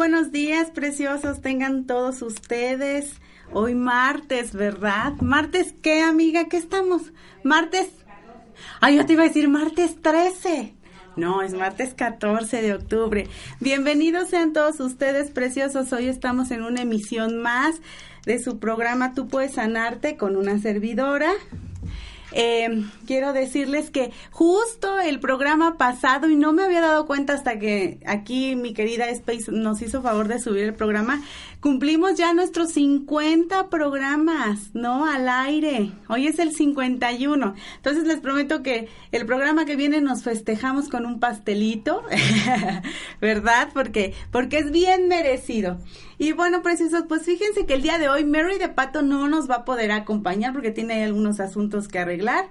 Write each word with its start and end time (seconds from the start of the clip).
Buenos 0.00 0.32
días, 0.32 0.70
preciosos, 0.70 1.42
tengan 1.42 1.84
todos 1.84 2.22
ustedes. 2.22 3.20
Hoy 3.52 3.74
martes, 3.74 4.54
¿verdad? 4.54 5.12
¿Martes 5.20 5.74
qué, 5.82 6.00
amiga? 6.00 6.46
¿Qué 6.48 6.56
estamos? 6.56 7.12
Martes. 7.44 7.90
Ay, 8.80 8.96
yo 8.96 9.04
te 9.04 9.12
iba 9.12 9.24
a 9.24 9.28
decir 9.28 9.50
martes 9.50 10.00
13. 10.00 10.72
No, 11.16 11.42
es 11.42 11.52
martes 11.52 11.92
14 11.92 12.62
de 12.62 12.72
octubre. 12.72 13.28
Bienvenidos 13.60 14.30
sean 14.30 14.54
todos 14.54 14.80
ustedes, 14.80 15.30
preciosos. 15.30 15.92
Hoy 15.92 16.08
estamos 16.08 16.50
en 16.50 16.62
una 16.62 16.80
emisión 16.80 17.36
más 17.36 17.82
de 18.24 18.38
su 18.38 18.58
programa 18.58 19.12
Tú 19.12 19.28
puedes 19.28 19.52
sanarte 19.52 20.16
con 20.16 20.34
una 20.34 20.58
servidora. 20.60 21.30
Eh, 22.32 22.84
quiero 23.06 23.32
decirles 23.32 23.90
que 23.90 24.12
justo 24.30 25.00
el 25.00 25.20
programa 25.20 25.76
pasado, 25.76 26.28
y 26.28 26.36
no 26.36 26.52
me 26.52 26.62
había 26.62 26.80
dado 26.80 27.06
cuenta 27.06 27.32
hasta 27.32 27.58
que 27.58 27.98
aquí 28.06 28.56
mi 28.56 28.72
querida 28.72 29.08
Space 29.08 29.50
nos 29.50 29.82
hizo 29.82 30.02
favor 30.02 30.28
de 30.28 30.38
subir 30.38 30.64
el 30.64 30.74
programa, 30.74 31.22
cumplimos 31.60 32.16
ya 32.16 32.32
nuestros 32.32 32.72
50 32.72 33.68
programas, 33.68 34.74
¿no? 34.74 35.06
Al 35.06 35.28
aire. 35.28 35.92
Hoy 36.08 36.26
es 36.26 36.38
el 36.38 36.54
51. 36.54 37.54
Entonces 37.76 38.06
les 38.06 38.20
prometo 38.20 38.62
que 38.62 38.88
el 39.12 39.26
programa 39.26 39.66
que 39.66 39.76
viene 39.76 40.00
nos 40.00 40.22
festejamos 40.22 40.88
con 40.88 41.04
un 41.06 41.20
pastelito, 41.20 42.02
¿verdad? 43.20 43.68
Porque, 43.74 44.14
porque 44.30 44.58
es 44.58 44.70
bien 44.70 45.08
merecido. 45.08 45.78
Y 46.18 46.32
bueno, 46.32 46.62
preciosos, 46.62 47.04
pues 47.08 47.22
fíjense 47.22 47.66
que 47.66 47.74
el 47.74 47.82
día 47.82 47.98
de 47.98 48.08
hoy 48.08 48.24
Mary 48.24 48.58
de 48.58 48.68
Pato 48.68 49.02
no 49.02 49.28
nos 49.28 49.50
va 49.50 49.56
a 49.56 49.64
poder 49.64 49.92
acompañar 49.92 50.52
porque 50.52 50.70
tiene 50.70 51.04
algunos 51.04 51.40
asuntos 51.40 51.88
que 51.88 51.98
arreglar. 51.98 52.48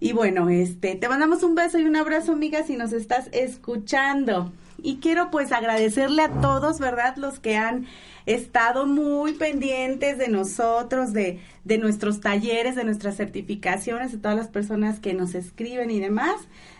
Y 0.00 0.12
bueno, 0.12 0.48
este, 0.48 0.94
te 0.96 1.08
mandamos 1.10 1.42
un 1.42 1.54
beso 1.54 1.78
y 1.78 1.84
un 1.84 1.94
abrazo, 1.94 2.32
amiga, 2.32 2.62
si 2.64 2.76
nos 2.76 2.92
estás 2.92 3.28
escuchando. 3.32 4.50
Y 4.82 4.96
quiero 4.96 5.30
pues 5.30 5.52
agradecerle 5.52 6.22
a 6.22 6.40
todos, 6.40 6.78
¿verdad? 6.78 7.16
Los 7.16 7.38
que 7.38 7.56
han 7.56 7.86
estado 8.24 8.86
muy 8.86 9.34
pendientes 9.34 10.16
de 10.16 10.28
nosotros, 10.28 11.12
de, 11.12 11.38
de 11.64 11.76
nuestros 11.76 12.20
talleres, 12.20 12.76
de 12.76 12.84
nuestras 12.84 13.16
certificaciones, 13.16 14.12
de 14.12 14.18
todas 14.18 14.38
las 14.38 14.48
personas 14.48 15.00
que 15.00 15.12
nos 15.12 15.34
escriben 15.34 15.90
y 15.90 16.00
demás. 16.00 16.36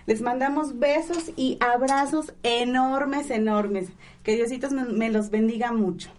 Les 0.07 0.23
mandamos 0.23 0.79
besos 0.79 1.33
y 1.37 1.59
abrazos 1.61 2.33
enormes, 2.43 3.31
enormes. 3.31 3.89
Que 4.23 4.37
Diositos 4.37 4.73
me, 4.73 4.85
me 4.85 5.11
los 5.11 5.29
bendiga 5.29 5.73
mucho. 5.73 6.11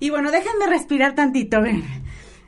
Y 0.00 0.10
bueno, 0.10 0.32
déjenme 0.32 0.66
respirar 0.66 1.14
tantito, 1.14 1.62
ven. 1.62 1.84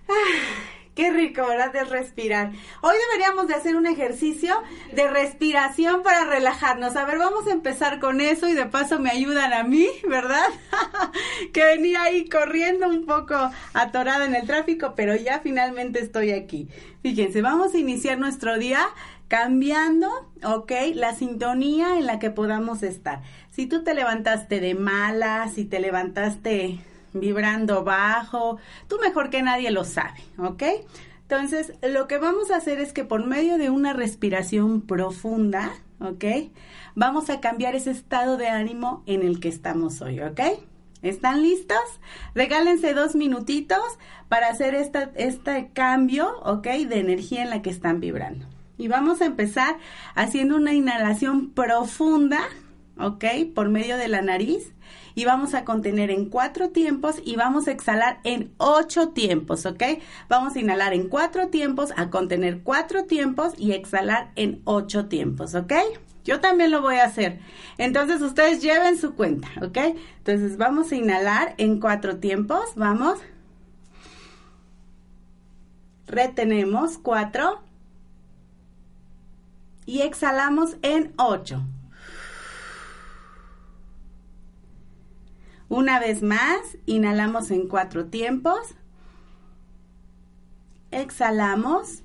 Ah, 0.08 0.73
Qué 0.94 1.10
rico, 1.10 1.44
¿verdad? 1.44 1.72
De 1.72 1.82
respirar. 1.84 2.52
Hoy 2.80 2.94
deberíamos 3.10 3.48
de 3.48 3.54
hacer 3.54 3.74
un 3.74 3.86
ejercicio 3.86 4.54
de 4.92 5.08
respiración 5.08 6.04
para 6.04 6.24
relajarnos. 6.24 6.94
A 6.94 7.04
ver, 7.04 7.18
vamos 7.18 7.48
a 7.48 7.52
empezar 7.52 7.98
con 7.98 8.20
eso 8.20 8.48
y 8.48 8.54
de 8.54 8.66
paso 8.66 9.00
me 9.00 9.10
ayudan 9.10 9.52
a 9.52 9.64
mí, 9.64 9.88
¿verdad? 10.08 10.46
que 11.52 11.64
venía 11.64 12.02
ahí 12.04 12.28
corriendo 12.28 12.86
un 12.88 13.06
poco 13.06 13.34
atorada 13.72 14.24
en 14.24 14.36
el 14.36 14.46
tráfico, 14.46 14.94
pero 14.94 15.16
ya 15.16 15.40
finalmente 15.40 15.98
estoy 15.98 16.30
aquí. 16.30 16.68
Fíjense, 17.02 17.42
vamos 17.42 17.74
a 17.74 17.78
iniciar 17.78 18.18
nuestro 18.18 18.56
día 18.56 18.86
cambiando, 19.26 20.08
¿ok? 20.44 20.70
La 20.94 21.12
sintonía 21.14 21.98
en 21.98 22.06
la 22.06 22.20
que 22.20 22.30
podamos 22.30 22.84
estar. 22.84 23.22
Si 23.50 23.66
tú 23.66 23.82
te 23.82 23.94
levantaste 23.94 24.60
de 24.60 24.76
mala, 24.76 25.50
si 25.52 25.64
te 25.64 25.80
levantaste 25.80 26.78
vibrando 27.14 27.84
bajo, 27.84 28.58
tú 28.88 28.98
mejor 29.00 29.30
que 29.30 29.42
nadie 29.42 29.70
lo 29.70 29.84
sabe, 29.84 30.20
¿ok? 30.36 30.62
Entonces, 31.22 31.72
lo 31.82 32.06
que 32.06 32.18
vamos 32.18 32.50
a 32.50 32.56
hacer 32.56 32.80
es 32.80 32.92
que 32.92 33.04
por 33.04 33.24
medio 33.26 33.56
de 33.56 33.70
una 33.70 33.94
respiración 33.94 34.82
profunda, 34.82 35.72
¿ok? 36.00 36.24
Vamos 36.94 37.30
a 37.30 37.40
cambiar 37.40 37.74
ese 37.74 37.92
estado 37.92 38.36
de 38.36 38.48
ánimo 38.48 39.02
en 39.06 39.22
el 39.22 39.40
que 39.40 39.48
estamos 39.48 40.02
hoy, 40.02 40.20
¿ok? 40.20 40.40
¿Están 41.00 41.42
listos? 41.42 41.78
Regálense 42.34 42.94
dos 42.94 43.14
minutitos 43.14 43.82
para 44.28 44.48
hacer 44.48 44.74
esta, 44.74 45.10
este 45.14 45.70
cambio, 45.72 46.38
¿ok? 46.40 46.66
De 46.66 46.98
energía 46.98 47.42
en 47.42 47.50
la 47.50 47.62
que 47.62 47.70
están 47.70 48.00
vibrando. 48.00 48.46
Y 48.76 48.88
vamos 48.88 49.20
a 49.20 49.26
empezar 49.26 49.76
haciendo 50.14 50.56
una 50.56 50.74
inhalación 50.74 51.50
profunda, 51.50 52.40
¿ok? 52.98 53.24
Por 53.54 53.70
medio 53.70 53.96
de 53.96 54.08
la 54.08 54.20
nariz 54.20 54.73
y 55.14 55.24
vamos 55.24 55.54
a 55.54 55.64
contener 55.64 56.10
en 56.10 56.28
cuatro 56.28 56.70
tiempos 56.70 57.16
y 57.24 57.36
vamos 57.36 57.68
a 57.68 57.72
exhalar 57.72 58.20
en 58.24 58.52
ocho 58.58 59.10
tiempos, 59.10 59.66
¿ok? 59.66 59.82
Vamos 60.28 60.56
a 60.56 60.60
inhalar 60.60 60.92
en 60.92 61.08
cuatro 61.08 61.48
tiempos, 61.48 61.92
a 61.96 62.10
contener 62.10 62.62
cuatro 62.62 63.04
tiempos 63.04 63.52
y 63.56 63.72
exhalar 63.72 64.32
en 64.36 64.60
ocho 64.64 65.06
tiempos, 65.06 65.54
¿ok? 65.54 65.72
Yo 66.24 66.40
también 66.40 66.70
lo 66.70 66.80
voy 66.80 66.96
a 66.96 67.04
hacer. 67.04 67.38
Entonces 67.76 68.22
ustedes 68.22 68.62
lleven 68.62 68.98
su 68.98 69.14
cuenta, 69.14 69.48
¿ok? 69.62 69.78
Entonces 70.18 70.56
vamos 70.56 70.90
a 70.90 70.96
inhalar 70.96 71.54
en 71.58 71.80
cuatro 71.80 72.16
tiempos, 72.16 72.74
vamos. 72.76 73.18
Retenemos 76.06 76.98
cuatro. 76.98 77.60
Y 79.86 80.00
exhalamos 80.00 80.78
en 80.80 81.12
ocho. 81.18 81.62
Una 85.74 85.98
vez 85.98 86.22
más, 86.22 86.78
inhalamos 86.86 87.50
en 87.50 87.66
cuatro 87.66 88.06
tiempos. 88.06 88.76
Exhalamos, 90.92 92.04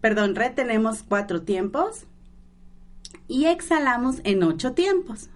perdón, 0.00 0.36
retenemos 0.36 1.02
cuatro 1.02 1.42
tiempos. 1.42 2.06
Y 3.26 3.46
exhalamos 3.46 4.20
en 4.22 4.44
ocho 4.44 4.72
tiempos. 4.74 5.30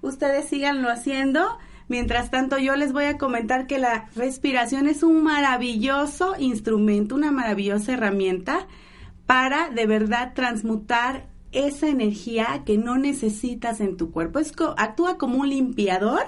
Ustedes 0.00 0.48
síganlo 0.48 0.88
haciendo. 0.88 1.58
Mientras 1.88 2.30
tanto, 2.30 2.58
yo 2.58 2.76
les 2.76 2.92
voy 2.92 3.06
a 3.06 3.18
comentar 3.18 3.66
que 3.66 3.78
la 3.78 4.08
respiración 4.14 4.86
es 4.86 5.02
un 5.02 5.24
maravilloso 5.24 6.36
instrumento, 6.38 7.16
una 7.16 7.32
maravillosa 7.32 7.94
herramienta 7.94 8.68
para 9.26 9.70
de 9.70 9.86
verdad 9.86 10.34
transmutar 10.34 11.33
esa 11.54 11.88
energía 11.88 12.62
que 12.66 12.76
no 12.76 12.98
necesitas 12.98 13.80
en 13.80 13.96
tu 13.96 14.10
cuerpo. 14.10 14.38
Es 14.38 14.52
actúa 14.76 15.16
como 15.16 15.38
un 15.38 15.48
limpiador 15.48 16.24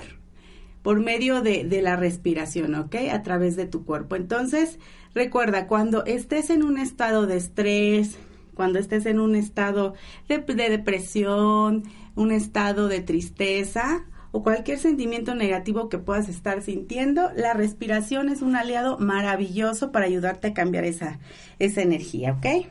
por 0.82 1.00
medio 1.00 1.42
de, 1.42 1.64
la 1.82 1.96
respiración, 1.96 2.76
¿ok? 2.76 2.94
A 3.12 3.22
través 3.22 3.56
de 3.56 3.66
tu 3.66 3.84
cuerpo. 3.84 4.14
Entonces, 4.14 4.78
recuerda, 5.14 5.66
cuando 5.66 6.04
estés 6.04 6.48
en 6.48 6.62
un 6.62 6.78
estado 6.78 7.26
de 7.26 7.36
estrés, 7.36 8.16
cuando 8.54 8.78
estés 8.78 9.04
en 9.06 9.18
un 9.18 9.34
estado 9.34 9.94
de, 10.28 10.38
de 10.38 10.70
depresión, 10.70 11.82
un 12.14 12.30
estado 12.30 12.86
de 12.86 13.00
tristeza 13.00 14.04
o 14.30 14.44
cualquier 14.44 14.78
sentimiento 14.78 15.34
negativo 15.34 15.88
que 15.88 15.98
puedas 15.98 16.28
estar 16.28 16.62
sintiendo, 16.62 17.30
la 17.34 17.52
respiración 17.52 18.28
es 18.28 18.42
un 18.42 18.54
aliado 18.54 18.96
maravilloso 18.98 19.90
para 19.90 20.06
ayudarte 20.06 20.48
a 20.48 20.54
cambiar 20.54 20.84
esa, 20.84 21.18
esa 21.58 21.82
energía, 21.82 22.34
¿ok? 22.34 22.68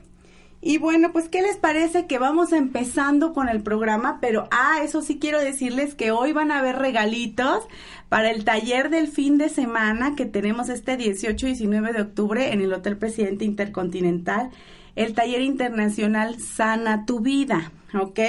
Y 0.68 0.80
bueno, 0.80 1.12
pues, 1.12 1.30
¿qué 1.30 1.44
les 1.44 1.58
parece 1.58 2.08
que 2.08 2.18
vamos 2.18 2.52
empezando 2.52 3.34
con 3.34 3.50
el 3.50 3.62
programa? 3.62 4.18
Pero, 4.20 4.48
ah, 4.50 4.80
eso 4.84 5.04
sí 5.04 5.20
quiero 5.20 5.40
decirles 5.40 5.94
que 5.94 6.10
hoy 6.10 6.34
van 6.34 6.50
a 6.50 6.58
haber 6.58 6.78
regalitos 6.78 7.68
para 8.10 8.32
el 8.32 8.46
taller 8.46 8.90
del 8.90 9.08
fin 9.08 9.38
de 9.38 9.50
semana 9.50 10.16
que 10.16 10.26
tenemos 10.26 10.70
este 10.70 10.98
18 10.98 11.46
y 11.46 11.50
19 11.52 11.94
de 11.94 12.02
octubre 12.02 12.52
en 12.52 12.62
el 12.62 12.74
Hotel 12.74 12.98
Presidente 12.98 13.46
Intercontinental, 13.46 14.50
el 14.96 15.14
taller 15.14 15.42
internacional 15.42 16.40
Sana 16.40 17.06
tu 17.06 17.20
Vida, 17.20 17.72
¿ok? 17.94 18.20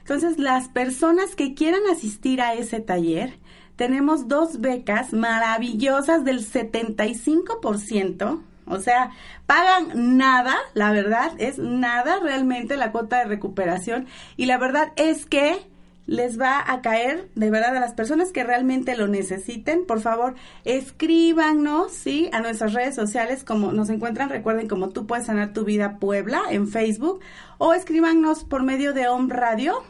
Entonces, 0.00 0.38
las 0.38 0.68
personas 0.68 1.34
que 1.34 1.54
quieran 1.54 1.80
asistir 1.90 2.42
a 2.42 2.52
ese 2.52 2.80
taller, 2.80 3.38
tenemos 3.76 4.28
dos 4.28 4.60
becas 4.60 5.14
maravillosas 5.14 6.26
del 6.26 6.40
75%, 6.46 8.42
o 8.66 8.80
sea, 8.80 9.10
pagan 9.46 10.16
nada, 10.16 10.56
la 10.74 10.92
verdad 10.92 11.32
es 11.38 11.58
nada 11.58 12.18
realmente 12.22 12.76
la 12.76 12.92
cuota 12.92 13.18
de 13.18 13.26
recuperación 13.26 14.06
y 14.36 14.46
la 14.46 14.58
verdad 14.58 14.92
es 14.96 15.26
que 15.26 15.66
les 16.06 16.40
va 16.40 16.62
a 16.64 16.80
caer 16.82 17.28
de 17.34 17.50
verdad 17.50 17.76
a 17.76 17.80
las 17.80 17.94
personas 17.94 18.30
que 18.30 18.44
realmente 18.44 18.96
lo 18.96 19.08
necesiten. 19.08 19.84
Por 19.86 20.00
favor, 20.00 20.34
escríbanos, 20.64 21.92
¿sí? 21.92 22.30
A 22.32 22.40
nuestras 22.40 22.72
redes 22.74 22.94
sociales, 22.94 23.42
como 23.42 23.72
nos 23.72 23.90
encuentran, 23.90 24.28
recuerden, 24.28 24.68
como 24.68 24.90
tú 24.90 25.06
puedes 25.06 25.26
sanar 25.26 25.52
tu 25.52 25.64
vida 25.64 25.98
Puebla 25.98 26.42
en 26.50 26.68
Facebook, 26.68 27.20
o 27.58 27.74
escríbanos 27.74 28.44
por 28.44 28.62
medio 28.62 28.92
de 28.92 29.08
Home 29.08 29.34
Radio, 29.34 29.82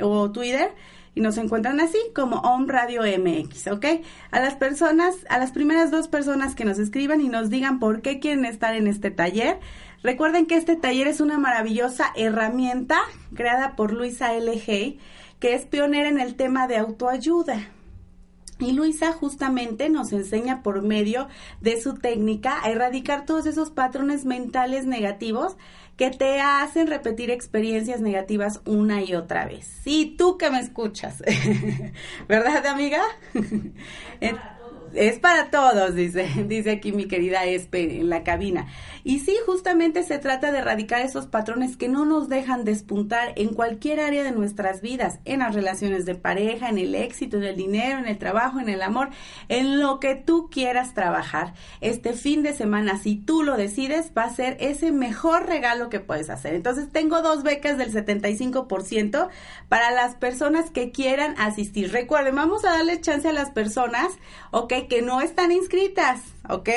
o 0.00 0.30
Twitter 0.32 0.72
y 1.14 1.20
nos 1.20 1.38
encuentran 1.38 1.80
así 1.80 1.98
como 2.14 2.36
Om 2.36 2.68
Radio 2.68 3.02
MX, 3.02 3.68
¿ok? 3.68 3.86
A 4.30 4.40
las 4.40 4.54
personas, 4.54 5.16
a 5.28 5.38
las 5.38 5.50
primeras 5.52 5.90
dos 5.90 6.08
personas 6.08 6.54
que 6.54 6.64
nos 6.64 6.78
escriban 6.78 7.20
y 7.20 7.28
nos 7.28 7.50
digan 7.50 7.78
por 7.78 8.00
qué 8.02 8.20
quieren 8.20 8.44
estar 8.44 8.74
en 8.74 8.86
este 8.86 9.10
taller, 9.10 9.58
recuerden 10.02 10.46
que 10.46 10.56
este 10.56 10.76
taller 10.76 11.08
es 11.08 11.20
una 11.20 11.38
maravillosa 11.38 12.12
herramienta 12.14 12.98
creada 13.34 13.76
por 13.76 13.92
Luisa 13.92 14.34
L. 14.34 14.50
Hay, 14.68 14.98
que 15.40 15.54
es 15.54 15.66
pionera 15.66 16.08
en 16.08 16.20
el 16.20 16.36
tema 16.36 16.68
de 16.68 16.76
autoayuda. 16.76 17.68
Y 18.60 18.72
Luisa 18.72 19.12
justamente 19.12 19.88
nos 19.88 20.12
enseña 20.12 20.62
por 20.62 20.82
medio 20.82 21.28
de 21.62 21.80
su 21.80 21.94
técnica 21.94 22.62
a 22.62 22.70
erradicar 22.70 23.24
todos 23.24 23.46
esos 23.46 23.70
patrones 23.70 24.26
mentales 24.26 24.84
negativos 24.84 25.56
que 26.00 26.10
te 26.10 26.40
hacen 26.40 26.86
repetir 26.86 27.30
experiencias 27.30 28.00
negativas 28.00 28.62
una 28.64 29.02
y 29.02 29.14
otra 29.14 29.44
vez. 29.44 29.66
Sí, 29.84 30.14
tú 30.16 30.38
que 30.38 30.50
me 30.50 30.58
escuchas, 30.58 31.22
¿verdad 32.28 32.66
amiga? 32.68 33.02
Es 34.94 35.20
para 35.20 35.50
todos, 35.50 35.94
dice, 35.94 36.28
dice 36.48 36.72
aquí 36.72 36.92
mi 36.92 37.06
querida 37.06 37.44
Espe 37.44 38.00
en 38.00 38.08
la 38.08 38.24
cabina. 38.24 38.66
Y 39.04 39.20
sí, 39.20 39.36
justamente 39.46 40.02
se 40.02 40.18
trata 40.18 40.52
de 40.52 40.58
erradicar 40.58 41.00
esos 41.00 41.26
patrones 41.26 41.76
que 41.76 41.88
no 41.88 42.04
nos 42.04 42.28
dejan 42.28 42.64
despuntar 42.64 43.32
en 43.36 43.54
cualquier 43.54 44.00
área 44.00 44.22
de 44.24 44.32
nuestras 44.32 44.80
vidas, 44.82 45.20
en 45.24 45.38
las 45.38 45.54
relaciones 45.54 46.04
de 46.06 46.16
pareja, 46.16 46.68
en 46.68 46.78
el 46.78 46.94
éxito, 46.94 47.36
en 47.36 47.44
el 47.44 47.56
dinero, 47.56 47.98
en 47.98 48.06
el 48.06 48.18
trabajo, 48.18 48.60
en 48.60 48.68
el 48.68 48.82
amor, 48.82 49.10
en 49.48 49.80
lo 49.80 50.00
que 50.00 50.16
tú 50.16 50.50
quieras 50.50 50.92
trabajar. 50.92 51.54
Este 51.80 52.12
fin 52.12 52.42
de 52.42 52.52
semana, 52.52 52.98
si 52.98 53.16
tú 53.16 53.42
lo 53.42 53.56
decides, 53.56 54.12
va 54.16 54.24
a 54.24 54.34
ser 54.34 54.56
ese 54.60 54.92
mejor 54.92 55.46
regalo 55.46 55.88
que 55.88 56.00
puedes 56.00 56.28
hacer. 56.30 56.54
Entonces, 56.54 56.90
tengo 56.90 57.22
dos 57.22 57.42
becas 57.42 57.78
del 57.78 57.92
75% 57.92 59.28
para 59.68 59.90
las 59.92 60.16
personas 60.16 60.70
que 60.70 60.90
quieran 60.90 61.34
asistir. 61.38 61.92
Recuerden, 61.92 62.34
vamos 62.34 62.64
a 62.64 62.70
darle 62.70 63.00
chance 63.00 63.28
a 63.28 63.32
las 63.32 63.50
personas, 63.50 64.08
¿ok? 64.50 64.72
Que 64.88 65.02
no 65.02 65.20
están 65.20 65.52
inscritas, 65.52 66.22
¿ok? 66.48 66.68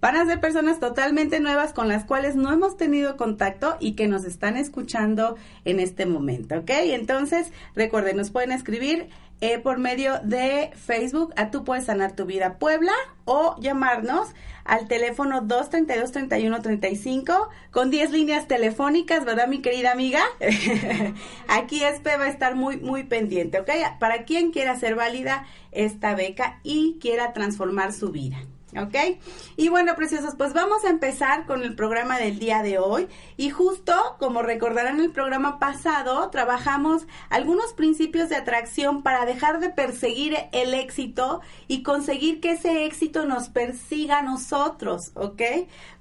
Van 0.00 0.16
a 0.16 0.26
ser 0.26 0.38
personas 0.38 0.80
totalmente 0.80 1.40
nuevas 1.40 1.72
con 1.72 1.88
las 1.88 2.04
cuales 2.04 2.36
no 2.36 2.52
hemos 2.52 2.76
tenido 2.76 3.16
contacto 3.16 3.78
y 3.80 3.92
que 3.92 4.06
nos 4.06 4.24
están 4.24 4.58
escuchando 4.58 5.36
en 5.64 5.80
este 5.80 6.04
momento, 6.04 6.56
¿ok? 6.56 6.70
Entonces, 6.70 7.50
recuerden, 7.74 8.18
nos 8.18 8.30
pueden 8.30 8.52
escribir 8.52 9.08
eh, 9.44 9.58
por 9.58 9.76
medio 9.76 10.20
de 10.22 10.70
Facebook 10.74 11.34
a 11.36 11.50
Tú 11.50 11.64
Puedes 11.64 11.84
Sanar 11.84 12.16
Tu 12.16 12.24
Vida 12.24 12.58
Puebla 12.58 12.94
o 13.26 13.54
llamarnos 13.60 14.28
al 14.64 14.88
teléfono 14.88 15.42
232-3135 15.42 17.48
con 17.70 17.90
10 17.90 18.12
líneas 18.12 18.48
telefónicas, 18.48 19.26
¿verdad, 19.26 19.46
mi 19.46 19.60
querida 19.60 19.92
amiga? 19.92 20.22
Aquí 21.48 21.84
Espe 21.84 22.16
va 22.16 22.24
a 22.24 22.28
estar 22.28 22.54
muy, 22.54 22.78
muy 22.78 23.04
pendiente, 23.04 23.60
¿ok? 23.60 23.68
Para 24.00 24.24
quien 24.24 24.50
quiera 24.50 24.72
hacer 24.72 24.94
válida 24.94 25.44
esta 25.72 26.14
beca 26.14 26.60
y 26.62 26.96
quiera 26.98 27.34
transformar 27.34 27.92
su 27.92 28.12
vida. 28.12 28.38
¿Ok? 28.76 29.18
Y 29.56 29.68
bueno, 29.68 29.94
preciosos, 29.94 30.34
pues 30.36 30.52
vamos 30.52 30.84
a 30.84 30.90
empezar 30.90 31.46
con 31.46 31.62
el 31.62 31.74
programa 31.74 32.18
del 32.18 32.38
día 32.38 32.62
de 32.62 32.78
hoy. 32.78 33.08
Y 33.36 33.50
justo, 33.50 33.94
como 34.18 34.42
recordarán 34.42 35.00
el 35.00 35.10
programa 35.10 35.58
pasado, 35.58 36.30
trabajamos 36.30 37.06
algunos 37.30 37.72
principios 37.72 38.28
de 38.28 38.36
atracción 38.36 39.02
para 39.02 39.26
dejar 39.26 39.60
de 39.60 39.70
perseguir 39.70 40.36
el 40.52 40.74
éxito 40.74 41.40
y 41.68 41.82
conseguir 41.82 42.40
que 42.40 42.52
ese 42.52 42.84
éxito 42.84 43.24
nos 43.24 43.48
persiga 43.48 44.18
a 44.18 44.22
nosotros, 44.22 45.12
¿ok? 45.14 45.42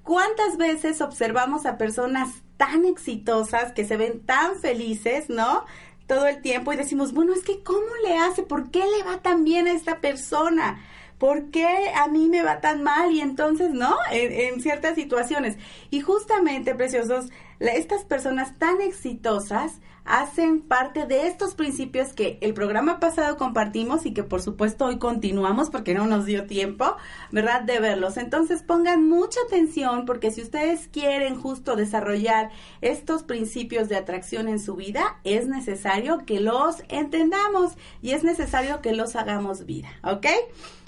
¿Cuántas 0.04 0.58
veces 0.58 1.02
observamos 1.02 1.66
a 1.66 1.78
personas 1.78 2.44
tan 2.58 2.86
exitosas 2.86 3.72
que 3.74 3.86
se 3.86 3.98
ven 3.98 4.22
tan 4.26 4.56
felices, 4.60 5.30
¿no? 5.30 5.66
Todo 6.08 6.28
el 6.28 6.42
tiempo 6.42 6.74
y 6.74 6.78
decimos, 6.78 7.14
bueno, 7.14 7.34
es 7.34 7.44
que 7.44 7.64
¿cómo 7.64 7.88
le 8.06 8.18
hace? 8.18 8.44
¿Por 8.44 8.70
qué 8.72 8.80
le 8.80 9.04
va 9.04 9.22
tan 9.22 9.44
bien 9.44 9.68
a 9.68 9.72
esta 9.72 10.00
persona? 10.02 10.82
¿Por 11.24 11.52
qué 11.52 11.94
a 11.96 12.10
mí 12.10 12.28
me 12.28 12.44
va 12.44 12.60
tan 12.60 12.84
mal? 12.84 13.14
Y 13.14 13.22
entonces, 13.22 13.72
¿no? 13.72 13.96
En, 14.12 14.60
ciertas 14.60 14.96
situaciones. 14.96 15.56
Y 15.90 16.02
justamente, 16.02 16.76
preciosos, 16.76 17.30
estas 17.62 18.04
personas 18.04 18.60
tan 18.60 18.82
exitosas 18.82 19.80
hacen 20.04 20.60
parte 20.60 21.06
de 21.06 21.28
estos 21.28 21.56
principios 21.56 22.12
que 22.12 22.40
el 22.42 22.54
programa 22.54 23.00
pasado 23.00 23.38
compartimos 23.38 24.06
y 24.06 24.14
que 24.14 24.24
por 24.24 24.42
supuesto 24.42 24.84
hoy 24.84 25.00
continuamos 25.00 25.70
porque 25.70 25.94
no 25.94 26.08
nos 26.08 26.26
dio 26.26 26.46
tiempo, 26.46 26.98
¿verdad? 27.32 27.62
De 27.62 27.80
verlos. 27.80 28.18
Entonces 28.18 28.62
pongan 28.62 29.08
mucha 29.08 29.40
atención 29.48 30.06
porque 30.06 30.30
si 30.30 30.42
ustedes 30.42 30.90
quieren 30.90 31.40
justo 31.40 31.78
desarrollar 31.78 32.52
estos 32.82 33.24
principios 33.24 33.88
de 33.88 33.96
atracción 33.96 34.50
en 34.50 34.60
su 34.60 34.76
vida, 34.76 35.22
es 35.24 35.48
necesario 35.48 36.26
que 36.26 36.42
los 36.42 36.84
entendamos 36.90 37.78
y 38.02 38.12
es 38.12 38.26
necesario 38.26 38.82
que 38.82 38.92
los 38.92 39.16
hagamos 39.16 39.66
vida, 39.66 39.88
¿ok? 40.04 40.28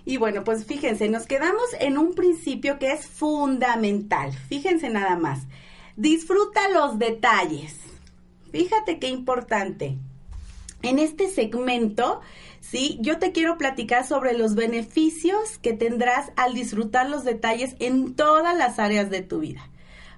Y 0.06 0.18
bueno, 0.18 0.44
pues 0.44 0.66
fíjense, 0.66 1.10
nos 1.10 1.26
quedamos 1.26 1.66
en 1.80 1.98
un 1.98 2.14
principio 2.14 2.78
que 2.78 2.92
es 2.92 3.08
fundamental. 3.08 4.32
Fíjense 4.34 4.90
nada 4.90 5.18
más. 5.18 5.42
Disfruta 5.96 6.70
los 6.70 7.00
detalles. 7.00 7.80
Fíjate 8.52 9.00
qué 9.00 9.10
importante. 9.10 9.98
En 10.84 11.00
este 11.00 11.28
segmento, 11.30 12.22
sí, 12.62 13.00
yo 13.02 13.18
te 13.18 13.32
quiero 13.32 13.58
platicar 13.58 14.06
sobre 14.06 14.38
los 14.38 14.54
beneficios 14.54 15.58
que 15.58 15.74
tendrás 15.74 16.32
al 16.36 16.54
disfrutar 16.54 17.10
los 17.10 17.24
detalles 17.24 17.76
en 17.80 18.14
todas 18.14 18.56
las 18.56 18.78
áreas 18.78 19.10
de 19.10 19.22
tu 19.22 19.40
vida. 19.40 19.68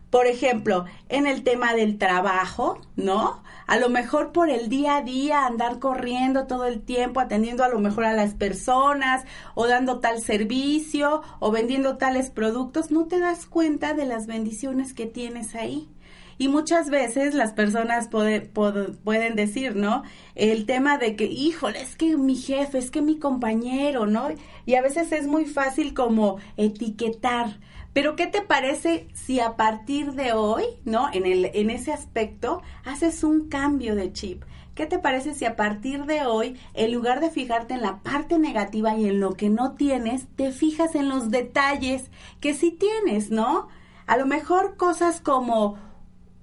Por 0.09 0.27
ejemplo, 0.27 0.85
en 1.07 1.27
el 1.27 1.43
tema 1.43 1.73
del 1.73 1.97
trabajo, 1.97 2.81
¿no? 2.97 3.43
A 3.67 3.77
lo 3.77 3.89
mejor 3.89 4.31
por 4.31 4.49
el 4.49 4.69
día 4.69 4.95
a 4.95 5.01
día 5.01 5.45
andar 5.45 5.79
corriendo 5.79 6.47
todo 6.47 6.65
el 6.65 6.81
tiempo, 6.81 7.19
atendiendo 7.19 7.65
a 7.65 7.69
lo 7.69 7.79
mejor 7.79 8.05
a 8.05 8.13
las 8.13 8.33
personas 8.33 9.25
o 9.55 9.67
dando 9.67 9.99
tal 9.99 10.21
servicio 10.21 11.21
o 11.39 11.51
vendiendo 11.51 11.97
tales 11.97 12.29
productos, 12.29 12.91
no 12.91 13.07
te 13.07 13.19
das 13.19 13.45
cuenta 13.45 13.93
de 13.93 14.05
las 14.05 14.25
bendiciones 14.25 14.93
que 14.93 15.05
tienes 15.05 15.53
ahí. 15.53 15.89
Y 16.37 16.47
muchas 16.47 16.89
veces 16.89 17.33
las 17.33 17.51
personas 17.51 18.09
pueden 18.09 19.35
decir, 19.35 19.75
¿no? 19.75 20.03
El 20.35 20.65
tema 20.65 20.97
de 20.97 21.15
que, 21.15 21.25
híjole, 21.25 21.81
es 21.81 21.95
que 21.95 22.15
mi 22.15 22.35
jefe, 22.35 22.77
es 22.77 22.91
que 22.91 23.01
mi 23.01 23.17
compañero, 23.17 24.05
¿no? 24.05 24.29
Y 24.65 24.75
a 24.75 24.81
veces 24.81 25.11
es 25.11 25.27
muy 25.27 25.45
fácil 25.45 25.93
como 25.93 26.37
etiquetar 26.55 27.59
pero 27.97 28.15
¿qué 28.15 28.27
te 28.27 28.43
parece 28.43 29.07
si 29.15 29.39
a 29.39 29.55
partir 29.55 30.11
de 30.11 30.31
hoy, 30.31 30.65
¿no? 30.85 31.11
En, 31.11 31.25
el, 31.25 31.49
en 31.55 31.71
ese 31.71 31.91
aspecto, 31.91 32.61
haces 32.85 33.23
un 33.23 33.49
cambio 33.49 33.95
de 33.95 34.13
chip? 34.13 34.43
¿Qué 34.75 34.85
te 34.85 34.99
parece 34.99 35.33
si 35.33 35.45
a 35.45 35.55
partir 35.55 36.05
de 36.05 36.23
hoy, 36.23 36.59
en 36.75 36.93
lugar 36.93 37.21
de 37.21 37.31
fijarte 37.31 37.73
en 37.73 37.81
la 37.81 38.03
parte 38.03 38.37
negativa 38.37 38.95
y 38.95 39.07
en 39.07 39.19
lo 39.19 39.33
que 39.33 39.49
no 39.49 39.71
tienes, 39.71 40.27
te 40.35 40.51
fijas 40.51 40.93
en 40.93 41.09
los 41.09 41.31
detalles 41.31 42.11
que 42.39 42.53
sí 42.53 42.69
tienes, 42.69 43.31
¿no? 43.31 43.67
A 44.05 44.15
lo 44.15 44.27
mejor 44.27 44.77
cosas 44.77 45.19
como 45.19 45.79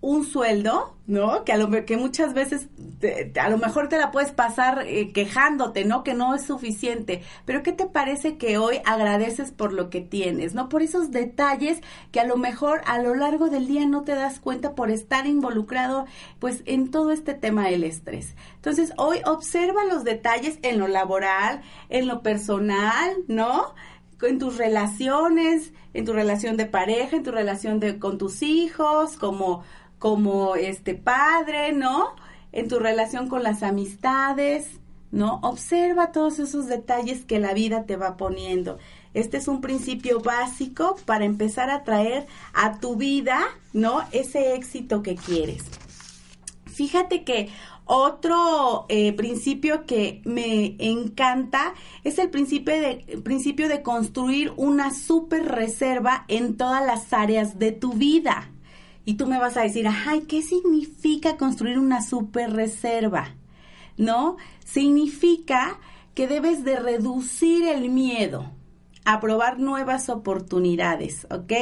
un 0.05 0.27
sueldo, 0.27 0.95
¿no? 1.07 1.45
Que 1.45 1.53
a 1.53 1.57
lo 1.57 1.71
que 1.87 1.97
muchas 1.97 2.35
veces 2.35 2.69
a 3.41 3.49
lo 3.49 3.57
mejor 3.57 3.89
te 3.89 3.97
la 3.97 4.11
puedes 4.11 4.33
pasar 4.33 4.85
eh, 4.87 5.13
quejándote, 5.13 5.87
¿no? 5.87 6.05
Que 6.05 6.13
no 6.13 6.35
es 6.35 6.45
suficiente. 6.45 7.23
Pero 7.47 7.63
¿qué 7.63 7.73
te 7.73 7.87
parece 7.87 8.37
que 8.37 8.59
hoy 8.59 8.81
agradeces 8.85 9.51
por 9.51 9.73
lo 9.73 9.89
que 9.89 10.03
tienes, 10.03 10.55
¿no? 10.55 10.69
Por 10.69 10.83
esos 10.83 11.11
detalles 11.11 11.81
que 12.13 12.21
a 12.21 12.27
lo 12.27 12.37
mejor 12.37 12.83
a 12.85 12.99
lo 12.99 13.15
largo 13.15 13.49
del 13.49 13.67
día 13.67 13.87
no 13.87 14.03
te 14.03 14.15
das 14.15 14.41
cuenta 14.41 14.75
por 14.75 14.91
estar 14.91 15.27
involucrado 15.27 16.05
pues 16.39 16.63
en 16.67 16.91
todo 16.91 17.11
este 17.11 17.33
tema 17.33 17.69
del 17.69 17.83
estrés. 17.83 18.35
Entonces, 18.57 18.93
hoy 18.99 19.21
observa 19.25 19.85
los 19.85 20.05
detalles 20.05 20.59
en 20.61 20.79
lo 20.79 20.87
laboral, 20.87 21.63
en 21.89 22.09
lo 22.09 22.21
personal, 22.23 23.17
¿no? 23.27 23.75
en 24.23 24.39
tus 24.39 24.57
relaciones, 24.57 25.73
en 25.93 26.05
tu 26.05 26.13
relación 26.13 26.57
de 26.57 26.67
pareja, 26.67 27.17
en 27.17 27.23
tu 27.23 27.31
relación 27.31 27.81
de, 27.81 27.99
con 27.99 28.19
tus 28.19 28.43
hijos, 28.43 29.17
como 29.17 29.63
como 30.05 30.55
este 30.55 30.95
padre, 30.95 31.73
¿no? 31.73 32.15
En 32.53 32.69
tu 32.69 32.79
relación 32.79 33.27
con 33.31 33.43
las 33.43 33.63
amistades, 33.63 34.69
¿no? 35.11 35.41
Observa 35.43 36.13
todos 36.13 36.39
esos 36.41 36.67
detalles 36.67 37.25
que 37.25 37.39
la 37.39 37.55
vida 37.55 37.87
te 37.87 37.97
va 37.97 38.19
poniendo. 38.19 38.77
Este 39.15 39.39
es 39.39 39.49
un 39.49 39.63
principio 39.63 40.21
básico 40.21 40.97
para 41.07 41.25
empezar 41.25 41.71
a 41.71 41.85
traer 41.85 42.27
a 42.53 42.81
tu 42.81 42.97
vida, 42.97 43.41
¿no? 43.73 44.03
Ese 44.13 44.55
éxito 44.55 45.03
que 45.03 45.15
quieres. 45.15 45.65
Fíjate 46.67 47.25
que 47.25 47.49
otro 47.87 48.85
eh, 48.91 49.15
principio 49.15 49.87
que 49.87 50.21
me 50.27 50.77
encanta 50.81 51.73
es 52.03 52.19
el 52.19 52.29
principio 52.29 52.75
de, 52.75 53.23
principio 53.25 53.71
de 53.71 53.81
construir 53.81 54.53
una 54.59 54.93
super 54.93 55.47
reserva 55.47 56.27
en 56.29 56.59
todas 56.59 56.85
las 56.85 57.11
áreas 57.15 57.59
de 57.59 57.73
tu 57.73 57.95
vida. 57.95 58.51
Y 59.05 59.15
tú 59.15 59.27
me 59.27 59.39
vas 59.39 59.57
a 59.57 59.63
decir, 59.63 59.87
ay, 59.89 60.23
¿qué 60.23 60.43
significa 60.43 61.37
construir 61.37 61.79
una 61.79 62.03
super 62.03 62.53
reserva? 62.53 63.35
¿No? 63.97 64.37
Significa 64.65 65.79
que 66.15 66.27
debes 66.27 66.65
de 66.65 66.77
reducir 66.77 67.67
el 67.69 67.91
miedo 67.91 68.51
a 69.05 69.21
probar 69.21 69.59
nuevas 69.59 70.09
oportunidades, 70.09 71.27
¿ok? 71.31 71.53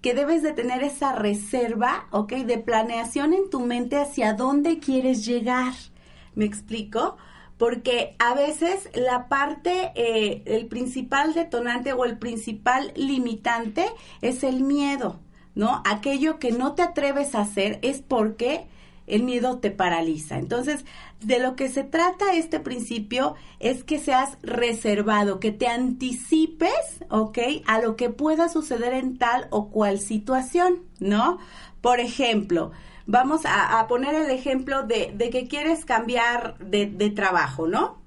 Que 0.00 0.14
debes 0.14 0.42
de 0.42 0.52
tener 0.52 0.82
esa 0.84 1.12
reserva, 1.12 2.06
¿ok? 2.10 2.32
De 2.32 2.58
planeación 2.58 3.32
en 3.32 3.50
tu 3.50 3.60
mente 3.60 3.96
hacia 3.96 4.34
dónde 4.34 4.78
quieres 4.78 5.26
llegar. 5.26 5.74
¿Me 6.34 6.44
explico? 6.44 7.16
Porque 7.58 8.14
a 8.18 8.34
veces 8.34 8.90
la 8.94 9.28
parte, 9.28 9.92
eh, 9.94 10.42
el 10.46 10.66
principal 10.66 11.34
detonante 11.34 11.92
o 11.92 12.04
el 12.04 12.18
principal 12.18 12.92
limitante 12.94 13.86
es 14.20 14.44
el 14.44 14.62
miedo, 14.62 15.20
¿no? 15.54 15.82
Aquello 15.84 16.38
que 16.38 16.52
no 16.52 16.74
te 16.74 16.82
atreves 16.82 17.34
a 17.34 17.40
hacer 17.40 17.78
es 17.82 18.02
porque 18.02 18.66
el 19.06 19.22
miedo 19.22 19.58
te 19.58 19.70
paraliza. 19.70 20.38
Entonces, 20.38 20.84
de 21.20 21.38
lo 21.38 21.56
que 21.56 21.68
se 21.68 21.84
trata 21.84 22.34
este 22.34 22.60
principio 22.60 23.34
es 23.60 23.84
que 23.84 23.98
seas 23.98 24.38
reservado, 24.42 25.40
que 25.40 25.52
te 25.52 25.68
anticipes, 25.68 27.04
¿ok? 27.10 27.38
A 27.66 27.80
lo 27.80 27.96
que 27.96 28.10
pueda 28.10 28.48
suceder 28.48 28.94
en 28.94 29.18
tal 29.18 29.46
o 29.50 29.68
cual 29.70 29.98
situación, 29.98 30.82
¿no? 31.00 31.38
Por 31.80 32.00
ejemplo, 32.00 32.72
vamos 33.06 33.42
a, 33.44 33.86
poner 33.88 34.14
el 34.14 34.30
ejemplo 34.30 34.84
de, 34.84 35.14
que 35.30 35.46
quieres 35.48 35.84
cambiar 35.84 36.56
de, 36.58 36.86
de 36.86 37.10
trabajo, 37.10 37.66
¿no? 37.66 37.98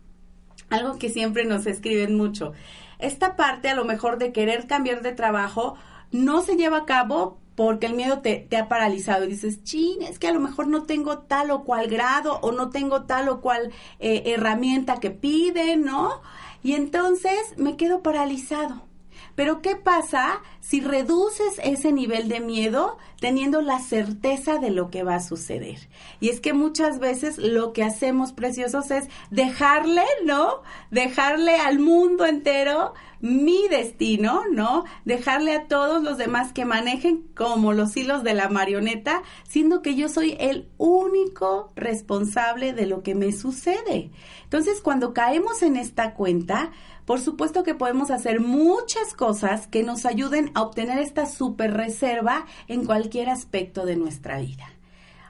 Algo 0.69 0.97
que 0.97 1.09
siempre 1.09 1.45
nos 1.45 1.65
escriben 1.67 2.17
mucho. 2.17 2.53
Esta 2.99 3.35
parte 3.35 3.69
a 3.69 3.75
lo 3.75 3.85
mejor 3.85 4.17
de 4.17 4.33
querer 4.33 4.65
cambiar 4.65 5.03
de 5.03 5.11
trabajo 5.11 5.75
no 6.11 6.41
se 6.41 6.55
lleva 6.55 6.79
a 6.79 6.85
cabo 6.85 7.39
porque 7.55 7.87
el 7.87 7.95
miedo 7.95 8.19
te, 8.19 8.47
ha 8.55 8.69
paralizado 8.69 9.25
y 9.25 9.29
dices, 9.29 9.63
chin, 9.63 10.03
es 10.03 10.19
que 10.19 10.27
a 10.27 10.31
lo 10.31 10.39
mejor 10.39 10.67
no 10.67 10.83
tengo 10.83 11.19
tal 11.19 11.49
o 11.49 11.63
cual 11.63 11.87
grado 11.87 12.39
o 12.41 12.51
no 12.51 12.69
tengo 12.69 13.05
tal 13.05 13.29
o 13.29 13.41
cual 13.41 13.71
eh, 13.99 14.21
herramienta 14.27 14.99
que 14.99 15.09
pide, 15.09 15.75
¿no? 15.75 16.21
Y 16.61 16.73
entonces 16.73 17.39
me 17.57 17.75
quedo 17.75 18.03
paralizado. 18.03 18.83
Pero 19.33 19.61
¿qué 19.63 19.75
pasa 19.75 20.41
si 20.67 20.81
reduces 20.81 21.61
ese 21.63 21.93
nivel 21.93 22.27
de 22.27 22.41
miedo 22.41 22.97
teniendo 23.21 23.61
la 23.61 23.79
certeza 23.79 24.57
de 24.57 24.69
lo 24.69 24.89
que 24.89 25.01
va 25.03 25.15
a 25.15 25.23
suceder? 25.23 25.87
Y 26.19 26.27
es 26.27 26.41
que 26.41 26.51
muchas 26.51 26.99
veces 26.99 27.37
lo 27.37 27.71
que 27.71 27.85
hacemos 27.85 28.33
preciosos 28.33 28.91
es 28.91 29.07
dejarle, 29.31 30.03
¿no? 30.25 30.61
Dejarle 30.91 31.55
al 31.55 31.79
mundo 31.79 32.25
entero 32.25 32.93
mi 33.21 33.69
destino, 33.69 34.43
¿no? 34.51 34.83
Dejarle 35.05 35.55
a 35.55 35.67
todos 35.67 36.03
los 36.03 36.17
demás 36.17 36.51
que 36.51 36.65
manejen 36.65 37.23
como 37.33 37.71
los 37.71 37.95
hilos 37.95 38.23
de 38.23 38.33
la 38.33 38.49
marioneta, 38.49 39.23
siendo 39.47 39.81
que 39.81 39.95
yo 39.95 40.09
soy 40.09 40.35
el 40.37 40.67
único 40.77 41.71
responsable 41.77 42.73
de 42.73 42.87
lo 42.87 43.03
que 43.03 43.15
me 43.15 43.31
sucede. 43.31 44.11
Entonces, 44.43 44.81
cuando 44.81 45.13
caemos 45.13 45.63
en 45.63 45.77
esta 45.77 46.13
cuenta, 46.13 46.71
por 47.07 47.21
supuesto 47.21 47.63
que 47.63 47.73
podemos 47.73 48.11
hacer 48.11 48.41
muchas 48.41 49.13
cosas 49.13 49.67
que 49.67 49.81
nos 49.81 50.05
ayuden 50.05 50.51
obtener 50.61 50.99
esta 50.99 51.25
super 51.25 51.73
reserva 51.73 52.45
en 52.67 52.85
cualquier 52.85 53.29
aspecto 53.29 53.85
de 53.85 53.95
nuestra 53.95 54.39
vida. 54.39 54.65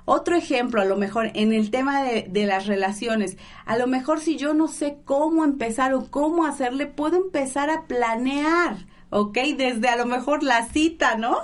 Otro 0.10 0.38
ejemplo, 0.38 0.82
a 0.82 0.86
lo 0.86 0.96
mejor 0.96 1.32
en 1.34 1.52
el 1.52 1.70
tema 1.70 2.02
de, 2.02 2.46
las 2.46 2.66
relaciones, 2.66 3.38
a 3.66 3.78
lo 3.78 3.88
mejor 3.88 4.22
si 4.22 4.38
yo 4.38 4.54
no 4.54 4.70
sé 4.70 5.00
cómo 5.04 5.44
empezar 5.44 5.94
o 5.94 6.10
cómo 6.10 6.46
hacerle, 6.46 6.86
puedo 6.86 7.18
empezar 7.18 7.70
a 7.70 7.88
planear, 7.88 8.86
¿ok? 9.10 9.38
Desde 9.58 9.90
a 9.90 9.98
lo 9.98 10.06
mejor 10.06 10.44
la 10.44 10.66
cita, 10.68 11.18
¿no? 11.18 11.38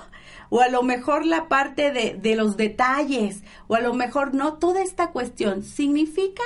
O 0.50 0.62
a 0.62 0.70
lo 0.70 0.82
mejor 0.82 1.25
la 1.25 1.50
parte 1.50 1.92
de 1.92 2.36
los 2.38 2.56
detalles, 2.56 3.44
o 3.68 3.75
a 3.75 3.82
lo 3.82 3.94
mejor 3.94 4.34
no, 4.34 4.54
toda 4.54 4.82
esta 4.82 5.12
cuestión 5.12 5.63
significa 5.63 6.44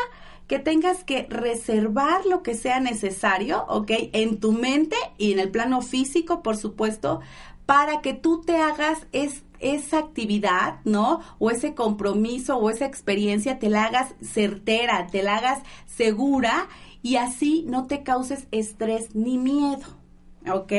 que 0.48 0.60
tengas 0.60 1.04
que 1.04 1.28
reservar 1.30 2.26
lo 2.26 2.42
que 2.42 2.56
sea 2.56 2.80
necesario, 2.80 3.66
¿ok? 3.68 3.92
En 4.14 4.40
tu 4.40 4.54
mente 4.54 4.96
y 5.18 5.34
en 5.34 5.40
el 5.40 5.52
plano 5.52 5.82
físico, 5.82 6.42
por 6.42 6.58
supuesto, 6.58 7.20
para 7.66 8.02
que 8.02 8.14
tú 8.14 8.42
te 8.42 8.58
hagas 8.58 9.08
esa 9.12 9.98
actividad, 9.98 10.80
¿no? 10.86 11.20
O 11.38 11.52
ese 11.52 11.76
compromiso 11.76 12.58
o 12.58 12.70
esa 12.70 12.86
experiencia, 12.86 13.60
te 13.60 13.70
la 13.70 13.84
hagas 13.84 14.16
certera, 14.22 15.08
te 15.08 15.22
la 15.22 15.36
hagas 15.36 15.60
segura 15.86 16.70
y 17.04 17.18
así 17.18 17.66
no 17.68 17.86
te 17.86 18.04
causes 18.04 18.48
estrés 18.52 19.16
ni 19.16 19.38
miedo, 19.38 19.86
¿ok? 20.50 20.74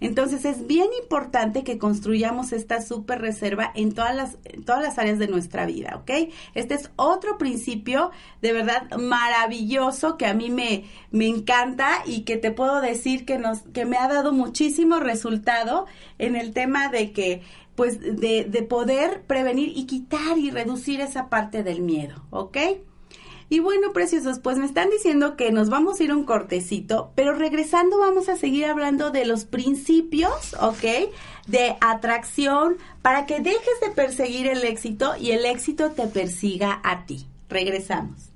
Entonces 0.00 0.44
es 0.44 0.66
bien 0.66 0.88
importante 1.02 1.62
que 1.62 1.78
construyamos 1.78 2.52
esta 2.52 2.80
super 2.80 3.20
reserva 3.20 3.70
en 3.74 3.92
todas 3.92 4.14
las, 4.14 4.38
todas 4.64 4.82
las 4.82 4.98
áreas 4.98 5.18
de 5.18 5.28
nuestra 5.28 5.66
vida, 5.66 5.96
¿ok? 5.96 6.32
Este 6.54 6.74
es 6.74 6.90
otro 6.96 7.38
principio 7.38 8.10
de 8.40 8.52
verdad 8.52 8.90
maravilloso 8.98 10.16
que 10.16 10.26
a 10.26 10.34
mí 10.34 10.50
me, 10.50 10.84
me 11.10 11.26
encanta 11.26 12.02
y 12.06 12.22
que 12.22 12.36
te 12.36 12.50
puedo 12.50 12.80
decir 12.80 13.24
que, 13.24 13.38
nos, 13.38 13.60
que 13.74 13.84
me 13.84 13.98
ha 13.98 14.08
dado 14.08 14.32
muchísimo 14.32 15.00
resultado 15.00 15.86
en 16.18 16.36
el 16.36 16.52
tema 16.52 16.88
de 16.88 17.12
que 17.12 17.42
pues 17.74 18.00
de, 18.00 18.44
de 18.44 18.62
poder 18.62 19.22
prevenir 19.22 19.72
y 19.74 19.86
quitar 19.86 20.36
y 20.36 20.50
reducir 20.50 21.00
esa 21.00 21.30
parte 21.30 21.62
del 21.62 21.80
miedo, 21.80 22.26
¿ok? 22.30 22.58
Y 23.52 23.58
bueno, 23.58 23.92
preciosos, 23.92 24.38
pues 24.38 24.58
me 24.58 24.64
están 24.64 24.90
diciendo 24.90 25.36
que 25.36 25.50
nos 25.50 25.70
vamos 25.70 25.98
a 25.98 26.04
ir 26.04 26.14
un 26.14 26.24
cortecito, 26.24 27.10
pero 27.16 27.34
regresando 27.34 27.98
vamos 27.98 28.28
a 28.28 28.36
seguir 28.36 28.66
hablando 28.66 29.10
de 29.10 29.26
los 29.26 29.44
principios, 29.44 30.54
¿ok? 30.60 31.10
De 31.48 31.76
atracción 31.80 32.76
para 33.02 33.26
que 33.26 33.40
dejes 33.40 33.80
de 33.84 33.90
perseguir 33.90 34.46
el 34.46 34.62
éxito 34.62 35.14
y 35.18 35.32
el 35.32 35.44
éxito 35.44 35.90
te 35.90 36.06
persiga 36.06 36.80
a 36.84 37.06
ti. 37.06 37.26
Regresamos. 37.48 38.29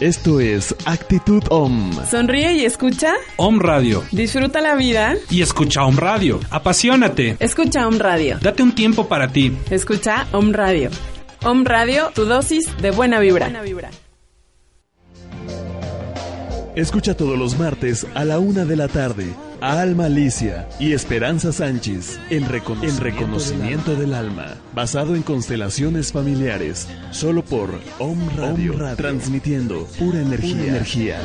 Esto 0.00 0.40
es 0.40 0.74
Actitud 0.86 1.42
Om. 1.50 1.92
Sonríe 2.10 2.54
y 2.54 2.64
escucha. 2.64 3.12
Om 3.36 3.60
Radio. 3.60 4.02
Disfruta 4.12 4.62
la 4.62 4.74
vida. 4.74 5.14
Y 5.28 5.42
escucha 5.42 5.84
Om 5.84 5.98
Radio. 5.98 6.40
Apasionate. 6.48 7.36
Escucha 7.38 7.86
Om 7.86 7.98
Radio. 7.98 8.38
Date 8.40 8.62
un 8.62 8.74
tiempo 8.74 9.08
para 9.08 9.28
ti. 9.30 9.52
Escucha 9.68 10.26
Om 10.32 10.52
Radio. 10.54 10.88
Om 11.44 11.66
Radio, 11.66 12.10
tu 12.14 12.24
dosis 12.24 12.64
de 12.80 12.92
buena 12.92 13.20
vibra. 13.20 13.44
Buena 13.44 13.60
vibra. 13.60 13.90
Escucha 16.74 17.14
todos 17.14 17.38
los 17.38 17.58
martes 17.58 18.06
a 18.14 18.24
la 18.24 18.38
una 18.38 18.64
de 18.64 18.76
la 18.76 18.88
tarde 18.88 19.26
a 19.60 19.80
Alma 19.80 20.06
Alicia 20.06 20.68
y 20.78 20.92
Esperanza 20.92 21.52
Sánchez, 21.52 22.18
el 22.30 22.46
reconocimiento, 22.46 23.94
del, 23.94 24.14
alma. 24.14 24.56
basado 24.74 25.14
en 25.14 25.22
constelaciones 25.22 26.12
familiares, 26.12 26.88
solo 27.10 27.44
por 27.44 27.78
Om 27.98 28.18
Radio, 28.36 28.74
transmitiendo 28.96 29.86
pura 29.98 30.20
energía. 30.20 30.66
energía. 30.66 31.20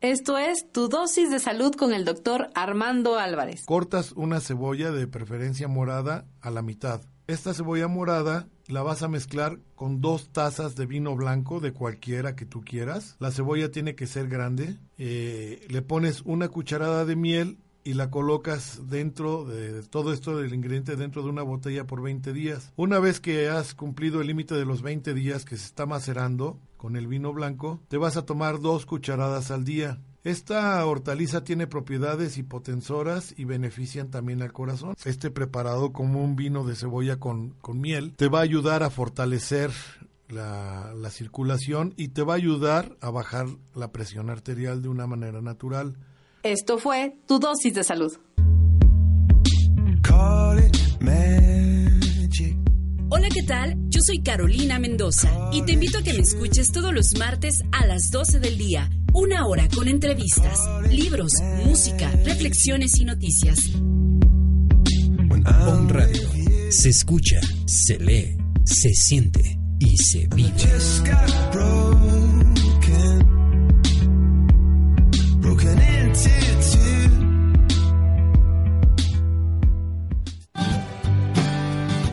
Esto 0.00 0.36
es 0.36 0.70
tu 0.72 0.88
dosis 0.88 1.30
de 1.30 1.38
salud 1.38 1.74
con 1.74 1.94
el 1.94 2.04
doctor 2.04 2.50
Armando 2.54 3.18
Álvarez. 3.18 3.64
Cortas 3.64 4.12
una 4.12 4.40
cebolla 4.40 4.90
de 4.90 5.06
preferencia 5.06 5.68
morada 5.68 6.26
a 6.40 6.50
la 6.50 6.60
mitad. 6.60 7.00
Esta 7.28 7.54
cebolla 7.54 7.86
morada 7.86 8.48
la 8.72 8.82
vas 8.82 9.02
a 9.02 9.08
mezclar 9.08 9.58
con 9.74 10.00
dos 10.00 10.30
tazas 10.30 10.74
de 10.74 10.86
vino 10.86 11.14
blanco 11.14 11.60
de 11.60 11.72
cualquiera 11.72 12.34
que 12.34 12.46
tú 12.46 12.62
quieras. 12.62 13.16
La 13.18 13.30
cebolla 13.30 13.70
tiene 13.70 13.94
que 13.94 14.06
ser 14.06 14.28
grande. 14.28 14.78
Eh, 14.98 15.66
le 15.68 15.82
pones 15.82 16.22
una 16.22 16.48
cucharada 16.48 17.04
de 17.04 17.14
miel 17.14 17.58
y 17.84 17.94
la 17.94 18.10
colocas 18.10 18.80
dentro 18.88 19.44
de 19.44 19.82
todo 19.82 20.12
esto 20.12 20.38
del 20.38 20.54
ingrediente 20.54 20.96
dentro 20.96 21.22
de 21.22 21.28
una 21.28 21.42
botella 21.42 21.86
por 21.86 22.00
20 22.00 22.32
días. 22.32 22.72
Una 22.76 22.98
vez 22.98 23.20
que 23.20 23.48
has 23.48 23.74
cumplido 23.74 24.20
el 24.20 24.28
límite 24.28 24.54
de 24.54 24.64
los 24.64 24.82
20 24.82 25.14
días 25.14 25.44
que 25.44 25.56
se 25.56 25.66
está 25.66 25.84
macerando 25.84 26.58
con 26.76 26.96
el 26.96 27.06
vino 27.06 27.32
blanco, 27.32 27.80
te 27.88 27.98
vas 27.98 28.16
a 28.16 28.24
tomar 28.24 28.60
dos 28.60 28.86
cucharadas 28.86 29.50
al 29.50 29.64
día. 29.64 30.00
Esta 30.24 30.84
hortaliza 30.86 31.42
tiene 31.42 31.66
propiedades 31.66 32.38
hipotensoras 32.38 33.34
y 33.36 33.44
benefician 33.44 34.08
también 34.10 34.40
al 34.42 34.52
corazón. 34.52 34.94
Este 35.04 35.32
preparado 35.32 35.92
como 35.92 36.22
un 36.22 36.36
vino 36.36 36.62
de 36.64 36.76
cebolla 36.76 37.18
con, 37.18 37.56
miel 37.74 38.14
te 38.14 38.28
va 38.28 38.38
a 38.38 38.42
ayudar 38.42 38.84
a 38.84 38.90
fortalecer 38.90 39.72
la, 40.28 40.92
la, 40.94 41.10
circulación 41.10 41.92
y 41.96 42.08
te 42.08 42.22
va 42.22 42.34
a 42.34 42.36
ayudar 42.36 42.96
a 43.00 43.10
bajar 43.10 43.46
la 43.74 43.90
presión 43.90 44.30
arterial 44.30 44.80
de 44.80 44.88
una 44.88 45.08
manera 45.08 45.42
natural. 45.42 45.96
Esto 46.44 46.78
fue 46.78 47.16
tu 47.26 47.40
dosis 47.40 47.74
de 47.74 47.82
salud. 47.82 48.16
Hola, 53.14 53.28
¿qué 53.28 53.42
tal? 53.42 53.76
Yo 53.90 54.00
soy 54.00 54.22
Carolina 54.22 54.78
Mendoza 54.78 55.30
y 55.52 55.60
te 55.66 55.72
invito 55.72 55.98
a 55.98 56.02
que 56.02 56.14
me 56.14 56.20
escuches 56.20 56.72
todos 56.72 56.94
los 56.94 57.14
martes 57.18 57.62
a 57.70 57.84
las 57.84 58.10
12 58.10 58.40
del 58.40 58.56
día 58.56 58.88
una 59.12 59.46
hora 59.46 59.68
con 59.68 59.86
entrevistas, 59.86 60.58
libros, 60.88 61.34
música, 61.66 62.10
reflexiones 62.24 62.98
y 62.98 63.04
noticias. 63.04 63.58
On 65.66 65.90
Radio. 65.90 66.26
Se 66.70 66.88
escucha, 66.88 67.38
se 67.66 67.98
lee 67.98 68.38
se 68.64 68.94
siente 68.94 69.58
y 69.78 69.94
se 69.98 70.26
vive. 70.28 70.50
Llámanos 70.56 71.02
al 71.10 71.30
01 71.52 71.92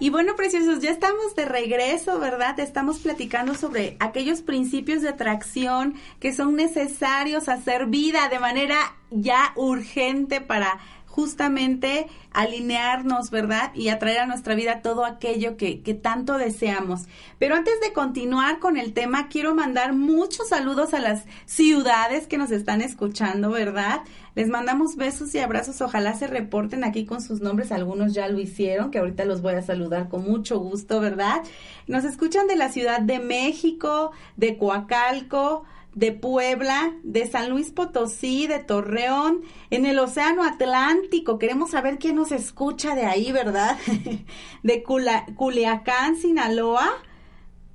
Y 0.00 0.10
bueno, 0.10 0.36
preciosos, 0.36 0.80
ya 0.80 0.90
estamos 0.90 1.34
de 1.34 1.44
regreso, 1.44 2.20
¿verdad? 2.20 2.60
Estamos 2.60 3.00
platicando 3.00 3.54
sobre 3.54 3.96
aquellos 3.98 4.42
principios 4.42 5.02
de 5.02 5.08
atracción 5.08 5.94
que 6.20 6.32
son 6.32 6.54
necesarios 6.54 7.48
hacer 7.48 7.86
vida 7.86 8.28
de 8.28 8.38
manera 8.38 8.76
ya 9.10 9.52
urgente 9.56 10.40
para 10.40 10.78
justamente 11.18 12.06
alinearnos, 12.32 13.32
¿verdad? 13.32 13.74
Y 13.74 13.88
atraer 13.88 14.20
a 14.20 14.26
nuestra 14.26 14.54
vida 14.54 14.82
todo 14.82 15.04
aquello 15.04 15.56
que, 15.56 15.82
que, 15.82 15.92
tanto 15.92 16.38
deseamos. 16.38 17.06
Pero 17.40 17.56
antes 17.56 17.74
de 17.80 17.92
continuar 17.92 18.60
con 18.60 18.76
el 18.76 18.92
tema, 18.92 19.26
quiero 19.26 19.52
mandar 19.52 19.94
muchos 19.94 20.50
saludos 20.50 20.94
a 20.94 21.00
las 21.00 21.24
ciudades 21.44 22.28
que 22.28 22.38
nos 22.38 22.52
están 22.52 22.82
escuchando, 22.82 23.50
¿verdad? 23.50 24.02
Les 24.36 24.46
mandamos 24.46 24.94
besos 24.94 25.34
y 25.34 25.40
abrazos. 25.40 25.80
Ojalá 25.80 26.14
se 26.14 26.28
reporten 26.28 26.84
aquí 26.84 27.04
con 27.04 27.20
sus 27.20 27.40
nombres. 27.40 27.72
Algunos 27.72 28.14
ya 28.14 28.28
lo 28.28 28.38
hicieron, 28.38 28.92
que 28.92 29.00
ahorita 29.00 29.24
los 29.24 29.42
voy 29.42 29.54
a 29.54 29.62
saludar 29.62 30.08
con 30.08 30.22
mucho 30.22 30.60
gusto, 30.60 31.00
¿verdad? 31.00 31.42
Nos 31.88 32.04
escuchan 32.04 32.46
de 32.46 32.54
la 32.54 32.68
Ciudad 32.68 33.00
de 33.00 33.18
México, 33.18 34.12
de 34.36 34.56
Coacalco, 34.56 35.64
de 35.98 36.12
Puebla, 36.12 36.94
de 37.02 37.26
San 37.26 37.50
Luis 37.50 37.72
Potosí, 37.72 38.46
de 38.46 38.60
Torreón, 38.60 39.42
en 39.70 39.84
el 39.84 39.98
Océano 39.98 40.44
Atlántico. 40.44 41.40
Queremos 41.40 41.72
saber 41.72 41.98
quién 41.98 42.14
nos 42.14 42.30
escucha 42.30 42.94
de 42.94 43.04
ahí, 43.04 43.32
¿verdad? 43.32 43.76
de 44.62 44.84
Culiacán, 44.84 46.14
Sinaloa. 46.14 46.88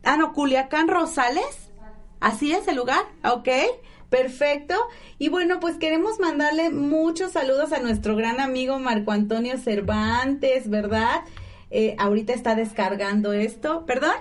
Ah, 0.03 0.15
no, 0.15 0.31
Culiacán, 0.31 0.87
Rosales. 0.87 1.69
Así 2.21 2.53
es 2.53 2.65
el 2.69 2.77
lugar, 2.77 3.01
ok. 3.25 3.49
Perfecto. 4.09 4.75
Y 5.19 5.27
bueno, 5.27 5.59
pues 5.59 5.75
queremos 5.75 6.21
mandarle 6.21 6.69
muchos 6.69 7.33
saludos 7.33 7.73
a 7.73 7.79
nuestro 7.79 8.15
gran 8.15 8.39
amigo 8.39 8.79
Marco 8.79 9.11
Antonio 9.11 9.57
Cervantes, 9.57 10.69
¿verdad? 10.69 11.23
Eh, 11.71 11.95
ahorita 11.99 12.31
está 12.31 12.55
descargando 12.55 13.33
esto. 13.33 13.85
¿Perdón? 13.85 14.13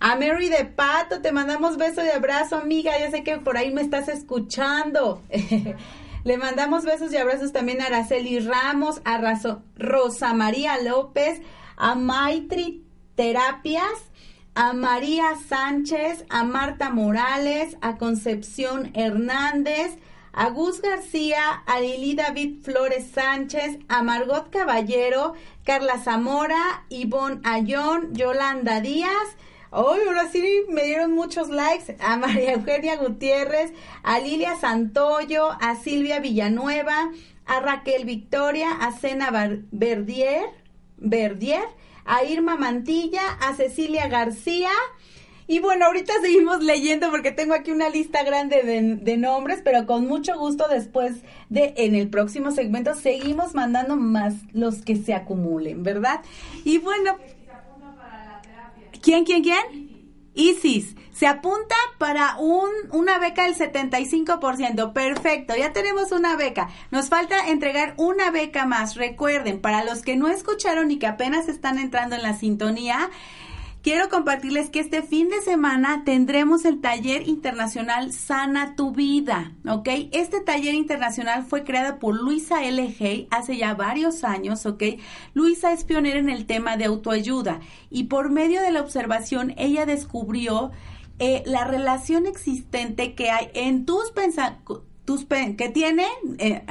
A 0.00 0.16
Mary 0.16 0.48
de 0.48 0.64
Pato, 0.64 1.20
te 1.22 1.32
mandamos 1.32 1.76
beso 1.76 2.04
y 2.04 2.08
abrazo, 2.08 2.56
amiga. 2.56 2.92
Ya 2.98 3.10
sé 3.10 3.22
que 3.22 3.38
por 3.38 3.56
ahí 3.56 3.72
me 3.72 3.82
estás 3.82 4.08
escuchando. 4.08 5.22
Le 6.24 6.38
mandamos 6.38 6.84
besos 6.84 7.12
y 7.12 7.18
abrazos 7.18 7.52
también 7.52 7.82
a 7.82 7.86
Araceli 7.86 8.38
Ramos, 8.38 9.02
a 9.04 9.20
Rosa 9.76 10.32
María 10.32 10.80
López, 10.80 11.42
a 11.76 11.94
Maitri 11.94 12.82
Terapias, 13.14 14.10
a 14.54 14.72
María 14.72 15.36
Sánchez, 15.48 16.24
a 16.30 16.44
Marta 16.44 16.88
Morales, 16.88 17.76
a 17.82 17.98
Concepción 17.98 18.90
Hernández, 18.94 19.98
a 20.32 20.48
Gus 20.48 20.80
García, 20.80 21.62
a 21.66 21.80
Lili 21.80 22.14
David 22.14 22.62
Flores 22.62 23.10
Sánchez, 23.12 23.78
a 23.88 24.02
Margot 24.02 24.50
Caballero, 24.50 25.34
Carla 25.64 25.98
Zamora, 25.98 26.84
Ivonne 26.88 27.40
Ayón, 27.44 28.14
Yolanda 28.14 28.80
Díaz, 28.80 29.36
Hoy, 29.76 29.98
ahora 30.06 30.28
sí 30.30 30.62
me 30.68 30.84
dieron 30.84 31.10
muchos 31.10 31.48
likes 31.48 31.96
a 31.98 32.16
María 32.16 32.52
Eugenia 32.52 32.94
Gutiérrez, 32.94 33.72
a 34.04 34.20
Lilia 34.20 34.54
Santoyo, 34.54 35.50
a 35.60 35.74
Silvia 35.74 36.20
Villanueva, 36.20 37.10
a 37.44 37.58
Raquel 37.58 38.04
Victoria, 38.04 38.70
a 38.70 38.92
Cena 38.92 39.32
Verdier, 39.72 40.44
Verdier, 40.98 41.64
a 42.04 42.22
Irma 42.22 42.54
Mantilla, 42.54 43.32
a 43.40 43.56
Cecilia 43.56 44.06
García. 44.06 44.70
Y 45.48 45.58
bueno, 45.58 45.86
ahorita 45.86 46.12
seguimos 46.22 46.62
leyendo 46.62 47.10
porque 47.10 47.32
tengo 47.32 47.54
aquí 47.54 47.72
una 47.72 47.88
lista 47.88 48.22
grande 48.22 48.62
de, 48.62 48.94
de, 48.94 49.16
nombres, 49.16 49.60
pero 49.64 49.86
con 49.86 50.06
mucho 50.06 50.38
gusto 50.38 50.66
después 50.70 51.16
de 51.48 51.74
en 51.78 51.96
el 51.96 52.08
próximo 52.08 52.52
segmento 52.52 52.94
seguimos 52.94 53.54
mandando 53.54 53.96
más 53.96 54.34
los 54.52 54.82
que 54.82 54.94
se 54.94 55.14
acumulen, 55.14 55.82
¿verdad? 55.82 56.20
Y 56.64 56.78
bueno, 56.78 57.18
¿Quién, 59.04 59.26
quién, 59.26 59.42
quién? 59.42 60.32
Isis, 60.32 60.96
se 61.12 61.26
apunta 61.26 61.74
para 61.98 62.38
un, 62.38 62.70
una 62.90 63.18
beca 63.18 63.44
del 63.44 63.54
75%. 63.54 64.94
Perfecto, 64.94 65.54
ya 65.54 65.74
tenemos 65.74 66.10
una 66.10 66.36
beca. 66.36 66.70
Nos 66.90 67.10
falta 67.10 67.50
entregar 67.50 67.92
una 67.98 68.30
beca 68.30 68.64
más. 68.64 68.96
Recuerden, 68.96 69.60
para 69.60 69.84
los 69.84 70.00
que 70.00 70.16
no 70.16 70.28
escucharon 70.28 70.90
y 70.90 70.98
que 70.98 71.06
apenas 71.06 71.50
están 71.50 71.78
entrando 71.78 72.16
en 72.16 72.22
la 72.22 72.32
sintonía, 72.32 73.10
quiero 73.84 74.08
compartirles 74.08 74.70
que 74.70 74.80
este 74.80 75.02
fin 75.02 75.28
de 75.28 75.42
semana 75.42 76.04
tendremos 76.06 76.64
el 76.64 76.80
taller 76.80 77.28
internacional 77.28 78.14
Sana 78.14 78.76
tu 78.76 78.92
Vida, 78.92 79.52
¿ok? 79.68 79.86
Este 80.10 80.40
taller 80.40 80.74
internacional 80.74 81.44
fue 81.44 81.64
creado 81.64 81.98
por 81.98 82.14
Luisa 82.14 82.64
L. 82.64 83.28
hace 83.30 83.56
ya 83.58 83.74
varios 83.74 84.24
años, 84.24 84.64
¿ok? 84.64 84.82
Luisa 85.34 85.74
es 85.74 85.84
pionera 85.84 86.18
en 86.18 86.30
el 86.30 86.46
tema 86.46 86.78
de 86.78 86.86
autoayuda 86.86 87.60
y 87.90 88.04
por 88.04 88.30
medio 88.30 88.62
de 88.62 88.70
la 88.70 88.80
observación 88.80 89.52
ella 89.58 89.84
descubrió 89.84 90.72
eh, 91.18 91.42
la 91.44 91.64
relación 91.64 92.24
existente 92.24 93.14
que 93.14 93.28
hay 93.28 93.50
en 93.52 93.84
tus 93.84 94.10
pensamientos 94.12 94.82
tus 95.04 95.26
que 95.26 95.68
tiene, 95.68 96.06
eh, 96.38 96.64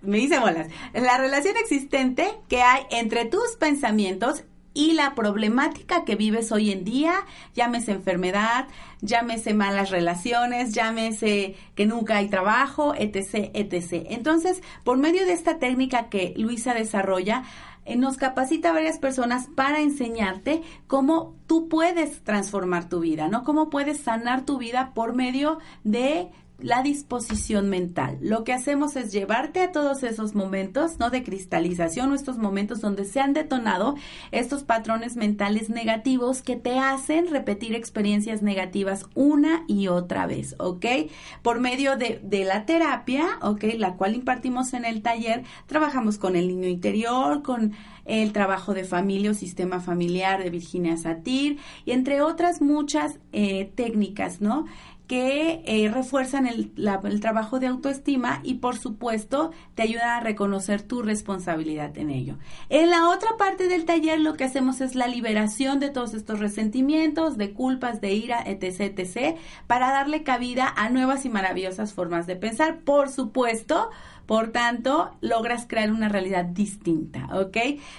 me 0.00 0.16
dice 0.16 0.38
bolas, 0.38 0.68
la 0.94 1.18
relación 1.18 1.58
existente 1.58 2.26
que 2.48 2.62
hay 2.62 2.84
entre 2.90 3.26
tus 3.26 3.56
pensamientos 3.56 4.44
y 4.74 4.92
la 4.92 5.14
problemática 5.14 6.04
que 6.04 6.14
vives 6.14 6.52
hoy 6.52 6.70
en 6.70 6.84
día, 6.84 7.26
llámese 7.54 7.92
enfermedad, 7.92 8.68
llámese 9.00 9.54
malas 9.54 9.90
relaciones, 9.90 10.72
llámese 10.72 11.56
que 11.74 11.86
nunca 11.86 12.18
hay 12.18 12.28
trabajo, 12.28 12.94
etc., 12.96 13.50
etc. 13.54 14.06
Entonces, 14.10 14.62
por 14.84 14.98
medio 14.98 15.26
de 15.26 15.32
esta 15.32 15.58
técnica 15.58 16.08
que 16.08 16.34
Luisa 16.36 16.74
desarrolla, 16.74 17.44
eh, 17.86 17.96
nos 17.96 18.16
capacita 18.18 18.70
a 18.70 18.72
varias 18.72 18.98
personas 18.98 19.48
para 19.54 19.80
enseñarte 19.80 20.62
cómo 20.86 21.34
tú 21.46 21.68
puedes 21.68 22.22
transformar 22.22 22.88
tu 22.88 23.00
vida, 23.00 23.28
¿no? 23.28 23.42
Cómo 23.42 23.70
puedes 23.70 24.00
sanar 24.00 24.44
tu 24.44 24.58
vida 24.58 24.92
por 24.94 25.14
medio 25.14 25.58
de 25.82 26.30
la 26.62 26.82
disposición 26.82 27.68
mental. 27.68 28.18
Lo 28.20 28.44
que 28.44 28.52
hacemos 28.52 28.96
es 28.96 29.12
llevarte 29.12 29.60
a 29.60 29.72
todos 29.72 30.02
esos 30.02 30.34
momentos, 30.34 30.98
¿no? 30.98 31.10
De 31.10 31.22
cristalización, 31.22 32.14
estos 32.14 32.38
momentos 32.38 32.80
donde 32.80 33.04
se 33.04 33.20
han 33.20 33.32
detonado 33.32 33.94
estos 34.30 34.64
patrones 34.64 35.16
mentales 35.16 35.70
negativos 35.70 36.42
que 36.42 36.56
te 36.56 36.78
hacen 36.78 37.28
repetir 37.28 37.74
experiencias 37.74 38.42
negativas 38.42 39.06
una 39.14 39.64
y 39.66 39.88
otra 39.88 40.26
vez, 40.26 40.54
¿ok? 40.58 40.86
Por 41.42 41.60
medio 41.60 41.96
de, 41.96 42.20
de 42.22 42.44
la 42.44 42.66
terapia, 42.66 43.26
¿ok? 43.42 43.64
La 43.76 43.94
cual 43.94 44.14
impartimos 44.14 44.74
en 44.74 44.84
el 44.84 45.02
taller, 45.02 45.44
trabajamos 45.66 46.18
con 46.18 46.36
el 46.36 46.48
niño 46.48 46.68
interior, 46.68 47.42
con 47.42 47.74
el 48.10 48.32
trabajo 48.32 48.74
de 48.74 48.84
familia 48.84 49.30
o 49.30 49.34
sistema 49.34 49.80
familiar 49.80 50.42
de 50.42 50.50
Virginia 50.50 50.96
Satir 50.96 51.58
y 51.84 51.92
entre 51.92 52.22
otras 52.22 52.60
muchas 52.60 53.18
eh, 53.32 53.70
técnicas, 53.74 54.40
¿no? 54.40 54.66
Que 55.10 55.64
eh, 55.66 55.90
refuerzan 55.92 56.46
el, 56.46 56.70
trabajo 57.20 57.58
de 57.58 57.66
autoestima 57.66 58.38
y 58.44 58.54
por 58.54 58.78
supuesto 58.78 59.50
te 59.74 59.82
ayudan 59.82 60.08
a 60.08 60.20
reconocer 60.20 60.82
tu 60.82 61.02
responsabilidad 61.02 61.98
en 61.98 62.10
ello. 62.10 62.38
En 62.68 62.90
la 62.90 63.08
otra 63.08 63.36
parte 63.36 63.66
del 63.66 63.86
taller 63.86 64.20
lo 64.20 64.34
que 64.34 64.44
hacemos 64.44 64.80
es 64.80 64.94
la 64.94 65.08
liberación 65.08 65.80
de 65.80 65.90
todos 65.90 66.14
estos 66.14 66.38
resentimientos, 66.38 67.36
de 67.36 67.52
culpas, 67.52 68.00
de 68.00 68.12
ira, 68.12 68.40
etc, 68.46 68.96
etc, 68.96 69.36
para 69.66 69.90
darle 69.90 70.22
cabida 70.22 70.72
a 70.76 70.90
nuevas 70.90 71.24
y 71.24 71.28
maravillosas 71.28 71.92
formas 71.92 72.28
de 72.28 72.36
pensar. 72.36 72.78
Por 72.84 73.08
supuesto, 73.08 73.90
por 74.30 74.52
tanto, 74.52 75.10
logras 75.20 75.66
crear 75.66 75.90
una 75.90 76.08
realidad 76.08 76.44
distinta, 76.44 77.28
¿ok? 77.32 77.56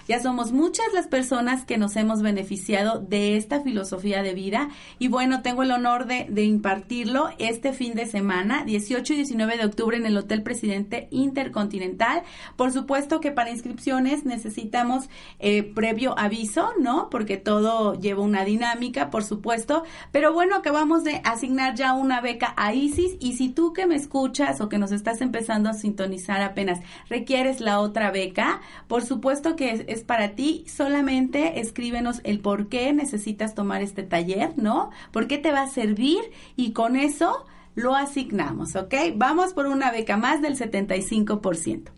Ya 0.08 0.22
somos 0.22 0.54
muchas 0.54 0.86
las 0.94 1.08
personas 1.08 1.65
que 1.65 1.78
nos 1.78 1.98
hemos 1.98 2.22
beneficiado 2.22 3.00
de 3.00 3.36
esta 3.36 3.60
filosofía 3.60 4.24
de 4.24 4.34
vida 4.34 4.70
y 4.98 5.10
bueno, 5.10 5.41
tengo 5.41 5.63
el 5.63 5.72
honor 5.72 6.06
de, 6.06 6.30
impartirlo 6.41 7.32
este 7.38 7.74
fin 7.74 7.96
de 7.96 8.06
semana, 8.06 8.63
18 8.63 9.12
y 9.12 9.15
19 9.17 9.58
de 9.58 9.65
octubre 9.65 9.98
en 9.98 10.06
el 10.06 10.15
Hotel 10.15 10.41
Presidente 10.41 11.10
Intercontinental. 11.12 12.24
Por 12.56 12.72
supuesto 12.72 13.20
que 13.20 13.34
para 13.34 13.52
inscripciones 13.52 14.24
necesitamos 14.24 15.10
eh, 15.39 15.63
previo 15.63 16.17
aviso, 16.17 16.72
¿no? 16.80 17.10
Porque 17.10 17.36
todo 17.36 18.00
lleva 18.00 18.24
una 18.24 18.46
dinámica, 18.46 19.10
por 19.10 19.26
supuesto. 19.26 19.84
Pero 20.13 20.32
bueno, 20.32 20.56
acabamos 20.56 21.04
de 21.04 21.20
asignar 21.26 21.76
ya 21.76 21.91
una 21.91 22.22
beca 22.22 22.54
a 22.56 22.74
ISIS 22.74 23.17
y 23.20 23.34
si 23.34 23.50
tú 23.50 23.74
que 23.74 23.86
me 23.86 23.96
escuchas 23.96 24.62
o 24.62 24.70
que 24.70 24.78
nos 24.78 24.94
estás 24.94 25.20
empezando 25.20 25.70
a 25.70 25.74
sintonizar 25.74 26.21
apenas 26.30 26.80
requieres 27.10 27.60
la 27.60 27.80
otra 27.80 28.12
beca, 28.12 28.62
por 28.88 29.04
supuesto 29.04 29.56
que 29.56 29.72
es, 29.72 29.84
es 29.88 30.04
para 30.04 30.32
ti. 30.36 30.66
Solamente 30.68 31.60
escríbenos 31.60 32.22
el 32.24 32.40
por 32.40 32.70
qué 32.70 32.94
necesitas 32.94 33.56
tomar 33.56 33.82
este 33.82 34.04
taller, 34.04 34.54
¿no? 34.58 34.92
¿Por 35.12 35.28
qué 35.28 35.38
te 35.38 35.52
va 35.52 35.64
a 35.64 35.68
servir? 35.68 36.20
Y 36.56 36.74
con 36.74 36.96
eso 36.96 37.46
lo 37.76 37.96
asignamos, 37.96 38.76
¿ok? 38.76 38.94
Vamos 39.16 39.54
por 39.54 39.68
una 39.68 39.92
beca 39.92 40.18
más 40.18 40.42
del 40.42 40.58
75%. 40.58 41.92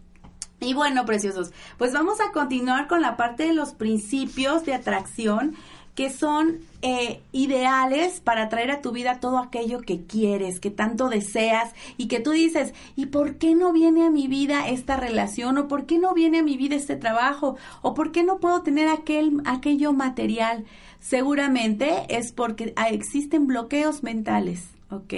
Y 0.63 0.73
bueno, 0.73 1.05
preciosos, 1.05 1.51
pues 1.77 1.91
vamos 1.91 2.19
a 2.21 2.31
continuar 2.31 2.87
con 2.87 3.01
la 3.01 3.17
parte 3.17 3.43
de 3.43 3.53
los 3.53 3.73
principios 3.73 4.65
de 4.65 4.73
atracción 4.73 5.55
que 5.95 6.09
son 6.09 6.59
eh, 6.81 7.21
ideales 7.31 8.19
para 8.19 8.49
traer 8.49 8.71
a 8.71 8.81
tu 8.81 8.91
vida 8.91 9.19
todo 9.19 9.37
aquello 9.37 9.81
que 9.81 10.05
quieres, 10.05 10.59
que 10.59 10.71
tanto 10.71 11.09
deseas 11.09 11.73
y 11.97 12.07
que 12.07 12.19
tú 12.19 12.31
dices, 12.31 12.73
¿y 12.95 13.07
por 13.07 13.35
qué 13.35 13.53
no 13.53 13.71
viene 13.71 14.05
a 14.05 14.09
mi 14.09 14.27
vida 14.27 14.67
esta 14.67 14.97
relación? 14.97 15.57
¿O 15.57 15.67
por 15.67 15.85
qué 15.85 15.99
no 15.99 16.13
viene 16.13 16.39
a 16.39 16.43
mi 16.43 16.57
vida 16.57 16.75
este 16.75 16.95
trabajo? 16.95 17.57
¿O 17.81 17.93
por 17.93 18.11
qué 18.11 18.23
no 18.23 18.39
puedo 18.39 18.63
tener 18.63 18.87
aquel, 18.87 19.41
aquello 19.45 19.93
material? 19.93 20.65
Seguramente 20.99 22.05
es 22.09 22.31
porque 22.31 22.73
ah, 22.75 22.89
existen 22.89 23.45
bloqueos 23.45 24.03
mentales, 24.03 24.69
¿ok? 24.89 25.13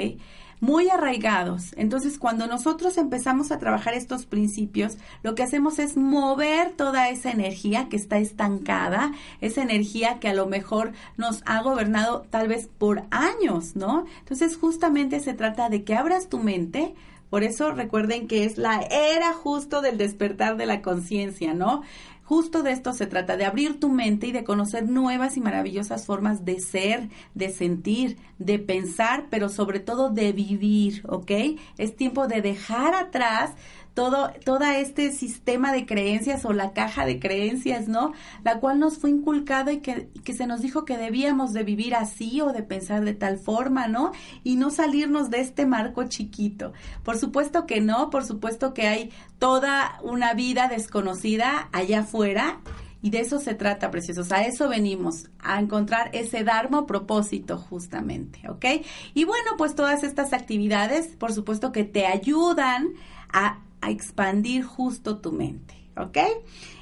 Muy 0.60 0.90
arraigados. 0.90 1.74
Entonces, 1.78 2.18
cuando 2.18 2.48
nosotros 2.48 2.98
empezamos 2.98 3.52
a 3.52 3.60
trabajar 3.60 3.94
estos 3.94 4.26
principios, 4.26 4.98
lo 5.24 5.36
que 5.36 5.44
hacemos 5.44 5.80
es 5.80 5.98
mover 5.98 6.72
toda 6.72 7.10
esa 7.10 7.32
energía 7.32 7.88
que 7.90 7.98
está 7.98 8.18
estancada, 8.18 9.14
esa 9.42 9.62
energía 9.62 10.20
que 10.20 10.30
a 10.30 10.34
lo 10.34 10.48
mejor 10.48 10.94
nos 11.18 11.44
ha 11.46 11.62
gobernado 11.62 12.26
tal 12.30 12.48
vez 12.48 12.68
por 12.78 13.04
años, 13.12 13.76
¿no? 13.76 14.06
Entonces, 14.20 14.58
justamente 14.58 15.20
se 15.20 15.34
trata 15.34 15.70
de 15.70 15.84
que 15.84 15.96
abras 15.96 16.30
tu 16.30 16.40
mente. 16.40 16.96
Por 17.30 17.44
eso 17.44 17.72
recuerden 17.72 18.28
que 18.28 18.46
es 18.46 18.58
la 18.58 18.82
era 18.82 19.34
justo 19.34 19.82
del 19.82 19.98
despertar 19.98 20.58
de 20.58 20.68
la 20.68 20.82
conciencia, 20.82 21.54
¿no? 21.54 21.82
Justo 22.26 22.64
de 22.64 22.72
esto 22.72 22.92
se 22.92 23.06
trata, 23.06 23.38
de 23.38 23.46
abrir 23.46 23.80
tu 23.80 23.88
mente 23.88 24.26
y 24.26 24.32
de 24.32 24.44
conocer 24.44 24.90
nuevas 24.90 25.38
y 25.38 25.42
maravillosas 25.42 26.08
formas 26.08 26.44
de 26.44 26.60
ser, 26.60 27.10
de 27.36 27.50
sentir, 27.50 28.18
de 28.40 28.58
pensar, 28.58 29.28
pero 29.30 29.48
sobre 29.48 29.80
todo 29.80 30.10
de 30.10 30.32
vivir, 30.32 31.04
¿ok? 31.08 31.32
Es 31.78 31.96
tiempo 31.96 32.28
de 32.28 32.42
dejar 32.42 32.96
atrás 32.96 33.52
todo, 33.96 34.30
todo 34.44 34.64
este 34.66 35.12
sistema 35.12 35.72
de 35.72 35.86
creencias 35.86 36.46
o 36.46 36.54
la 36.54 36.74
caja 36.74 37.06
de 37.06 37.20
creencias, 37.20 37.88
¿no? 37.88 38.12
La 38.44 38.60
cual 38.60 38.78
nos 38.78 39.00
fue 39.00 39.10
inculcado 39.10 39.72
y 39.72 39.80
que, 39.80 40.10
que 40.24 40.34
se 40.34 40.46
nos 40.46 40.62
dijo 40.62 40.86
que 40.86 40.98
debíamos 40.98 41.54
de 41.54 41.64
vivir 41.64 41.96
así 41.96 42.42
o 42.42 42.52
de 42.52 42.62
pensar 42.62 43.04
de 43.06 43.14
tal 43.14 43.40
forma, 43.40 43.88
¿no? 43.88 44.12
Y 44.44 44.58
no 44.58 44.70
salirnos 44.70 45.30
de 45.30 45.40
este 45.40 45.66
marco 45.66 46.04
chiquito. 46.04 46.74
Por 47.04 47.18
supuesto 47.18 47.66
que 47.66 47.82
no, 47.82 48.10
por 48.10 48.26
supuesto 48.26 48.74
que 48.74 48.86
hay 48.88 49.12
toda 49.40 49.98
una 50.04 50.34
vida 50.34 50.68
desconocida 50.68 51.70
allá 51.72 52.02
afuera 52.02 52.60
y 53.02 53.12
de 53.12 53.20
eso 53.20 53.40
se 53.40 53.54
trata, 53.54 53.92
preciosos. 53.92 54.32
A 54.32 54.46
eso 54.46 54.68
venimos, 54.68 55.30
a 55.40 55.60
encontrar 55.60 56.10
ese 56.14 56.44
dharma 56.44 56.88
propósito 56.88 57.58
justamente, 57.58 58.42
¿ok? 58.50 58.66
Y 59.14 59.26
bueno, 59.26 59.52
pues 59.58 59.76
todas 59.76 60.04
estas 60.04 60.34
actividades, 60.34 61.16
por 61.16 61.32
supuesto 61.32 61.72
que 61.72 61.84
te 61.84 62.08
ayudan 62.08 62.90
a, 63.32 63.60
a 63.82 63.90
expandir 63.92 64.64
justo 64.64 65.18
tu 65.20 65.32
mente, 65.32 65.76
¿ok? 65.98 66.18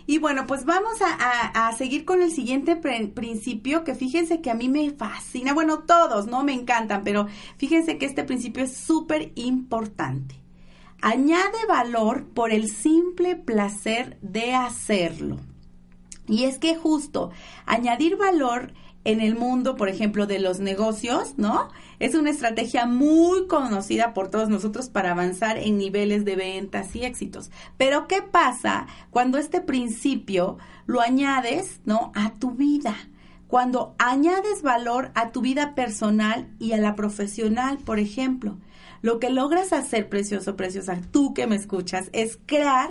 Y 0.06 0.18
bueno, 0.20 0.46
pues 0.48 0.66
vamos 0.66 1.02
a, 1.02 1.68
a- 1.68 1.72
seguir 1.74 2.04
con 2.06 2.22
el 2.22 2.32
siguiente 2.32 2.76
principio 2.76 3.84
que 3.84 3.96
fíjense 3.96 4.42
que 4.42 4.52
a 4.52 4.56
mí 4.56 4.68
me 4.70 4.92
fascina, 4.92 5.54
bueno, 5.54 5.80
todos, 5.80 6.28
¿no? 6.28 6.44
Me 6.44 6.54
encantan, 6.54 7.04
pero 7.04 7.28
fíjense 7.58 7.98
que 7.98 8.06
este 8.06 8.24
principio 8.24 8.64
es 8.64 8.76
súper 8.76 9.32
importante. 9.36 10.36
Añade 11.02 11.66
valor 11.68 12.26
por 12.34 12.52
el 12.52 12.70
simple 12.70 13.36
placer 13.36 14.18
de 14.22 14.54
hacerlo. 14.54 15.38
Y 16.28 16.46
es 16.46 16.58
que 16.58 16.76
justo 16.76 17.32
añadir 17.66 18.16
valor 18.16 18.74
en 19.06 19.20
el 19.20 19.36
mundo, 19.36 19.76
por 19.76 19.90
ejemplo, 19.90 20.28
de 20.28 20.40
los 20.40 20.60
negocios, 20.60 21.34
¿no? 21.38 21.70
Es 22.00 22.16
una 22.16 22.30
estrategia 22.30 22.86
muy 22.86 23.48
conocida 23.48 24.14
por 24.14 24.30
todos 24.30 24.50
nosotros 24.50 24.90
para 24.90 25.12
avanzar 25.12 25.58
en 25.58 25.78
niveles 25.78 26.26
de 26.26 26.36
ventas 26.36 26.96
y 26.96 27.04
éxitos. 27.04 27.52
Pero 27.78 28.08
¿qué 28.08 28.22
pasa 28.22 28.88
cuando 29.10 29.38
este 29.38 29.62
principio 29.62 30.58
lo 30.86 31.02
añades, 31.02 31.82
¿no? 31.86 32.12
A 32.16 32.34
tu 32.34 32.52
vida. 32.52 32.96
Cuando 33.48 33.94
añades 34.00 34.64
valor 34.64 35.12
a 35.16 35.32
tu 35.32 35.42
vida 35.42 35.76
personal 35.76 36.50
y 36.60 36.72
a 36.72 36.78
la 36.78 36.96
profesional, 36.96 37.78
por 37.80 38.00
ejemplo. 38.00 38.58
Lo 39.02 39.20
que 39.20 39.30
logras 39.30 39.74
hacer, 39.74 40.08
precioso, 40.08 40.56
preciosa, 40.56 41.00
tú 41.12 41.34
que 41.34 41.46
me 41.46 41.58
escuchas, 41.58 42.10
es 42.14 42.40
crear 42.46 42.90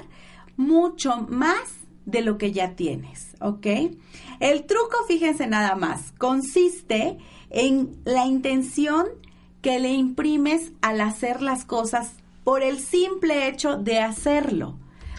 mucho 0.56 1.26
más 1.28 1.81
de 2.06 2.22
lo 2.22 2.38
que 2.38 2.52
ya 2.52 2.74
tienes, 2.74 3.36
¿ok? 3.40 3.66
El 4.40 4.64
truco, 4.64 4.96
fíjense 5.06 5.46
nada 5.46 5.76
más, 5.76 6.12
consiste 6.18 7.18
en 7.50 7.96
la 8.04 8.26
intención 8.26 9.06
que 9.60 9.78
le 9.78 9.92
imprimes 9.92 10.72
al 10.80 11.00
hacer 11.00 11.42
las 11.42 11.64
cosas 11.64 12.14
por 12.44 12.62
el 12.62 12.80
simple 12.80 13.48
hecho 13.48 13.76
de 13.76 14.00
hacerlo. 14.00 14.76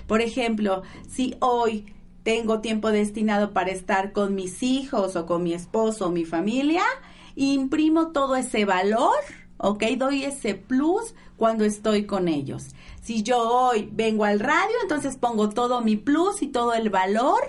Por 0.07 0.21
ejemplo, 0.21 0.83
si 1.07 1.35
hoy 1.39 1.85
tengo 2.23 2.59
tiempo 2.59 2.91
destinado 2.91 3.53
para 3.53 3.71
estar 3.71 4.11
con 4.11 4.35
mis 4.35 4.63
hijos 4.63 5.15
o 5.15 5.25
con 5.25 5.43
mi 5.43 5.53
esposo 5.53 6.07
o 6.07 6.11
mi 6.11 6.25
familia, 6.25 6.83
imprimo 7.35 8.11
todo 8.11 8.35
ese 8.35 8.65
valor, 8.65 9.17
¿ok? 9.57 9.83
Doy 9.97 10.23
ese 10.25 10.55
plus 10.55 11.15
cuando 11.43 11.65
estoy 11.65 12.05
con 12.05 12.29
ellos. 12.29 12.67
Si 13.01 13.21
yo 13.21 13.37
hoy 13.37 13.89
vengo 13.91 14.23
al 14.23 14.39
radio, 14.39 14.77
entonces 14.81 15.17
pongo 15.17 15.49
todo 15.49 15.81
mi 15.81 15.97
plus 15.97 16.41
y 16.41 16.47
todo 16.47 16.73
el 16.73 16.89
valor, 16.89 17.41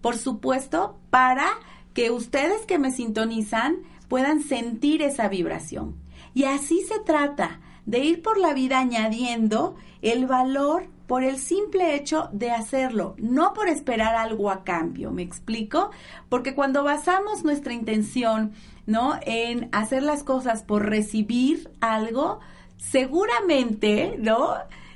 por 0.00 0.16
supuesto, 0.16 1.00
para 1.10 1.48
que 1.92 2.12
ustedes 2.12 2.64
que 2.64 2.78
me 2.78 2.92
sintonizan 2.92 3.78
puedan 4.06 4.40
sentir 4.44 5.02
esa 5.02 5.26
vibración. 5.28 5.96
Y 6.32 6.44
así 6.44 6.82
se 6.82 7.00
trata 7.00 7.58
de 7.86 7.98
ir 7.98 8.22
por 8.22 8.38
la 8.38 8.54
vida 8.54 8.78
añadiendo 8.78 9.74
el 10.00 10.28
valor 10.28 10.86
por 11.08 11.24
el 11.24 11.36
simple 11.36 11.96
hecho 11.96 12.28
de 12.30 12.52
hacerlo, 12.52 13.16
no 13.18 13.52
por 13.52 13.66
esperar 13.66 14.14
algo 14.14 14.48
a 14.48 14.62
cambio, 14.62 15.10
¿me 15.10 15.22
explico? 15.22 15.90
Porque 16.28 16.54
cuando 16.54 16.84
basamos 16.84 17.42
nuestra 17.42 17.72
intención, 17.72 18.52
¿no? 18.86 19.18
En 19.22 19.70
hacer 19.72 20.04
las 20.04 20.22
cosas 20.22 20.62
por 20.62 20.88
recibir 20.88 21.68
algo, 21.80 22.38
seguramente, 22.80 24.16
¿no? 24.18 24.54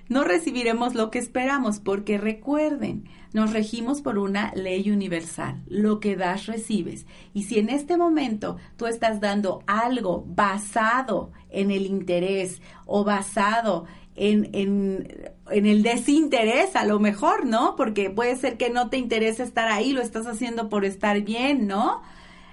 No 0.08 0.24
recibiremos 0.24 0.94
lo 0.94 1.10
que 1.10 1.18
esperamos, 1.18 1.80
porque 1.80 2.18
recuerden, 2.18 3.04
nos 3.32 3.52
regimos 3.52 4.00
por 4.00 4.18
una 4.18 4.52
ley 4.54 4.90
universal. 4.90 5.62
Lo 5.66 6.00
que 6.00 6.16
das, 6.16 6.46
recibes. 6.46 7.06
Y 7.32 7.44
si 7.44 7.58
en 7.58 7.68
este 7.68 7.96
momento 7.96 8.56
tú 8.76 8.86
estás 8.86 9.20
dando 9.20 9.62
algo 9.66 10.24
basado 10.26 11.32
en 11.50 11.70
el 11.70 11.86
interés 11.86 12.60
o 12.86 13.04
basado 13.04 13.86
en, 14.14 14.50
en, 14.52 15.32
en, 15.50 15.66
el 15.66 15.82
desinterés, 15.82 16.76
a 16.76 16.84
lo 16.84 17.00
mejor, 17.00 17.46
¿no? 17.46 17.74
Porque 17.76 18.10
puede 18.10 18.36
ser 18.36 18.56
que 18.56 18.70
no 18.70 18.88
te 18.88 18.98
interese 18.98 19.42
estar 19.42 19.68
ahí, 19.68 19.92
lo 19.92 20.00
estás 20.00 20.26
haciendo 20.26 20.68
por 20.68 20.84
estar 20.84 21.20
bien, 21.22 21.66
¿no? 21.66 22.02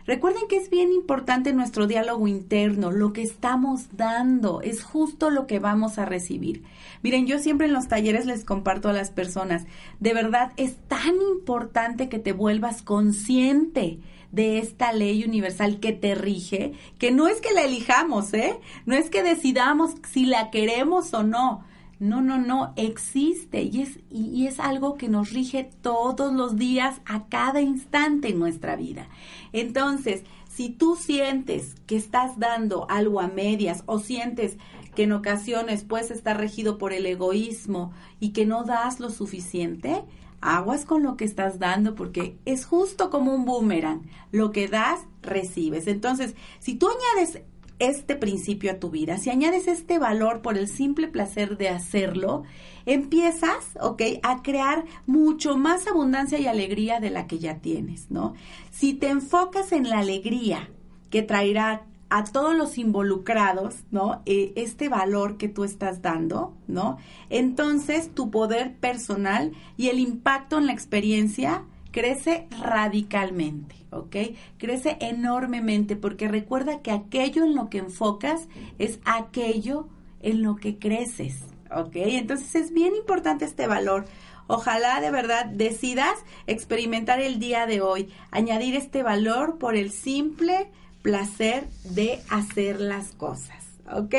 Recuerden 0.05 0.47
que 0.49 0.57
es 0.57 0.69
bien 0.69 0.91
importante 0.91 1.53
nuestro 1.53 1.87
diálogo 1.87 2.27
interno, 2.27 2.91
lo 2.91 3.13
que 3.13 3.21
estamos 3.21 3.95
dando, 3.95 4.61
es 4.61 4.83
justo 4.83 5.29
lo 5.29 5.47
que 5.47 5.59
vamos 5.59 5.97
a 5.97 6.05
recibir. 6.05 6.63
Miren, 7.03 7.27
yo 7.27 7.39
siempre 7.39 7.67
en 7.67 7.73
los 7.73 7.87
talleres 7.87 8.25
les 8.25 8.43
comparto 8.43 8.89
a 8.89 8.93
las 8.93 9.11
personas, 9.11 9.65
de 9.99 10.13
verdad 10.13 10.53
es 10.57 10.75
tan 10.87 11.15
importante 11.21 12.09
que 12.09 12.19
te 12.19 12.33
vuelvas 12.33 12.81
consciente 12.81 13.99
de 14.31 14.59
esta 14.59 14.93
ley 14.93 15.23
universal 15.23 15.79
que 15.79 15.91
te 15.91 16.15
rige, 16.15 16.73
que 16.97 17.11
no 17.11 17.27
es 17.27 17.41
que 17.41 17.53
la 17.53 17.63
elijamos, 17.63 18.33
¿eh? 18.33 18.59
No 18.85 18.95
es 18.95 19.09
que 19.09 19.23
decidamos 19.23 19.91
si 20.09 20.25
la 20.25 20.49
queremos 20.51 21.13
o 21.13 21.23
no. 21.23 21.65
No, 22.01 22.19
no, 22.19 22.39
no, 22.39 22.73
existe 22.77 23.61
y 23.61 23.83
es, 23.83 23.99
y, 24.09 24.47
es 24.47 24.59
algo 24.59 24.95
que 24.95 25.07
nos 25.07 25.29
rige 25.33 25.69
todos 25.83 26.33
los 26.33 26.55
días, 26.55 26.99
a 27.05 27.27
cada 27.27 27.61
instante 27.61 28.29
en 28.29 28.39
nuestra 28.39 28.75
vida. 28.75 29.07
Entonces, 29.53 30.23
si 30.49 30.69
tú 30.69 30.95
sientes 30.95 31.75
que 31.85 31.95
estás 31.95 32.39
dando 32.39 32.89
algo 32.89 33.21
a 33.21 33.27
medias 33.27 33.83
o 33.85 33.99
sientes 33.99 34.57
que 34.95 35.03
en 35.03 35.11
ocasiones 35.11 35.83
puedes 35.83 36.09
estar 36.09 36.39
regido 36.39 36.79
por 36.79 36.91
el 36.91 37.05
egoísmo 37.05 37.93
y 38.19 38.29
que 38.29 38.47
no 38.47 38.63
das 38.63 38.99
lo 38.99 39.11
suficiente, 39.11 40.03
aguas 40.41 40.85
con 40.85 41.03
lo 41.03 41.17
que 41.17 41.25
estás 41.25 41.59
dando 41.59 41.93
porque 41.93 42.35
es 42.45 42.65
justo 42.65 43.11
como 43.11 43.35
un 43.35 43.45
boomerang. 43.45 44.09
Lo 44.31 44.51
que 44.51 44.67
das, 44.67 45.01
recibes. 45.21 45.85
Entonces, 45.85 46.33
si 46.57 46.73
tú 46.73 46.89
añades 46.89 47.43
este 47.81 48.15
principio 48.15 48.71
a 48.71 48.79
tu 48.79 48.91
vida, 48.91 49.17
si 49.17 49.31
añades 49.31 49.67
este 49.67 49.97
valor 49.97 50.43
por 50.43 50.55
el 50.55 50.67
simple 50.67 51.07
placer 51.07 51.57
de 51.57 51.69
hacerlo, 51.69 52.43
empiezas, 52.85 53.75
¿ok? 53.81 54.03
A 54.21 54.43
crear 54.43 54.85
mucho 55.07 55.57
más 55.57 55.87
abundancia 55.87 56.39
y 56.39 56.45
alegría 56.45 56.99
de 56.99 57.09
la 57.09 57.25
que 57.25 57.39
ya 57.39 57.57
tienes, 57.57 58.11
¿no? 58.11 58.35
Si 58.69 58.93
te 58.93 59.09
enfocas 59.09 59.71
en 59.71 59.89
la 59.89 59.97
alegría 59.97 60.69
que 61.09 61.23
traerá 61.23 61.87
a 62.11 62.23
todos 62.25 62.55
los 62.55 62.77
involucrados, 62.77 63.77
¿no? 63.89 64.21
Eh, 64.27 64.53
este 64.55 64.87
valor 64.87 65.37
que 65.37 65.49
tú 65.49 65.63
estás 65.63 66.03
dando, 66.03 66.53
¿no? 66.67 66.97
Entonces 67.29 68.13
tu 68.13 68.29
poder 68.29 68.75
personal 68.75 69.53
y 69.75 69.87
el 69.87 69.97
impacto 69.97 70.59
en 70.59 70.67
la 70.67 70.73
experiencia 70.73 71.63
crece 71.91 72.47
radicalmente, 72.61 73.75
¿ok? 73.91 74.15
Crece 74.57 74.97
enormemente 75.01 75.95
porque 75.95 76.27
recuerda 76.27 76.81
que 76.81 76.91
aquello 76.91 77.43
en 77.43 77.55
lo 77.55 77.69
que 77.69 77.79
enfocas 77.79 78.47
es 78.79 78.99
aquello 79.05 79.87
en 80.21 80.41
lo 80.41 80.55
que 80.55 80.77
creces, 80.77 81.43
¿ok? 81.75 81.95
Entonces 81.95 82.55
es 82.55 82.73
bien 82.73 82.95
importante 82.95 83.45
este 83.45 83.67
valor. 83.67 84.05
Ojalá 84.47 84.99
de 84.99 85.11
verdad 85.11 85.45
decidas 85.45 86.17
experimentar 86.47 87.21
el 87.21 87.39
día 87.39 87.65
de 87.65 87.81
hoy, 87.81 88.09
añadir 88.31 88.75
este 88.75 89.03
valor 89.03 89.57
por 89.57 89.75
el 89.75 89.91
simple 89.91 90.69
placer 91.01 91.67
de 91.83 92.19
hacer 92.29 92.79
las 92.79 93.13
cosas, 93.13 93.65
¿ok? 93.91 94.15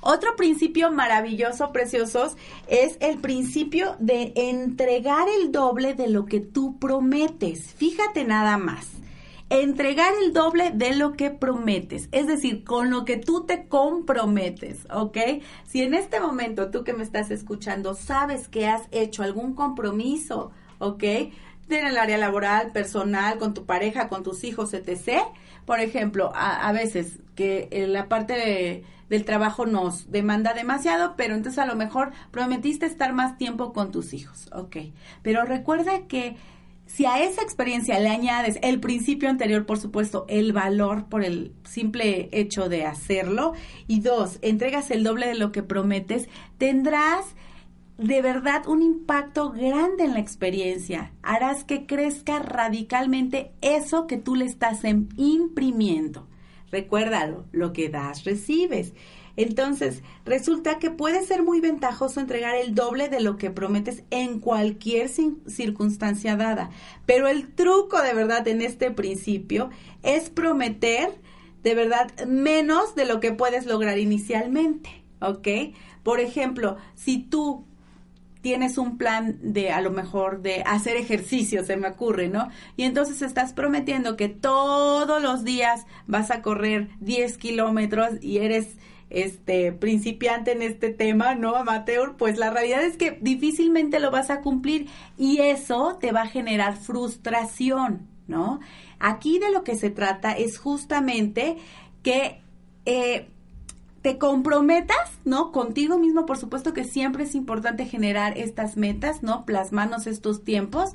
Otro 0.00 0.36
principio 0.36 0.90
maravilloso, 0.90 1.72
preciosos, 1.72 2.36
es 2.68 2.96
el 3.00 3.18
principio 3.18 3.96
de 3.98 4.32
entregar 4.34 5.28
el 5.40 5.52
doble 5.52 5.94
de 5.94 6.08
lo 6.08 6.26
que 6.26 6.40
tú 6.40 6.78
prometes. 6.78 7.74
Fíjate 7.74 8.24
nada 8.24 8.56
más. 8.58 8.88
Entregar 9.50 10.12
el 10.22 10.32
doble 10.32 10.70
de 10.70 10.94
lo 10.94 11.14
que 11.14 11.30
prometes, 11.30 12.08
es 12.12 12.28
decir, 12.28 12.62
con 12.62 12.88
lo 12.88 13.04
que 13.04 13.16
tú 13.16 13.46
te 13.46 13.66
comprometes, 13.66 14.86
¿ok? 14.94 15.18
Si 15.66 15.82
en 15.82 15.94
este 15.94 16.20
momento 16.20 16.70
tú 16.70 16.84
que 16.84 16.92
me 16.92 17.02
estás 17.02 17.32
escuchando 17.32 17.94
sabes 17.94 18.46
que 18.46 18.68
has 18.68 18.82
hecho 18.92 19.24
algún 19.24 19.54
compromiso, 19.54 20.52
¿ok? 20.78 21.02
en 21.76 21.86
el 21.86 21.98
área 21.98 22.18
laboral, 22.18 22.72
personal, 22.72 23.38
con 23.38 23.54
tu 23.54 23.64
pareja, 23.64 24.08
con 24.08 24.22
tus 24.22 24.44
hijos, 24.44 24.74
etc. 24.74 25.22
Por 25.64 25.80
ejemplo, 25.80 26.32
a, 26.34 26.70
veces 26.72 27.18
que 27.34 27.68
la 27.88 28.08
parte 28.08 28.84
del 29.10 29.24
trabajo 29.26 29.66
nos 29.66 30.10
demanda 30.10 30.54
demasiado, 30.54 31.14
pero 31.16 31.34
entonces 31.34 31.58
a 31.58 31.66
lo 31.66 31.76
mejor 31.76 32.12
prometiste 32.30 32.86
estar 32.86 33.12
más 33.12 33.36
tiempo 33.36 33.74
con 33.74 33.90
tus 33.90 34.14
hijos, 34.14 34.48
ok. 34.52 34.76
Pero 35.22 35.44
recuerda 35.44 36.06
que 36.06 36.36
si 36.86 37.06
a 37.06 37.22
esa 37.22 37.42
experiencia 37.42 38.00
le 38.00 38.08
añades 38.08 38.58
el 38.62 38.80
principio 38.80 39.28
anterior, 39.28 39.66
por 39.66 39.78
supuesto, 39.78 40.24
el 40.28 40.52
valor 40.52 41.06
por 41.08 41.22
el 41.22 41.52
simple 41.64 42.28
hecho 42.32 42.68
de 42.68 42.86
hacerlo, 42.86 43.52
y 43.86 44.00
dos, 44.00 44.38
entregas 44.42 44.90
el 44.90 45.04
doble 45.04 45.26
de 45.26 45.34
lo 45.34 45.52
que 45.52 45.62
prometes, 45.62 46.28
tendrás 46.56 47.34
de 47.98 48.22
verdad 48.22 48.66
un 48.66 48.82
impacto 48.82 49.50
grande 49.50 50.04
en 50.04 50.14
la 50.14 50.20
experiencia. 50.20 51.12
Harás 51.22 51.64
que 51.64 51.84
crezca 51.84 52.38
radicalmente 52.38 53.52
eso 53.60 54.06
que 54.06 54.16
tú 54.16 54.36
le 54.36 54.46
estás 54.46 54.84
em, 54.84 55.08
imprimiendo. 55.16 56.29
Recuérdalo, 56.70 57.44
lo 57.52 57.72
que 57.72 57.88
das, 57.88 58.24
recibes. 58.24 58.92
Entonces, 59.36 60.02
resulta 60.24 60.78
que 60.78 60.90
puede 60.90 61.24
ser 61.24 61.42
muy 61.42 61.60
ventajoso 61.60 62.20
entregar 62.20 62.56
el 62.56 62.74
doble 62.74 63.08
de 63.08 63.20
lo 63.20 63.36
que 63.36 63.50
prometes 63.50 64.02
en 64.10 64.40
cualquier 64.40 65.08
circunstancia 65.08 66.36
dada. 66.36 66.70
Pero 67.06 67.28
el 67.28 67.48
truco 67.54 68.02
de 68.02 68.12
verdad 68.12 68.46
en 68.48 68.60
este 68.60 68.90
principio 68.90 69.70
es 70.02 70.30
prometer 70.30 71.10
de 71.62 71.74
verdad 71.74 72.10
menos 72.26 72.94
de 72.94 73.04
lo 73.04 73.20
que 73.20 73.32
puedes 73.32 73.66
lograr 73.66 73.98
inicialmente. 73.98 74.90
¿Ok? 75.20 75.48
Por 76.02 76.20
ejemplo, 76.20 76.76
si 76.94 77.18
tú 77.18 77.66
tienes 78.40 78.78
un 78.78 78.96
plan 78.96 79.38
de 79.42 79.70
a 79.70 79.80
lo 79.80 79.90
mejor 79.90 80.42
de 80.42 80.62
hacer 80.66 80.96
ejercicio, 80.96 81.64
se 81.64 81.76
me 81.76 81.88
ocurre, 81.88 82.28
¿no? 82.28 82.48
Y 82.76 82.84
entonces 82.84 83.22
estás 83.22 83.52
prometiendo 83.52 84.16
que 84.16 84.28
todos 84.28 85.22
los 85.22 85.44
días 85.44 85.86
vas 86.06 86.30
a 86.30 86.42
correr 86.42 86.88
10 87.00 87.36
kilómetros 87.38 88.10
y 88.22 88.38
eres 88.38 88.76
este 89.10 89.72
principiante 89.72 90.52
en 90.52 90.62
este 90.62 90.90
tema, 90.90 91.34
¿no, 91.34 91.56
amateur? 91.56 92.16
Pues 92.16 92.38
la 92.38 92.50
realidad 92.50 92.82
es 92.82 92.96
que 92.96 93.18
difícilmente 93.20 93.98
lo 93.98 94.10
vas 94.10 94.30
a 94.30 94.40
cumplir 94.40 94.86
y 95.18 95.38
eso 95.38 95.98
te 96.00 96.12
va 96.12 96.22
a 96.22 96.28
generar 96.28 96.76
frustración, 96.76 98.08
¿no? 98.28 98.60
Aquí 99.00 99.38
de 99.38 99.50
lo 99.50 99.64
que 99.64 99.76
se 99.76 99.90
trata 99.90 100.32
es 100.32 100.58
justamente 100.58 101.56
que 102.02 102.40
eh, 102.86 103.28
te 104.02 104.18
comprometas, 104.18 105.10
¿no? 105.24 105.52
Contigo 105.52 105.98
mismo, 105.98 106.26
por 106.26 106.38
supuesto 106.38 106.72
que 106.72 106.84
siempre 106.84 107.24
es 107.24 107.34
importante 107.34 107.84
generar 107.84 108.38
estas 108.38 108.76
metas, 108.76 109.22
¿no? 109.22 109.44
Plasmarnos 109.44 110.06
estos 110.06 110.42
tiempos, 110.44 110.94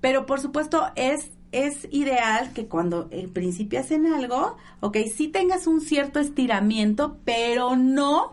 pero 0.00 0.26
por 0.26 0.40
supuesto 0.40 0.86
es 0.96 1.30
es 1.52 1.86
ideal 1.90 2.52
que 2.54 2.66
cuando 2.66 3.08
en 3.10 3.30
principio 3.30 3.78
hacen 3.78 4.06
algo, 4.06 4.56
ok, 4.80 4.96
sí 5.14 5.28
tengas 5.28 5.66
un 5.66 5.82
cierto 5.82 6.18
estiramiento, 6.18 7.18
pero 7.26 7.76
no 7.76 8.32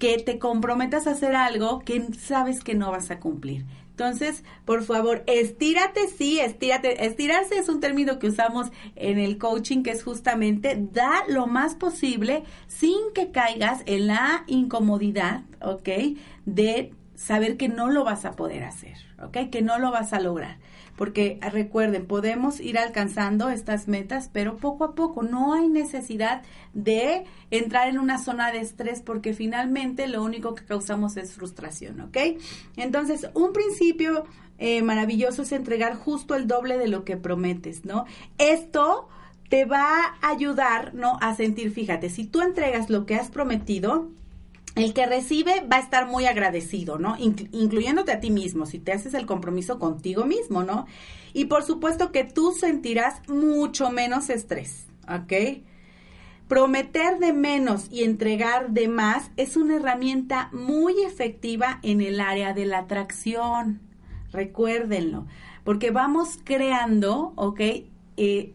que 0.00 0.18
te 0.18 0.40
comprometas 0.40 1.06
a 1.06 1.12
hacer 1.12 1.36
algo 1.36 1.78
que 1.78 2.12
sabes 2.14 2.64
que 2.64 2.74
no 2.74 2.90
vas 2.90 3.12
a 3.12 3.20
cumplir. 3.20 3.64
Entonces, 3.92 4.42
por 4.64 4.82
favor, 4.82 5.22
estírate, 5.26 6.08
sí, 6.08 6.40
estírate. 6.40 7.04
Estirarse 7.04 7.58
es 7.58 7.68
un 7.68 7.78
término 7.80 8.18
que 8.18 8.28
usamos 8.28 8.72
en 8.96 9.18
el 9.18 9.36
coaching, 9.36 9.82
que 9.82 9.90
es 9.90 10.02
justamente 10.02 10.78
da 10.92 11.24
lo 11.28 11.46
más 11.46 11.74
posible 11.74 12.42
sin 12.68 13.12
que 13.14 13.30
caigas 13.30 13.82
en 13.84 14.06
la 14.06 14.44
incomodidad, 14.46 15.42
¿ok? 15.60 16.16
De 16.46 16.94
saber 17.14 17.58
que 17.58 17.68
no 17.68 17.90
lo 17.90 18.02
vas 18.02 18.24
a 18.24 18.32
poder 18.32 18.64
hacer, 18.64 18.96
Que 19.30 19.62
no 19.62 19.78
lo 19.78 19.90
vas 19.90 20.12
a 20.12 20.20
lograr 20.20 20.58
porque 20.96 21.38
recuerden, 21.40 22.06
podemos 22.06 22.60
ir 22.60 22.78
alcanzando 22.78 23.48
estas 23.48 23.88
metas, 23.88 24.28
pero 24.32 24.56
poco 24.56 24.84
a 24.84 24.94
poco 24.94 25.22
no 25.22 25.54
hay 25.54 25.68
necesidad 25.68 26.42
de 26.74 27.24
entrar 27.50 27.88
en 27.88 27.98
una 27.98 28.18
zona 28.18 28.52
de 28.52 28.60
estrés 28.60 29.00
porque 29.00 29.32
finalmente 29.32 30.06
lo 30.06 30.22
único 30.22 30.54
que 30.54 30.64
causamos 30.64 31.16
es 31.16 31.32
frustración. 31.32 32.10
Entonces, 32.76 33.28
un 33.34 33.52
principio 33.52 34.26
eh, 34.58 34.82
maravilloso 34.82 35.42
es 35.42 35.52
entregar 35.52 35.96
justo 35.96 36.34
el 36.34 36.46
doble 36.46 36.78
de 36.78 36.88
lo 36.88 37.04
que 37.04 37.16
prometes, 37.16 37.84
¿no? 37.84 38.04
Esto 38.38 39.08
te 39.48 39.64
va 39.64 40.16
a 40.20 40.30
ayudar, 40.30 40.94
¿no? 40.94 41.18
A 41.20 41.34
sentir, 41.34 41.72
fíjate, 41.72 42.10
si 42.10 42.26
tú 42.26 42.42
entregas 42.42 42.90
lo 42.90 43.06
que 43.06 43.16
has 43.16 43.30
prometido, 43.30 44.08
el 44.74 44.94
que 44.94 45.06
recibe 45.06 45.66
va 45.70 45.76
a 45.76 45.80
estar 45.80 46.06
muy 46.06 46.26
agradecido, 46.26 46.98
¿no? 46.98 47.16
incluyéndote 47.18 48.12
a 48.12 48.20
ti 48.20 48.30
mismo, 48.30 48.66
si 48.66 48.78
te 48.78 48.92
haces 48.92 49.14
el 49.14 49.26
compromiso 49.26 49.78
contigo 49.78 50.24
mismo, 50.24 50.62
¿no? 50.62 50.86
Y 51.34 51.46
por 51.46 51.62
supuesto 51.62 52.12
que 52.12 52.24
tú 52.24 52.52
sentirás 52.52 53.26
mucho 53.28 53.90
menos 53.90 54.30
estrés, 54.30 54.86
¿ok? 55.08 55.62
Prometer 56.48 57.18
de 57.18 57.32
menos 57.32 57.86
y 57.90 58.04
entregar 58.04 58.70
de 58.70 58.88
más 58.88 59.30
es 59.36 59.56
una 59.56 59.76
herramienta 59.76 60.50
muy 60.52 61.02
efectiva 61.02 61.78
en 61.82 62.00
el 62.00 62.20
área 62.20 62.52
de 62.52 62.66
la 62.66 62.80
atracción. 62.80 63.80
Recuérdenlo, 64.32 65.26
porque 65.64 65.90
vamos 65.90 66.38
creando, 66.44 67.32
¿ok? 67.36 67.60
Eh, 68.16 68.54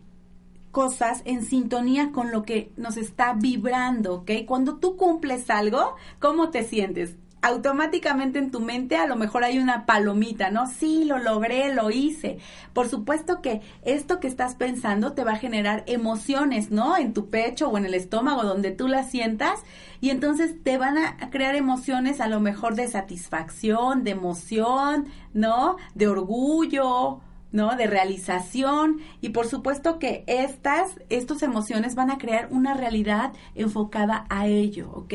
cosas 0.72 1.22
en 1.26 1.44
sintonía 1.44 2.12
con 2.12 2.32
lo 2.32 2.44
que 2.44 2.72
nos 2.78 2.98
está 2.98 3.34
vibrando, 3.34 4.16
¿ok? 4.16 4.32
Cuando 4.46 4.78
tú 4.78 4.96
cumples 4.96 5.50
algo, 5.50 5.96
¿cómo 6.20 6.50
te 6.50 6.64
sientes? 6.64 7.16
automáticamente 7.42 8.40
en 8.40 8.52
tu 8.52 8.60
mente 8.60 8.98
a 8.98 9.08
lo 9.08 9.16
mejor 9.16 9.44
hay 9.44 9.60
una 9.60 9.86
palomita, 9.86 10.50
¿no? 10.50 10.68
Sí, 10.68 11.06
lo 11.06 11.18
logré, 11.20 11.74
lo 11.74 11.92
hice. 11.92 12.40
Por 12.74 12.90
supuesto 12.90 13.42
que 13.42 13.62
esto 13.84 14.20
que 14.20 14.28
estás 14.28 14.56
pensando 14.56 15.14
te 15.14 15.24
va 15.24 15.34
a 15.34 15.38
generar 15.38 15.84
emociones, 15.88 16.72
¿no? 16.72 16.98
En 16.98 17.14
tu 17.14 17.30
pecho 17.30 17.70
o 17.70 17.78
en 17.78 17.86
el 17.86 17.94
estómago, 17.94 18.44
donde 18.44 18.72
tú 18.72 18.88
las 18.88 19.10
sientas, 19.12 19.62
y 20.02 20.10
entonces 20.10 20.62
te 20.64 20.78
van 20.78 20.98
a 20.98 21.30
crear 21.30 21.56
emociones 21.56 22.22
a 22.22 22.28
lo 22.28 22.40
mejor 22.40 22.76
de 22.76 22.88
satisfacción, 22.88 24.04
de 24.04 24.12
emoción, 24.12 25.08
¿no? 25.34 25.78
De 25.96 26.08
orgullo, 26.08 27.22
¿no? 27.52 27.76
De 27.76 27.88
realización 27.88 29.00
y 29.22 29.30
por 29.30 29.48
supuesto 29.48 30.00
que 30.00 30.24
estas, 30.28 31.00
estas 31.10 31.42
emociones 31.44 31.96
van 31.96 32.12
a 32.12 32.18
crear 32.18 32.50
una 32.52 32.74
realidad 32.74 33.34
enfocada 33.56 34.26
a 34.30 34.48
ello, 34.48 34.92
¿ok? 34.94 35.14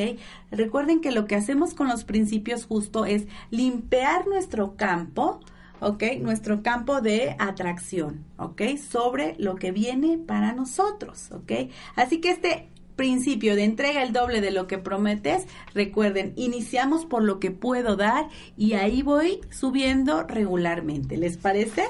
Recuerden 0.50 1.00
que 1.00 1.12
lo 1.12 1.26
que 1.26 1.36
hacemos 1.36 1.74
con 1.74 1.88
los 1.88 2.04
principios 2.04 2.64
justo 2.66 3.04
es 3.04 3.26
limpiar 3.50 4.26
nuestro 4.26 4.76
campo, 4.76 5.40
¿ok? 5.80 6.04
Nuestro 6.20 6.62
campo 6.62 7.00
de 7.00 7.36
atracción, 7.38 8.24
¿ok? 8.38 8.62
Sobre 8.76 9.34
lo 9.38 9.56
que 9.56 9.72
viene 9.72 10.18
para 10.18 10.52
nosotros, 10.52 11.30
¿ok? 11.32 11.70
Así 11.96 12.20
que 12.20 12.30
este 12.30 12.71
principio 12.96 13.56
de 13.56 13.64
entrega 13.64 14.02
el 14.02 14.12
doble 14.12 14.40
de 14.40 14.50
lo 14.50 14.66
que 14.66 14.78
prometes, 14.78 15.46
recuerden, 15.74 16.32
iniciamos 16.36 17.06
por 17.06 17.22
lo 17.22 17.40
que 17.40 17.50
puedo 17.50 17.96
dar 17.96 18.28
y 18.56 18.74
ahí 18.74 19.02
voy 19.02 19.40
subiendo 19.50 20.24
regularmente. 20.24 21.16
¿Les 21.16 21.36
parece? 21.36 21.84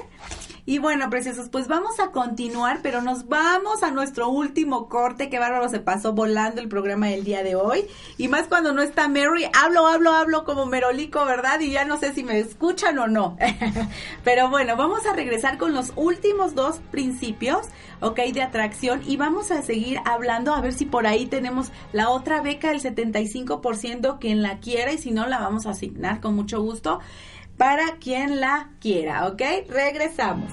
Y 0.65 0.77
bueno, 0.77 1.09
preciosos, 1.09 1.49
pues 1.49 1.67
vamos 1.67 1.99
a 1.99 2.11
continuar, 2.11 2.79
pero 2.81 3.01
nos 3.01 3.27
vamos 3.27 3.83
a 3.83 3.91
nuestro 3.91 4.29
último 4.29 4.87
corte. 4.87 5.29
Qué 5.29 5.37
bárbaro 5.37 5.67
se 5.67 5.81
pasó 5.81 6.13
volando 6.13 6.61
el 6.61 6.69
programa 6.69 7.07
del 7.07 7.25
día 7.25 7.43
de 7.43 7.55
hoy. 7.55 7.85
Y 8.17 8.29
más 8.29 8.47
cuando 8.47 8.71
no 8.71 8.81
está 8.81 9.09
Mary, 9.09 9.45
hablo, 9.61 9.87
hablo, 9.87 10.13
hablo 10.13 10.45
como 10.45 10.65
merolico, 10.65 11.25
¿verdad? 11.25 11.59
Y 11.59 11.71
ya 11.71 11.83
no 11.83 11.97
sé 11.97 12.13
si 12.13 12.23
me 12.23 12.39
escuchan 12.39 12.97
o 12.97 13.07
no. 13.07 13.35
pero 14.23 14.49
bueno, 14.49 14.77
vamos 14.77 15.05
a 15.05 15.13
regresar 15.13 15.57
con 15.57 15.73
los 15.73 15.91
últimos 15.97 16.55
dos 16.55 16.79
principios, 16.91 17.67
¿ok? 17.99 18.21
De 18.33 18.41
atracción. 18.41 19.01
Y 19.05 19.17
vamos 19.17 19.51
a 19.51 19.63
seguir 19.63 19.99
hablando 20.05 20.53
a 20.53 20.61
ver 20.61 20.71
si 20.71 20.85
por 20.85 21.07
ahí 21.07 21.25
tenemos 21.25 21.73
la 21.91 22.09
otra 22.09 22.41
beca 22.41 22.69
del 22.69 22.81
75%, 22.81 24.17
quien 24.17 24.41
la 24.41 24.59
quiera 24.59 24.93
y 24.93 24.97
si 24.97 25.11
no, 25.11 25.27
la 25.27 25.39
vamos 25.39 25.65
a 25.65 25.71
asignar 25.71 26.21
con 26.21 26.35
mucho 26.35 26.61
gusto 26.61 27.01
para 27.57 27.97
quien 27.99 28.39
la 28.39 28.71
quiera, 28.79 29.27
¿ok? 29.27 29.41
Regresamos. 29.69 30.51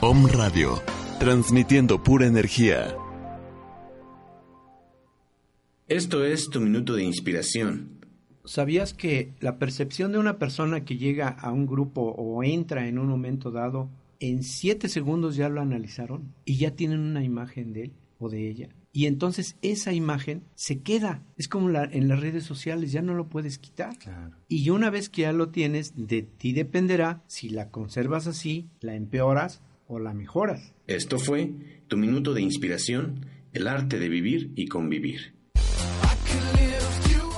Om 0.00 0.26
Radio, 0.26 0.82
transmitiendo 1.18 2.02
pura 2.02 2.26
energía. 2.26 2.94
Esto 5.88 6.24
es 6.24 6.50
tu 6.50 6.60
minuto 6.60 6.94
de 6.94 7.04
inspiración. 7.04 8.04
¿Sabías 8.44 8.92
que 8.92 9.32
la 9.40 9.58
percepción 9.58 10.12
de 10.12 10.18
una 10.18 10.38
persona 10.38 10.84
que 10.84 10.98
llega 10.98 11.28
a 11.28 11.50
un 11.52 11.66
grupo 11.66 12.02
o 12.02 12.44
entra 12.44 12.86
en 12.86 12.98
un 12.98 13.06
momento 13.06 13.50
dado 13.50 13.88
en 14.30 14.42
siete 14.42 14.88
segundos 14.88 15.36
ya 15.36 15.48
lo 15.48 15.60
analizaron 15.60 16.34
y 16.44 16.56
ya 16.56 16.70
tienen 16.72 17.00
una 17.00 17.22
imagen 17.22 17.72
de 17.72 17.82
él 17.84 17.92
o 18.18 18.28
de 18.28 18.48
ella. 18.48 18.68
Y 18.92 19.06
entonces 19.06 19.56
esa 19.60 19.92
imagen 19.92 20.44
se 20.54 20.80
queda. 20.80 21.24
Es 21.36 21.48
como 21.48 21.68
la, 21.68 21.84
en 21.84 22.08
las 22.08 22.20
redes 22.20 22.44
sociales, 22.44 22.92
ya 22.92 23.02
no 23.02 23.14
lo 23.14 23.28
puedes 23.28 23.58
quitar. 23.58 23.96
Y 24.48 24.70
una 24.70 24.88
vez 24.88 25.08
que 25.08 25.22
ya 25.22 25.32
lo 25.32 25.48
tienes, 25.48 25.92
de 25.96 26.22
ti 26.22 26.52
dependerá 26.52 27.24
si 27.26 27.48
la 27.48 27.70
conservas 27.70 28.26
así, 28.26 28.70
la 28.80 28.94
empeoras 28.94 29.62
o 29.88 29.98
la 29.98 30.14
mejoras. 30.14 30.74
Esto 30.86 31.18
fue 31.18 31.52
tu 31.88 31.96
minuto 31.96 32.34
de 32.34 32.42
inspiración, 32.42 33.26
el 33.52 33.66
arte 33.66 33.98
de 33.98 34.08
vivir 34.08 34.52
y 34.54 34.68
convivir. 34.68 35.34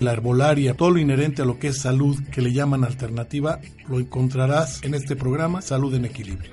la 0.00 0.12
herbolaria, 0.12 0.74
todo 0.74 0.90
lo 0.90 0.98
inherente 0.98 1.42
a 1.42 1.44
lo 1.44 1.58
que 1.58 1.68
es 1.68 1.78
salud 1.78 2.16
que 2.32 2.42
le 2.42 2.52
llaman 2.52 2.84
alternativa, 2.84 3.60
lo 3.88 3.98
encontrarás 3.98 4.82
en 4.82 4.94
este 4.94 5.16
programa 5.16 5.62
Salud 5.62 5.94
en 5.94 6.04
Equilibrio. 6.04 6.52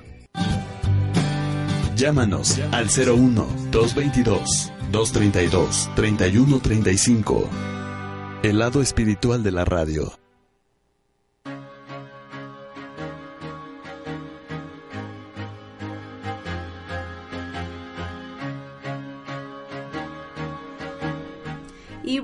Llámanos 1.96 2.60
al 2.72 2.88
01 2.88 3.46
222 3.70 4.72
232 4.90 5.90
3135. 5.94 7.48
El 8.42 8.58
lado 8.58 8.82
espiritual 8.82 9.42
de 9.42 9.52
la 9.52 9.64
radio. 9.64 10.23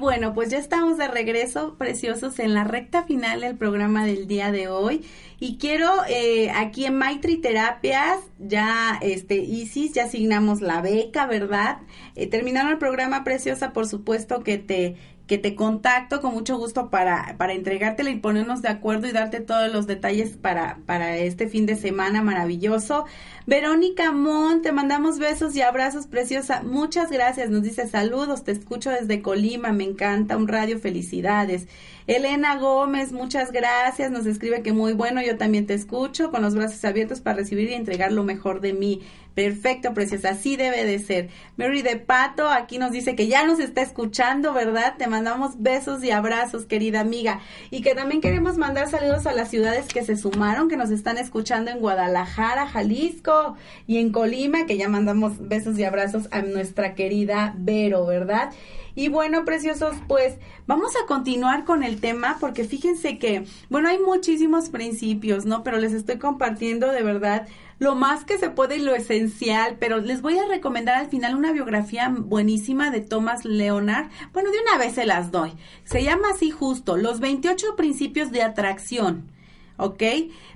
Bueno, 0.01 0.35
pues 0.35 0.51
ya 0.51 0.59
estamos 0.59 0.99
de 0.99 1.07
regreso, 1.07 1.77
preciosos, 1.79 2.39
en 2.39 2.55
la 2.55 2.65
recta 2.65 3.05
final 3.05 3.43
del 3.43 3.57
programa 3.57 4.05
del 4.05 4.27
día 4.27 4.51
de 4.51 4.69
hoy. 4.69 5.05
Y 5.39 5.59
quiero, 5.59 5.89
eh, 6.09 6.51
aquí 6.51 6.87
en 6.87 6.97
Maitri 6.97 7.37
Terapias, 7.37 8.19
ya, 8.39 8.99
este, 9.03 9.37
Isis, 9.37 9.93
ya 9.93 10.05
asignamos 10.05 10.61
la 10.63 10.81
beca, 10.81 11.27
¿verdad? 11.27 11.79
Eh, 12.17 12.27
terminaron 12.27 12.73
el 12.73 12.79
programa, 12.79 13.23
preciosa, 13.23 13.73
por 13.73 13.87
supuesto 13.87 14.43
que 14.43 14.59
te 14.59 14.97
que 15.31 15.39
te 15.39 15.55
contacto 15.55 16.21
con 16.21 16.35
mucho 16.35 16.59
gusto 16.59 16.91
para, 16.91 17.37
para 17.39 17.53
entregártela 17.53 18.11
y 18.11 18.19
ponernos 18.19 18.63
de 18.63 18.69
acuerdo 18.69 19.07
y 19.07 19.13
darte 19.13 19.39
todos 19.39 19.73
los 19.73 19.87
detalles 19.87 20.37
para, 20.37 20.79
para 20.87 21.19
este 21.19 21.47
fin 21.47 21.67
de 21.67 21.77
semana 21.77 22.21
maravilloso. 22.21 23.05
Verónica 23.47 24.11
Mon, 24.11 24.61
te 24.61 24.73
mandamos 24.73 25.21
besos 25.21 25.55
y 25.55 25.63
abrazos, 25.63 26.09
preciosa. 26.09 26.65
Muchas 26.65 27.13
gracias. 27.13 27.49
Nos 27.49 27.63
dice 27.63 27.87
saludos, 27.87 28.43
te 28.43 28.51
escucho 28.51 28.91
desde 28.91 29.23
Colima, 29.23 29.71
me 29.71 29.85
encanta 29.85 30.37
un 30.37 30.49
radio, 30.49 30.81
felicidades. 30.81 31.69
Elena 32.09 32.57
Gómez, 32.57 33.13
muchas 33.13 33.53
gracias. 33.53 34.11
Nos 34.11 34.27
escribe 34.27 34.63
que 34.63 34.73
muy 34.73 34.95
bueno, 34.95 35.23
yo 35.23 35.37
también 35.37 35.67
te 35.67 35.75
escucho 35.75 36.33
con 36.33 36.43
los 36.43 36.57
brazos 36.57 36.85
abiertos 36.85 37.21
para 37.21 37.37
recibir 37.37 37.71
y 37.71 37.75
entregar 37.75 38.11
lo 38.11 38.25
mejor 38.25 38.61
de 38.61 38.73
mí. 38.73 39.03
Perfecto, 39.35 39.95
preciosa, 39.95 40.31
así 40.31 40.57
debe 40.57 40.85
de 40.85 40.99
ser. 40.99 41.29
Mary 41.57 41.83
de 41.83 41.97
Pato 41.97 42.49
aquí 42.49 42.79
nos 42.79 42.91
dice 42.91 43.15
que 43.15 43.29
ya 43.29 43.47
nos 43.47 43.61
está 43.61 43.81
escuchando, 43.81 44.53
¿verdad? 44.53 44.95
Te 44.99 45.07
mandamos 45.07 45.63
besos 45.63 46.03
y 46.03 46.11
abrazos, 46.11 46.67
querida 46.67 47.01
amiga. 47.01 47.41
Y 47.71 47.81
que 47.83 47.95
también 47.95 48.21
queremos 48.21 48.59
mandar 48.59 48.89
saludos 48.89 49.27
a 49.27 49.33
las 49.33 49.49
ciudades 49.49 49.87
que 49.87 50.05
se 50.05 50.17
sumaron, 50.17 50.69
que 50.69 50.77
nos 50.77 50.91
están 50.91 51.17
escuchando 51.17 51.71
en 51.71 51.79
Guadalajara, 51.79 52.67
Jalisco 52.67 53.57
y 53.87 53.99
en 53.99 54.11
Colima, 54.11 54.67
que 54.67 54.77
ya 54.77 54.89
mandamos 54.89 55.35
besos 55.39 55.79
y 55.79 55.85
abrazos 55.85 56.29
a 56.33 56.43
nuestra 56.43 56.95
querida 56.95 57.55
Vero, 57.57 58.07
¿verdad? 58.07 58.51
Y 58.95 59.09
bueno, 59.09 59.45
preciosos, 59.45 59.97
pues 60.09 60.37
vamos 60.67 60.93
a 60.97 61.07
continuar 61.07 61.65
con 61.65 61.83
el 61.83 62.01
tema 62.01 62.37
porque 62.41 62.65
fíjense 62.65 63.19
que, 63.19 63.45
bueno, 63.69 63.89
hay 63.89 63.99
muchísimos 63.99 64.69
principios, 64.71 65.45
¿no? 65.45 65.63
Pero 65.63 65.79
les 65.79 65.93
estoy 65.93 66.19
compartiendo 66.19 66.91
de 66.91 67.03
verdad 67.03 67.47
lo 67.81 67.95
más 67.95 68.25
que 68.25 68.39
se 68.39 68.51
puede 68.51 68.77
y 68.77 68.83
lo 68.83 68.95
esencial, 68.95 69.77
pero 69.81 69.99
les 69.99 70.21
voy 70.21 70.39
a 70.39 70.47
recomendar 70.47 70.97
al 70.97 71.09
final 71.09 71.35
una 71.35 71.51
biografía 71.51 72.15
buenísima 72.15 72.91
de 72.91 73.01
Thomas 73.01 73.47
Leonard. 73.47 74.11
Bueno, 74.35 74.51
de 74.51 74.61
una 74.61 74.77
vez 74.77 74.95
se 74.95 75.07
las 75.07 75.31
doy. 75.31 75.55
Se 75.85 76.05
llama 76.05 76.29
así 76.35 76.51
justo, 76.51 76.99
Los 76.99 77.21
28 77.21 77.77
principios 77.77 78.31
de 78.33 78.43
atracción, 78.43 79.33
¿ok? 79.79 80.03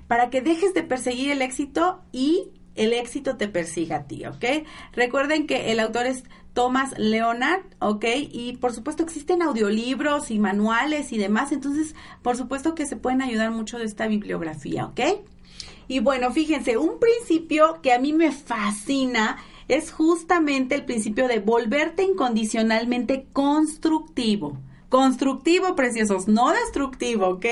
Para 0.07 0.29
que 0.29 0.41
dejes 0.41 0.75
de 0.75 0.83
perseguir 0.83 1.31
el 1.31 1.41
éxito 1.41 1.99
y 2.11 2.49
el 2.75 2.93
éxito 2.93 3.37
te 3.37 3.47
persiga 3.47 3.97
a 3.97 4.03
ti, 4.03 4.25
¿ok? 4.25 4.45
Recuerden 4.93 5.47
que 5.47 5.71
el 5.71 5.79
autor 5.79 6.05
es 6.05 6.25
Thomas 6.55 6.97
Leonard, 6.97 7.63
¿ok? 7.79 8.05
Y 8.31 8.57
por 8.57 8.73
supuesto 8.73 9.03
existen 9.03 9.43
audiolibros 9.43 10.31
y 10.31 10.39
manuales 10.39 11.11
y 11.11 11.17
demás, 11.17 11.51
entonces 11.51 11.93
por 12.23 12.37
supuesto 12.37 12.73
que 12.73 12.87
se 12.87 12.95
pueden 12.95 13.21
ayudar 13.21 13.51
mucho 13.51 13.77
de 13.77 13.83
esta 13.83 14.07
bibliografía, 14.07 14.85
¿ok? 14.85 15.01
Y 15.87 15.99
bueno, 15.99 16.31
fíjense, 16.31 16.77
un 16.77 16.97
principio 16.97 17.81
que 17.83 17.93
a 17.93 17.99
mí 17.99 18.13
me 18.13 18.31
fascina 18.31 19.37
es 19.67 19.91
justamente 19.91 20.75
el 20.75 20.85
principio 20.85 21.27
de 21.27 21.39
volverte 21.39 22.03
incondicionalmente 22.03 23.27
constructivo. 23.33 24.57
Constructivo, 24.89 25.75
preciosos, 25.75 26.29
no 26.29 26.51
destructivo, 26.51 27.27
¿ok? 27.27 27.45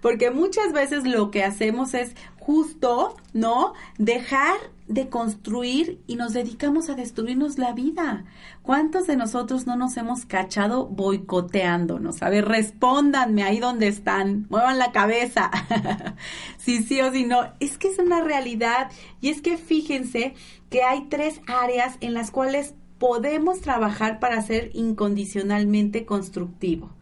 Porque 0.00 0.30
muchas 0.30 0.72
veces 0.72 1.04
lo 1.04 1.30
que 1.30 1.44
hacemos 1.44 1.92
es 1.92 2.14
justo, 2.46 3.16
¿no? 3.32 3.72
Dejar 3.98 4.56
de 4.86 5.08
construir 5.08 6.00
y 6.06 6.14
nos 6.14 6.32
dedicamos 6.32 6.88
a 6.88 6.94
destruirnos 6.94 7.58
la 7.58 7.72
vida. 7.72 8.24
¿Cuántos 8.62 9.08
de 9.08 9.16
nosotros 9.16 9.66
no 9.66 9.74
nos 9.74 9.96
hemos 9.96 10.26
cachado 10.26 10.86
boicoteándonos? 10.86 12.22
A 12.22 12.30
ver, 12.30 12.44
respóndanme 12.44 13.42
ahí 13.42 13.58
donde 13.58 13.88
están, 13.88 14.46
muevan 14.48 14.78
la 14.78 14.92
cabeza. 14.92 15.50
si 16.56 16.84
sí 16.84 17.00
o 17.00 17.10
si 17.10 17.24
no. 17.24 17.52
Es 17.58 17.78
que 17.78 17.88
es 17.88 17.98
una 17.98 18.20
realidad 18.20 18.92
y 19.20 19.30
es 19.30 19.42
que 19.42 19.56
fíjense 19.56 20.34
que 20.70 20.84
hay 20.84 21.06
tres 21.08 21.40
áreas 21.48 21.96
en 22.00 22.14
las 22.14 22.30
cuales 22.30 22.74
podemos 22.98 23.60
trabajar 23.60 24.20
para 24.20 24.40
ser 24.40 24.70
incondicionalmente 24.72 26.06
constructivo. 26.06 26.92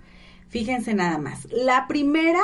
Fíjense 0.49 0.95
nada 0.95 1.19
más. 1.19 1.47
La 1.53 1.87
primera 1.87 2.41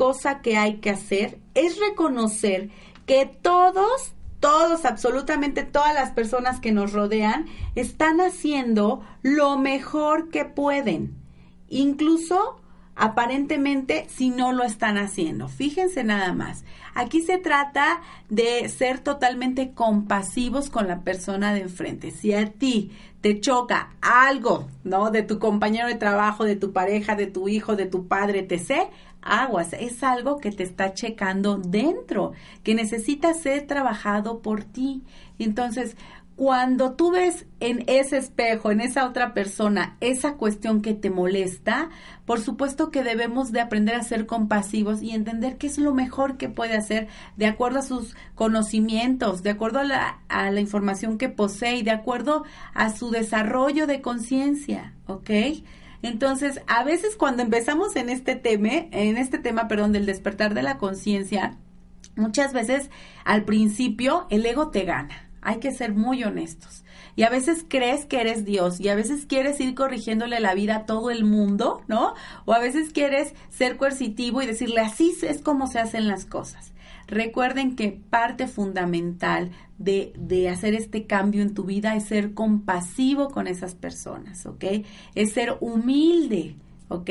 cosa 0.00 0.40
que 0.40 0.56
hay 0.56 0.76
que 0.76 0.88
hacer 0.88 1.38
es 1.52 1.78
reconocer 1.78 2.70
que 3.04 3.26
todos 3.26 4.14
todos, 4.40 4.86
absolutamente 4.86 5.62
todas 5.62 5.92
las 5.92 6.12
personas 6.12 6.58
que 6.58 6.72
nos 6.72 6.94
rodean 6.94 7.44
están 7.74 8.22
haciendo 8.22 9.04
lo 9.20 9.58
mejor 9.58 10.30
que 10.30 10.46
pueden, 10.46 11.14
incluso 11.68 12.56
aparentemente 12.96 14.06
si 14.08 14.30
no 14.30 14.52
lo 14.52 14.64
están 14.64 14.96
haciendo. 14.96 15.48
Fíjense 15.48 16.02
nada 16.02 16.32
más. 16.32 16.64
Aquí 16.94 17.20
se 17.20 17.36
trata 17.36 18.00
de 18.30 18.66
ser 18.70 19.00
totalmente 19.00 19.72
compasivos 19.72 20.70
con 20.70 20.88
la 20.88 21.00
persona 21.00 21.52
de 21.52 21.60
enfrente. 21.60 22.10
Si 22.10 22.32
a 22.32 22.50
ti 22.50 22.90
te 23.20 23.40
choca 23.40 23.90
algo, 24.00 24.68
¿no? 24.84 25.10
De 25.10 25.22
tu 25.22 25.38
compañero 25.38 25.88
de 25.88 25.94
trabajo, 25.94 26.44
de 26.44 26.56
tu 26.56 26.72
pareja, 26.72 27.16
de 27.16 27.26
tu 27.26 27.48
hijo, 27.48 27.76
de 27.76 27.86
tu 27.86 28.06
padre, 28.06 28.46
etc., 28.48 28.90
aguas, 29.22 29.72
es 29.72 30.02
algo 30.02 30.38
que 30.38 30.52
te 30.52 30.62
está 30.62 30.94
checando 30.94 31.56
dentro, 31.56 32.32
que 32.62 32.74
necesita 32.74 33.34
ser 33.34 33.66
trabajado 33.66 34.40
por 34.40 34.64
ti. 34.64 35.02
Entonces, 35.38 35.96
cuando 36.40 36.92
tú 36.92 37.10
ves 37.10 37.44
en 37.60 37.84
ese 37.86 38.16
espejo, 38.16 38.70
en 38.70 38.80
esa 38.80 39.06
otra 39.06 39.34
persona, 39.34 39.98
esa 40.00 40.36
cuestión 40.36 40.80
que 40.80 40.94
te 40.94 41.10
molesta, 41.10 41.90
por 42.24 42.40
supuesto 42.40 42.90
que 42.90 43.02
debemos 43.02 43.52
de 43.52 43.60
aprender 43.60 43.94
a 43.94 44.02
ser 44.02 44.24
compasivos 44.24 45.02
y 45.02 45.10
entender 45.10 45.58
qué 45.58 45.66
es 45.66 45.76
lo 45.76 45.92
mejor 45.92 46.38
que 46.38 46.48
puede 46.48 46.78
hacer 46.78 47.08
de 47.36 47.44
acuerdo 47.44 47.80
a 47.80 47.82
sus 47.82 48.16
conocimientos, 48.34 49.42
de 49.42 49.50
acuerdo 49.50 49.80
a 49.80 49.84
la, 49.84 50.20
a 50.28 50.50
la 50.50 50.60
información 50.60 51.18
que 51.18 51.28
posee 51.28 51.76
y 51.76 51.82
de 51.82 51.90
acuerdo 51.90 52.44
a 52.72 52.88
su 52.88 53.10
desarrollo 53.10 53.86
de 53.86 54.00
conciencia, 54.00 54.94
¿ok? 55.08 55.30
Entonces, 56.02 56.60
a 56.66 56.84
veces 56.84 57.16
cuando 57.16 57.42
empezamos 57.42 57.96
en 57.96 58.08
este 58.08 58.36
tema, 58.36 58.70
en 58.90 59.16
este 59.16 59.38
tema, 59.38 59.68
perdón, 59.68 59.92
del 59.92 60.06
despertar 60.06 60.54
de 60.54 60.62
la 60.62 60.78
conciencia, 60.78 61.58
muchas 62.16 62.52
veces 62.52 62.90
al 63.24 63.44
principio 63.44 64.26
el 64.30 64.46
ego 64.46 64.70
te 64.70 64.84
gana. 64.84 65.30
Hay 65.42 65.58
que 65.58 65.72
ser 65.72 65.94
muy 65.94 66.22
honestos. 66.24 66.84
Y 67.16 67.22
a 67.24 67.30
veces 67.30 67.64
crees 67.68 68.04
que 68.06 68.20
eres 68.20 68.44
Dios 68.44 68.80
y 68.80 68.88
a 68.88 68.94
veces 68.94 69.26
quieres 69.26 69.60
ir 69.60 69.74
corrigiéndole 69.74 70.40
la 70.40 70.54
vida 70.54 70.76
a 70.76 70.86
todo 70.86 71.10
el 71.10 71.24
mundo, 71.24 71.82
¿no? 71.88 72.14
O 72.44 72.52
a 72.52 72.58
veces 72.58 72.92
quieres 72.92 73.34
ser 73.50 73.76
coercitivo 73.76 74.42
y 74.42 74.46
decirle 74.46 74.80
así 74.80 75.14
es 75.22 75.42
como 75.42 75.66
se 75.66 75.80
hacen 75.80 76.08
las 76.08 76.24
cosas. 76.24 76.69
Recuerden 77.10 77.74
que 77.74 77.88
parte 77.88 78.46
fundamental 78.46 79.50
de, 79.78 80.12
de, 80.16 80.48
hacer 80.48 80.74
este 80.74 81.06
cambio 81.06 81.42
en 81.42 81.54
tu 81.54 81.64
vida 81.64 81.96
es 81.96 82.04
ser 82.04 82.34
compasivo 82.34 83.30
con 83.30 83.48
esas 83.48 83.74
personas, 83.74 84.46
¿ok? 84.46 84.64
Es 85.16 85.32
ser 85.32 85.56
humilde, 85.60 86.54
¿ok? 86.86 87.10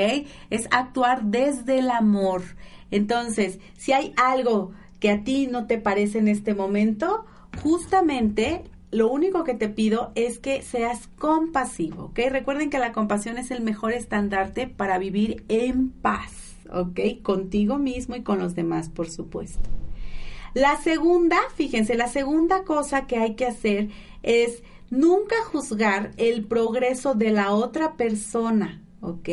Es 0.49 0.69
actuar 0.71 1.25
desde 1.25 1.79
el 1.79 1.91
amor. 1.91 2.43
Entonces, 2.91 3.59
si 3.77 3.91
hay 3.91 4.13
algo 4.15 4.71
que 5.01 5.11
a 5.11 5.25
ti 5.25 5.47
no 5.47 5.67
te 5.67 5.77
parece 5.77 6.19
en 6.19 6.29
este 6.29 6.53
momento, 6.53 7.25
justamente 7.61 8.63
lo 8.91 9.11
único 9.11 9.43
que 9.43 9.53
te 9.53 9.67
pido 9.67 10.13
es 10.15 10.39
que 10.39 10.61
seas 10.61 11.09
compasivo, 11.17 12.05
¿ok? 12.05 12.19
Recuerden 12.29 12.69
que 12.69 12.79
la 12.79 12.93
compasión 12.93 13.37
es 13.37 13.51
el 13.51 13.61
mejor 13.61 13.91
estandarte 13.91 14.65
para 14.67 14.97
vivir 14.97 15.43
en 15.49 15.89
paz, 15.89 16.55
¿ok? 16.71 17.21
Contigo 17.21 17.77
mismo 17.77 18.15
y 18.15 18.23
con 18.23 18.39
los 18.39 18.55
demás, 18.55 18.87
por 18.87 19.09
supuesto. 19.09 19.69
La 20.53 20.77
segunda, 20.77 21.37
fíjense, 21.55 21.95
la 21.95 22.07
segunda 22.07 22.63
cosa 22.63 23.07
que 23.07 23.17
hay 23.17 23.35
que 23.35 23.45
hacer 23.45 23.89
es 24.23 24.63
nunca 24.89 25.35
juzgar 25.51 26.11
el 26.17 26.45
progreso 26.45 27.13
de 27.13 27.31
la 27.31 27.51
otra 27.53 27.93
persona, 27.93 28.81
¿ok? 29.01 29.29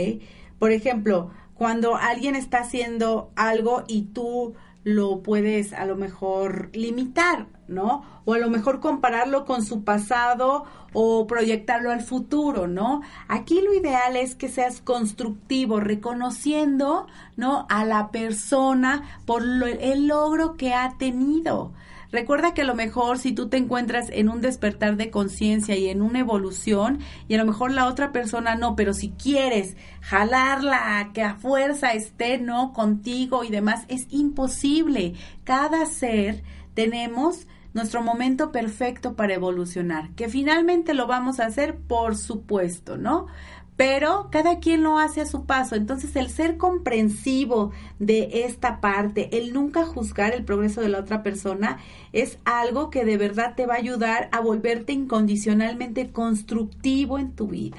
Por 0.59 0.73
ejemplo, 0.73 1.31
cuando 1.55 1.97
alguien 1.97 2.37
está 2.37 2.59
haciendo 2.59 3.31
algo 3.35 3.85
y 3.87 4.03
tú 4.13 4.55
lo 4.85 5.23
puedes 5.23 5.73
a 5.73 5.85
lo 5.85 5.97
mejor 5.97 6.71
limitar, 6.73 7.49
¿no? 7.67 8.05
O 8.25 8.35
a 8.35 8.39
lo 8.39 8.51
mejor 8.51 8.81
compararlo 8.81 9.45
con 9.45 9.65
su 9.65 9.83
pasado 9.83 10.65
o 10.99 11.27
proyectarlo 11.27 11.93
al 11.93 12.01
futuro, 12.01 12.67
¿no? 12.67 13.03
Aquí 13.29 13.61
lo 13.61 13.75
ideal 13.75 14.17
es 14.17 14.35
que 14.35 14.49
seas 14.49 14.81
constructivo, 14.81 15.79
reconociendo, 15.79 17.07
¿no? 17.37 17.67
A 17.69 17.85
la 17.85 18.11
persona 18.11 19.03
por 19.27 19.43
el 19.43 20.07
logro 20.07 20.57
que 20.57 20.73
ha 20.73 20.97
tenido. 20.97 21.75
Recuerda 22.13 22.55
que 22.55 22.63
a 22.63 22.65
lo 22.65 22.75
mejor 22.75 23.19
si 23.19 23.33
tú 23.33 23.51
te 23.51 23.59
encuentras 23.59 24.09
en 24.09 24.31
un 24.31 24.41
despertar 24.41 24.97
de 24.97 25.11
conciencia 25.11 25.77
y 25.77 25.91
en 25.91 26.01
una 26.01 26.21
evolución 26.21 27.01
y 27.29 27.35
a 27.35 27.39
lo 27.39 27.45
mejor 27.45 27.73
la 27.73 27.89
otra 27.89 28.11
persona 28.11 28.55
no, 28.55 28.75
pero 28.75 28.95
si 28.95 29.11
quieres 29.11 29.77
jalarla, 30.01 31.11
que 31.13 31.21
a 31.23 31.35
fuerza 31.35 31.93
esté, 31.93 32.39
¿no? 32.39 32.73
Contigo 32.73 33.45
y 33.45 33.51
demás, 33.51 33.85
es 33.89 34.07
imposible. 34.09 35.13
Cada 35.45 35.85
ser 35.85 36.43
tenemos 36.73 37.47
nuestro 37.77 38.03
momento 38.03 38.51
perfecto 38.51 39.15
para 39.15 39.35
evolucionar, 39.35 40.11
que 40.17 40.29
finalmente 40.29 40.95
lo 40.95 41.07
vamos 41.07 41.39
a 41.39 41.47
hacer, 41.47 41.77
por 41.77 42.17
supuesto, 42.17 42.97
¿no? 42.97 43.29
pero 43.77 44.29
cada 44.33 44.59
quien 44.59 44.83
lo 44.83 44.99
hace 44.99 45.21
a 45.21 45.27
su 45.27 45.45
paso. 45.45 45.77
Entonces, 45.77 46.17
el 46.17 46.31
ser 46.31 46.57
comprensivo 46.57 47.73
de 47.99 48.45
esta 48.47 48.81
parte, 48.81 49.37
el 49.37 49.53
nunca 49.53 49.85
juzgar 49.85 50.33
el 50.33 50.45
progreso 50.45 50.81
de 50.81 50.89
la 50.89 51.01
otra 51.01 51.23
persona, 51.23 51.79
es 52.13 52.39
algo 52.45 52.89
que 52.91 53.05
de 53.05 53.19
verdad 53.19 53.55
te 53.55 53.67
va 53.67 53.75
a 53.75 53.79
ayudar 53.79 54.31
a 54.33 54.41
volverte 54.41 54.95
incondicionalmente 54.95 56.11
constructivo 56.11 57.19
en 57.19 57.33
tu 57.33 57.49
vida. 57.49 57.77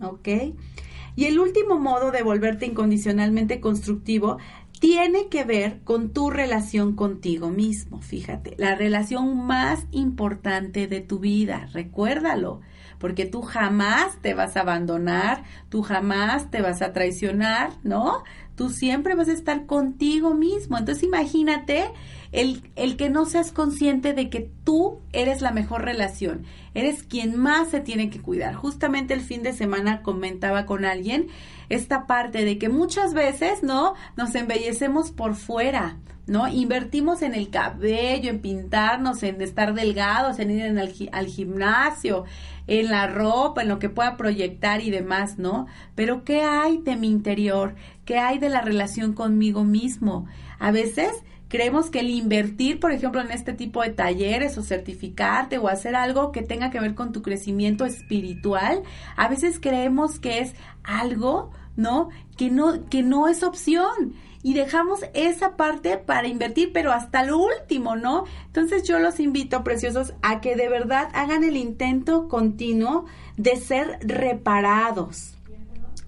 ¿Ok? 0.00 0.28
Y 1.14 1.24
el 1.24 1.40
último 1.40 1.78
modo 1.78 2.12
de 2.12 2.22
volverte 2.22 2.66
incondicionalmente 2.66 3.60
constructivo 3.60 4.38
tiene 4.80 5.28
que 5.28 5.44
ver 5.44 5.80
con 5.84 6.12
tu 6.12 6.30
relación 6.30 6.94
contigo 6.94 7.50
mismo, 7.50 8.00
fíjate, 8.00 8.54
la 8.58 8.74
relación 8.74 9.46
más 9.46 9.86
importante 9.90 10.86
de 10.86 11.00
tu 11.00 11.18
vida, 11.18 11.68
recuérdalo 11.72 12.60
porque 12.98 13.26
tú 13.26 13.42
jamás 13.42 14.20
te 14.20 14.34
vas 14.34 14.56
a 14.56 14.60
abandonar, 14.60 15.44
tú 15.68 15.82
jamás 15.82 16.50
te 16.50 16.60
vas 16.60 16.82
a 16.82 16.92
traicionar, 16.92 17.70
¿no? 17.82 18.24
Tú 18.56 18.70
siempre 18.70 19.14
vas 19.14 19.28
a 19.28 19.32
estar 19.32 19.66
contigo 19.66 20.34
mismo. 20.34 20.76
Entonces 20.76 21.04
imagínate 21.04 21.84
el, 22.32 22.68
el 22.74 22.96
que 22.96 23.08
no 23.08 23.24
seas 23.24 23.52
consciente 23.52 24.14
de 24.14 24.28
que 24.28 24.50
tú 24.64 25.00
eres 25.12 25.40
la 25.42 25.52
mejor 25.52 25.84
relación, 25.84 26.44
eres 26.74 27.04
quien 27.04 27.36
más 27.36 27.68
se 27.68 27.80
tiene 27.80 28.10
que 28.10 28.20
cuidar. 28.20 28.54
Justamente 28.54 29.14
el 29.14 29.20
fin 29.20 29.42
de 29.42 29.52
semana 29.52 30.02
comentaba 30.02 30.66
con 30.66 30.84
alguien 30.84 31.28
esta 31.68 32.06
parte 32.06 32.44
de 32.44 32.58
que 32.58 32.68
muchas 32.68 33.14
veces, 33.14 33.62
¿no? 33.62 33.94
Nos 34.16 34.34
embellecemos 34.34 35.10
por 35.10 35.34
fuera, 35.34 35.98
¿no? 36.26 36.48
Invertimos 36.48 37.22
en 37.22 37.34
el 37.34 37.50
cabello, 37.50 38.30
en 38.30 38.40
pintarnos, 38.40 39.22
en 39.22 39.40
estar 39.40 39.74
delgados, 39.74 40.38
en 40.38 40.50
ir 40.50 41.08
al 41.12 41.26
gimnasio, 41.26 42.24
en 42.66 42.90
la 42.90 43.06
ropa, 43.06 43.62
en 43.62 43.68
lo 43.68 43.78
que 43.78 43.88
pueda 43.88 44.16
proyectar 44.16 44.82
y 44.82 44.90
demás, 44.90 45.38
¿no? 45.38 45.66
Pero 45.94 46.24
¿qué 46.24 46.42
hay 46.42 46.78
de 46.78 46.96
mi 46.96 47.08
interior? 47.08 47.74
¿Qué 48.04 48.18
hay 48.18 48.38
de 48.38 48.50
la 48.50 48.60
relación 48.60 49.14
conmigo 49.14 49.64
mismo? 49.64 50.26
A 50.58 50.70
veces 50.70 51.10
creemos 51.48 51.90
que 51.90 52.00
el 52.00 52.10
invertir, 52.10 52.80
por 52.80 52.92
ejemplo, 52.92 53.20
en 53.20 53.30
este 53.30 53.52
tipo 53.52 53.82
de 53.82 53.90
talleres 53.90 54.56
o 54.58 54.62
certificarte 54.62 55.58
o 55.58 55.68
hacer 55.68 55.94
algo 55.94 56.32
que 56.32 56.42
tenga 56.42 56.70
que 56.70 56.80
ver 56.80 56.94
con 56.94 57.12
tu 57.12 57.22
crecimiento 57.22 57.84
espiritual, 57.84 58.82
a 59.16 59.28
veces 59.28 59.58
creemos 59.60 60.20
que 60.20 60.40
es 60.40 60.54
algo, 60.84 61.50
¿no? 61.76 62.10
Que 62.36 62.50
no, 62.50 62.88
que 62.88 63.02
no 63.02 63.28
es 63.28 63.42
opción 63.42 64.14
y 64.42 64.54
dejamos 64.54 65.00
esa 65.14 65.56
parte 65.56 65.98
para 65.98 66.28
invertir, 66.28 66.72
pero 66.72 66.92
hasta 66.92 67.24
lo 67.24 67.38
último, 67.38 67.96
¿no? 67.96 68.24
Entonces 68.46 68.84
yo 68.84 68.98
los 68.98 69.20
invito, 69.20 69.64
preciosos, 69.64 70.14
a 70.22 70.40
que 70.40 70.56
de 70.56 70.68
verdad 70.68 71.08
hagan 71.12 71.44
el 71.44 71.56
intento 71.56 72.28
continuo 72.28 73.06
de 73.36 73.56
ser 73.56 73.98
reparados, 74.00 75.34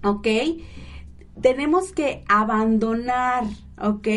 ¿ok? 0.03 0.27
Tenemos 1.41 1.91
que 1.91 2.23
abandonar, 2.27 3.43
¿ok? 3.81 4.07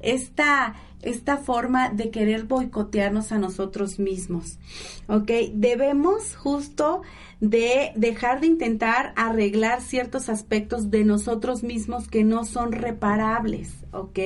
Esta 0.00 0.74
esta 1.02 1.36
forma 1.36 1.90
de 1.90 2.10
querer 2.10 2.44
boicotearnos 2.44 3.32
a 3.32 3.38
nosotros 3.38 3.98
mismos. 3.98 4.58
¿Ok? 5.06 5.30
Debemos 5.54 6.36
justo 6.36 7.02
de 7.40 7.92
dejar 7.94 8.40
de 8.40 8.48
intentar 8.48 9.12
arreglar 9.16 9.80
ciertos 9.80 10.28
aspectos 10.28 10.90
de 10.90 11.04
nosotros 11.04 11.62
mismos 11.62 12.08
que 12.08 12.24
no 12.24 12.44
son 12.44 12.72
reparables. 12.72 13.74
¿Ok? 13.92 14.18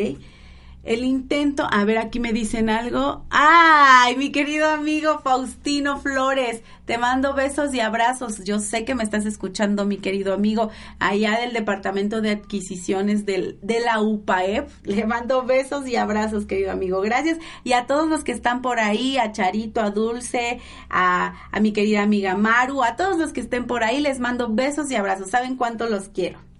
El 0.85 1.05
intento, 1.05 1.66
a 1.70 1.85
ver, 1.85 1.99
aquí 1.99 2.18
me 2.18 2.33
dicen 2.33 2.68
algo. 2.68 3.24
Ay, 3.30 4.16
mi 4.16 4.33
querido 4.33 4.68
amigo 4.68 5.20
Faustino 5.20 6.01
Flores, 6.01 6.62
te 6.87 6.99
mando 6.99 7.35
besos 7.35 7.72
y 7.72 7.80
abrazos. 7.80 8.43
Yo 8.45 8.59
sé 8.59 8.85
que 8.85 8.97
me 8.97 9.05
estás 9.05 9.24
escuchando, 9.24 9.85
mi 9.85 9.99
querido 9.99 10.35
amigo, 10.35 10.70
allá 10.99 11.39
del 11.39 11.53
Departamento 11.53 12.20
de 12.20 12.30
Adquisiciones 12.30 13.24
del, 13.24 13.59
de 13.62 13.78
la 13.80 14.01
UPAEP. 14.01 14.68
Le 14.85 15.07
mando 15.07 15.45
besos 15.45 15.87
y 15.87 15.95
abrazos, 15.95 16.47
querido 16.47 16.72
amigo. 16.72 17.01
Gracias. 17.01 17.39
Y 17.62 17.74
a 17.74 17.87
todos 17.87 18.09
los 18.09 18.24
que 18.24 18.33
están 18.33 18.61
por 18.61 18.80
ahí, 18.80 19.18
a 19.18 19.30
Charito, 19.30 19.80
a 19.80 19.91
Dulce, 19.91 20.59
a, 20.91 21.35
a 21.53 21.61
mi 21.61 21.72
querida 21.72 22.03
amiga 22.03 22.37
Maru, 22.37 22.83
a 22.83 22.97
todos 22.97 23.18
los 23.18 23.33
que 23.33 23.41
estén 23.41 23.66
por 23.66 23.85
ahí, 23.85 24.01
les 24.01 24.18
mando 24.18 24.53
besos 24.53 24.91
y 24.91 24.97
abrazos. 24.97 25.30
¿Saben 25.30 25.57
cuánto 25.57 25.87
los 25.87 26.09
quiero? 26.09 26.51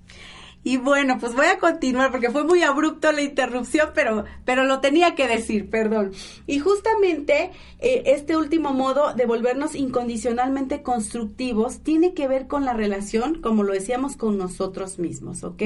Y 0.65 0.77
bueno, 0.77 1.19
pues 1.19 1.35
voy 1.35 1.47
a 1.47 1.59
continuar 1.59 2.13
porque 2.13 2.31
fue 2.31 2.45
muy 2.45 2.63
abrupto 2.63 3.11
la 3.11 3.23
interrupción, 3.23 3.91
pero, 3.95 4.25
pero 4.45 4.65
lo 4.65 4.81
tenía 4.81 5.15
que 5.15 5.27
decir, 5.27 5.69
perdón. 5.69 6.13
Y 6.47 6.61
justamente 6.61 7.51
eh, 7.81 8.03
este 8.07 8.37
último 8.37 8.73
modo 8.73 9.13
de 9.15 9.27
volvernos 9.27 9.75
incondicionalmente 9.75 10.83
constructivos 10.83 11.81
tiene 11.81 12.15
que 12.15 12.29
ver 12.29 12.47
con 12.47 12.65
la 12.65 12.75
relación, 12.75 13.41
como 13.41 13.65
lo 13.65 13.73
decíamos, 13.73 14.17
con 14.17 14.39
nosotros 14.39 15.01
mismos, 15.01 15.43
¿ok? 15.43 15.63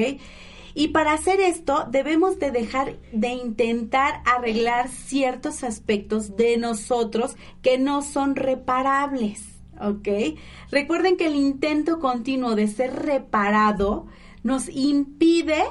Y 0.73 0.89
para 0.89 1.13
hacer 1.13 1.39
esto 1.39 1.87
debemos 1.89 2.37
de 2.37 2.51
dejar 2.51 2.97
de 3.11 3.29
intentar 3.29 4.21
arreglar 4.25 4.89
ciertos 4.89 5.63
aspectos 5.63 6.37
de 6.37 6.57
nosotros 6.57 7.35
que 7.63 7.79
no 7.79 8.03
son 8.03 8.35
reparables, 8.35 9.41
¿ok? 9.81 10.37
Recuerden 10.69 11.17
que 11.17 11.25
el 11.25 11.35
intento 11.35 11.99
continuo 11.99 12.55
de 12.55 12.67
ser 12.67 12.93
reparado, 12.93 14.05
nos 14.43 14.69
impide, 14.69 15.63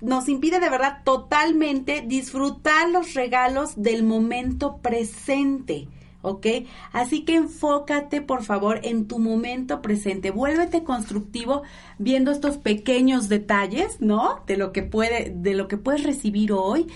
nos 0.00 0.28
impide 0.28 0.60
de 0.60 0.70
verdad 0.70 1.02
totalmente 1.04 2.02
disfrutar 2.06 2.90
los 2.90 3.14
regalos 3.14 3.74
del 3.76 4.02
momento 4.02 4.78
presente. 4.78 5.88
¿ok? 6.26 6.46
Así 6.92 7.24
que 7.24 7.36
enfócate, 7.36 8.20
por 8.20 8.42
favor, 8.42 8.80
en 8.82 9.06
tu 9.06 9.20
momento 9.20 9.80
presente. 9.80 10.32
Vuélvete 10.32 10.82
constructivo 10.82 11.62
viendo 11.98 12.32
estos 12.32 12.56
pequeños 12.56 13.28
detalles, 13.28 14.00
¿no? 14.00 14.42
De 14.46 14.56
lo 14.56 14.72
que 14.72 14.82
puede, 14.82 15.32
de 15.36 15.54
lo 15.54 15.68
que 15.68 15.76
puedes 15.76 16.02
recibir 16.02 16.52
hoy, 16.52 16.88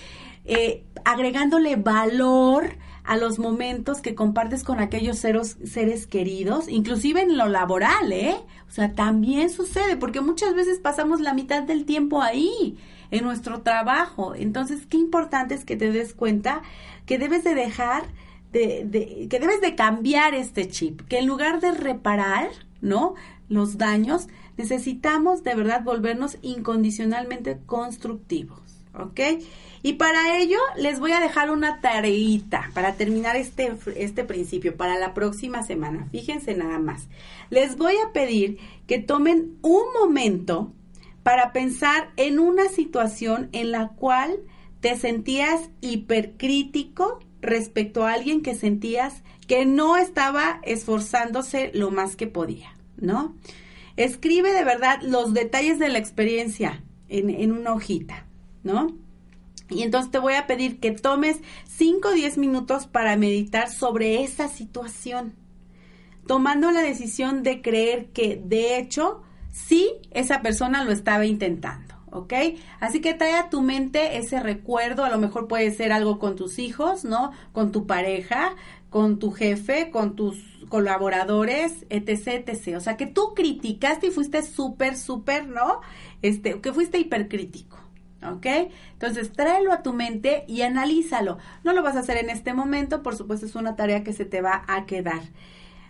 eh, 0.43 0.83
agregándole 1.05 1.77
valor 1.77 2.75
a 3.03 3.17
los 3.17 3.39
momentos 3.39 4.01
que 4.01 4.15
compartes 4.15 4.63
con 4.63 4.79
aquellos 4.79 5.17
seres, 5.17 6.07
queridos, 6.07 6.67
inclusive 6.67 7.21
en 7.21 7.37
lo 7.37 7.47
laboral, 7.47 8.11
¿eh? 8.11 8.35
O 8.67 8.71
sea, 8.71 8.93
también 8.93 9.49
sucede, 9.49 9.97
porque 9.97 10.21
muchas 10.21 10.53
veces 10.53 10.79
pasamos 10.79 11.19
la 11.19 11.33
mitad 11.33 11.63
del 11.63 11.85
tiempo 11.85 12.21
ahí, 12.21 12.77
en 13.09 13.23
nuestro 13.23 13.61
trabajo. 13.61 14.35
Entonces, 14.35 14.85
qué 14.85 14.97
importante 14.97 15.55
es 15.55 15.65
que 15.65 15.75
te 15.75 15.91
des 15.91 16.13
cuenta 16.13 16.61
que 17.05 17.17
debes 17.17 17.43
de 17.43 17.55
dejar, 17.55 18.03
de, 18.51 18.85
de, 18.85 19.27
que 19.29 19.39
debes 19.39 19.61
de 19.61 19.75
cambiar 19.75 20.33
este 20.33 20.67
chip, 20.67 21.01
que 21.07 21.19
en 21.19 21.27
lugar 21.27 21.59
de 21.59 21.71
reparar, 21.71 22.49
¿no? 22.81 23.15
Los 23.49 23.77
daños, 23.77 24.27
necesitamos 24.57 25.43
de 25.43 25.55
verdad 25.55 25.83
volvernos 25.83 26.37
incondicionalmente 26.41 27.59
constructivos, 27.65 28.70
¿ok? 28.93 29.19
Y 29.83 29.93
para 29.93 30.37
ello 30.37 30.59
les 30.77 30.99
voy 30.99 31.11
a 31.11 31.19
dejar 31.19 31.49
una 31.49 31.81
tareita 31.81 32.69
para 32.73 32.93
terminar 32.93 33.35
este, 33.35 33.73
este 33.95 34.23
principio 34.23 34.77
para 34.77 34.99
la 34.99 35.13
próxima 35.13 35.63
semana. 35.63 36.07
Fíjense 36.11 36.55
nada 36.55 36.79
más. 36.79 37.07
Les 37.49 37.77
voy 37.77 37.95
a 37.97 38.13
pedir 38.13 38.59
que 38.87 38.99
tomen 38.99 39.57
un 39.61 39.83
momento 39.99 40.73
para 41.23 41.51
pensar 41.51 42.11
en 42.17 42.39
una 42.39 42.67
situación 42.69 43.49
en 43.51 43.71
la 43.71 43.89
cual 43.89 44.39
te 44.79 44.97
sentías 44.97 45.69
hipercrítico 45.81 47.19
respecto 47.41 48.05
a 48.05 48.13
alguien 48.13 48.41
que 48.41 48.55
sentías 48.55 49.23
que 49.47 49.65
no 49.65 49.97
estaba 49.97 50.59
esforzándose 50.63 51.71
lo 51.73 51.91
más 51.91 52.15
que 52.15 52.27
podía, 52.27 52.75
¿no? 52.97 53.35
Escribe 53.97 54.53
de 54.53 54.63
verdad 54.63 55.01
los 55.01 55.33
detalles 55.33 55.77
de 55.77 55.89
la 55.89 55.97
experiencia 55.97 56.83
en, 57.09 57.29
en 57.29 57.51
una 57.51 57.73
hojita, 57.73 58.25
¿no? 58.63 58.87
Y 59.69 59.83
entonces 59.83 60.11
te 60.11 60.19
voy 60.19 60.33
a 60.33 60.47
pedir 60.47 60.79
que 60.79 60.91
tomes 60.91 61.37
5 61.67 62.09
o 62.09 62.11
10 62.11 62.37
minutos 62.37 62.87
para 62.87 63.15
meditar 63.15 63.71
sobre 63.71 64.23
esa 64.23 64.49
situación, 64.49 65.33
tomando 66.27 66.71
la 66.71 66.81
decisión 66.81 67.41
de 67.41 67.61
creer 67.61 68.09
que 68.11 68.41
de 68.43 68.77
hecho 68.77 69.21
sí 69.51 69.93
esa 70.11 70.41
persona 70.41 70.83
lo 70.83 70.91
estaba 70.91 71.25
intentando. 71.25 71.91
¿ok? 72.11 72.33
Así 72.79 73.01
que 73.01 73.13
trae 73.13 73.35
a 73.35 73.49
tu 73.49 73.61
mente 73.61 74.17
ese 74.17 74.39
recuerdo, 74.39 75.05
a 75.05 75.09
lo 75.09 75.17
mejor 75.17 75.47
puede 75.47 75.71
ser 75.71 75.91
algo 75.91 76.19
con 76.19 76.35
tus 76.35 76.59
hijos, 76.59 77.05
¿no? 77.05 77.31
Con 77.53 77.71
tu 77.71 77.87
pareja, 77.87 78.55
con 78.89 79.17
tu 79.17 79.31
jefe, 79.31 79.89
con 79.89 80.15
tus 80.15 80.37
colaboradores, 80.69 81.85
etc, 81.89 82.47
etc. 82.47 82.75
O 82.77 82.81
sea, 82.81 82.97
que 82.97 83.07
tú 83.07 83.33
criticaste 83.33 84.07
y 84.07 84.11
fuiste 84.11 84.43
súper, 84.43 84.97
súper, 84.97 85.47
¿no? 85.47 85.79
Este, 86.21 86.59
que 86.59 86.73
fuiste 86.73 86.99
hipercrítico. 86.99 87.77
¿Ok? 88.23 88.45
Entonces 88.93 89.31
tráelo 89.31 89.73
a 89.73 89.81
tu 89.81 89.93
mente 89.93 90.45
y 90.47 90.61
analízalo. 90.61 91.37
No 91.63 91.73
lo 91.73 91.81
vas 91.81 91.95
a 91.95 91.99
hacer 91.99 92.17
en 92.17 92.29
este 92.29 92.53
momento, 92.53 93.01
por 93.01 93.15
supuesto 93.15 93.45
es 93.45 93.55
una 93.55 93.75
tarea 93.75 94.03
que 94.03 94.13
se 94.13 94.25
te 94.25 94.41
va 94.41 94.63
a 94.67 94.85
quedar. 94.85 95.21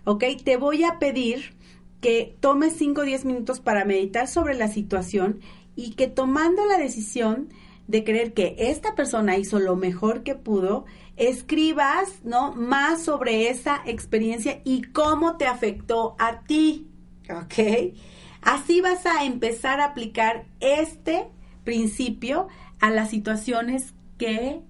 ¿Ok? 0.05 0.23
Te 0.43 0.57
voy 0.57 0.83
a 0.83 0.97
pedir 0.97 1.55
que 1.99 2.35
tomes 2.39 2.73
5 2.73 3.01
o 3.01 3.03
10 3.03 3.25
minutos 3.25 3.59
para 3.59 3.85
meditar 3.85 4.27
sobre 4.27 4.55
la 4.55 4.67
situación 4.67 5.39
y 5.75 5.91
que 5.91 6.07
tomando 6.07 6.65
la 6.65 6.77
decisión 6.77 7.49
de 7.87 8.03
creer 8.03 8.33
que 8.33 8.55
esta 8.57 8.95
persona 8.95 9.37
hizo 9.37 9.59
lo 9.59 9.75
mejor 9.75 10.23
que 10.23 10.35
pudo, 10.35 10.85
escribas, 11.17 12.23
¿no? 12.23 12.53
Más 12.53 13.03
sobre 13.03 13.49
esa 13.49 13.81
experiencia 13.85 14.61
y 14.63 14.83
cómo 14.83 15.37
te 15.37 15.45
afectó 15.45 16.15
a 16.17 16.39
ti, 16.41 16.87
¿ok? 17.29 17.93
Así 18.41 18.81
vas 18.81 19.05
a 19.05 19.25
empezar 19.25 19.81
a 19.81 19.85
aplicar 19.85 20.45
este 20.59 21.27
principio 21.63 22.47
a 22.79 22.89
las 22.89 23.09
situaciones 23.09 23.93
que 24.17 24.61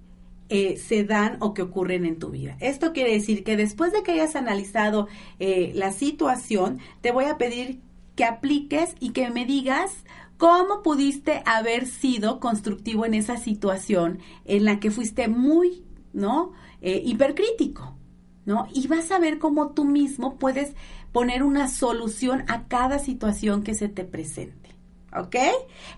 eh, 0.48 0.76
se 0.76 1.04
dan 1.04 1.38
o 1.40 1.54
que 1.54 1.62
ocurren 1.62 2.04
en 2.04 2.18
tu 2.18 2.30
vida. 2.30 2.56
Esto 2.60 2.92
quiere 2.92 3.12
decir 3.12 3.42
que 3.42 3.56
después 3.56 3.92
de 3.92 4.02
que 4.02 4.12
hayas 4.12 4.36
analizado 4.36 5.08
eh, 5.38 5.72
la 5.74 5.92
situación, 5.92 6.78
te 7.00 7.10
voy 7.10 7.24
a 7.24 7.38
pedir 7.38 7.80
que 8.16 8.24
apliques 8.24 8.94
y 9.00 9.10
que 9.10 9.30
me 9.30 9.46
digas 9.46 10.04
cómo 10.36 10.82
pudiste 10.82 11.42
haber 11.46 11.86
sido 11.86 12.40
constructivo 12.40 13.06
en 13.06 13.14
esa 13.14 13.36
situación 13.36 14.18
en 14.44 14.64
la 14.64 14.80
que 14.80 14.90
fuiste 14.90 15.28
muy, 15.28 15.84
¿no? 16.12 16.52
Eh, 16.80 17.00
hipercrítico, 17.04 17.96
¿no? 18.44 18.66
Y 18.74 18.88
vas 18.88 19.10
a 19.10 19.18
ver 19.18 19.38
cómo 19.38 19.70
tú 19.70 19.84
mismo 19.84 20.36
puedes 20.36 20.74
poner 21.12 21.42
una 21.44 21.68
solución 21.68 22.44
a 22.48 22.66
cada 22.68 22.98
situación 22.98 23.62
que 23.62 23.74
se 23.74 23.88
te 23.88 24.04
presente. 24.04 24.61
¿Ok? 25.14 25.36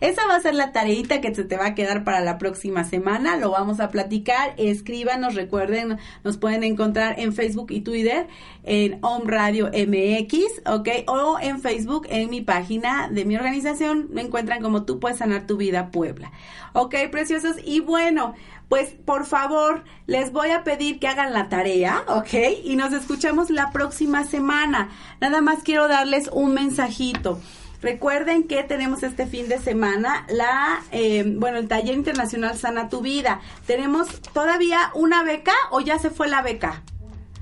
Esa 0.00 0.26
va 0.26 0.36
a 0.36 0.40
ser 0.40 0.54
la 0.54 0.72
tareita 0.72 1.20
que 1.20 1.34
se 1.34 1.44
te 1.44 1.56
va 1.56 1.66
a 1.66 1.74
quedar 1.74 2.04
para 2.04 2.20
la 2.20 2.38
próxima 2.38 2.84
semana. 2.84 3.36
Lo 3.36 3.50
vamos 3.50 3.80
a 3.80 3.90
platicar. 3.90 4.54
Escríbanos, 4.56 5.34
recuerden, 5.34 5.98
nos 6.22 6.36
pueden 6.36 6.64
encontrar 6.64 7.18
en 7.18 7.32
Facebook 7.32 7.70
y 7.70 7.80
Twitter 7.80 8.26
en 8.64 8.98
Home 9.02 9.24
Radio 9.26 9.66
MX, 9.66 10.62
¿ok? 10.66 10.88
O 11.06 11.38
en 11.40 11.60
Facebook 11.60 12.06
en 12.10 12.30
mi 12.30 12.40
página 12.40 13.08
de 13.08 13.24
mi 13.24 13.36
organización. 13.36 14.08
Me 14.10 14.22
encuentran 14.22 14.62
como 14.62 14.84
tú 14.84 14.98
puedes 14.98 15.18
sanar 15.18 15.46
tu 15.46 15.56
vida 15.56 15.90
Puebla. 15.90 16.32
¿Ok, 16.72 16.94
preciosos? 17.10 17.56
Y 17.64 17.80
bueno, 17.80 18.34
pues 18.68 18.90
por 19.04 19.26
favor, 19.26 19.84
les 20.06 20.32
voy 20.32 20.50
a 20.50 20.64
pedir 20.64 20.98
que 20.98 21.06
hagan 21.06 21.32
la 21.32 21.48
tarea, 21.48 22.02
¿ok? 22.08 22.34
Y 22.64 22.76
nos 22.76 22.92
escuchamos 22.92 23.50
la 23.50 23.70
próxima 23.70 24.24
semana. 24.24 24.90
Nada 25.20 25.40
más 25.40 25.62
quiero 25.62 25.86
darles 25.86 26.28
un 26.32 26.54
mensajito. 26.54 27.38
Recuerden 27.84 28.44
que 28.44 28.62
tenemos 28.62 29.02
este 29.02 29.26
fin 29.26 29.46
de 29.50 29.58
semana 29.58 30.24
la, 30.30 30.82
eh, 30.90 31.22
bueno, 31.36 31.58
el 31.58 31.68
taller 31.68 31.94
internacional 31.94 32.56
Sana 32.56 32.88
tu 32.88 33.02
Vida. 33.02 33.42
¿Tenemos 33.66 34.22
todavía 34.32 34.90
una 34.94 35.22
beca 35.22 35.52
o 35.70 35.82
ya 35.82 35.98
se 35.98 36.08
fue 36.08 36.26
la 36.28 36.40
beca? 36.40 36.82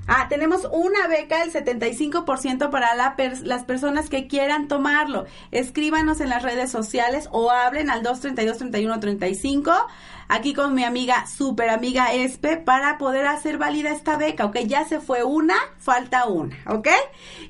Ah, 0.05 0.27
tenemos 0.27 0.67
una 0.69 1.07
beca 1.07 1.39
del 1.39 1.53
75% 1.53 2.69
para 2.69 2.93
la 2.93 3.15
las 3.43 3.63
personas 3.63 4.09
que 4.09 4.27
quieran 4.27 4.67
tomarlo. 4.67 5.25
Escríbanos 5.51 6.19
en 6.19 6.27
las 6.27 6.43
redes 6.43 6.69
sociales 6.69 7.29
o 7.31 7.49
hablen 7.49 7.89
al 7.89 8.03
232-3135 8.03 9.85
aquí 10.33 10.55
con 10.55 10.73
mi 10.73 10.83
amiga, 10.83 11.27
super 11.27 11.69
amiga 11.69 12.11
Espe, 12.11 12.57
para 12.57 12.97
poder 12.97 13.27
hacer 13.27 13.59
válida 13.59 13.91
esta 13.91 14.17
beca, 14.17 14.45
¿ok? 14.45 14.57
Ya 14.65 14.83
se 14.83 14.99
fue 14.99 15.23
una, 15.23 15.55
falta 15.77 16.25
una, 16.25 16.57
¿ok? 16.67 16.87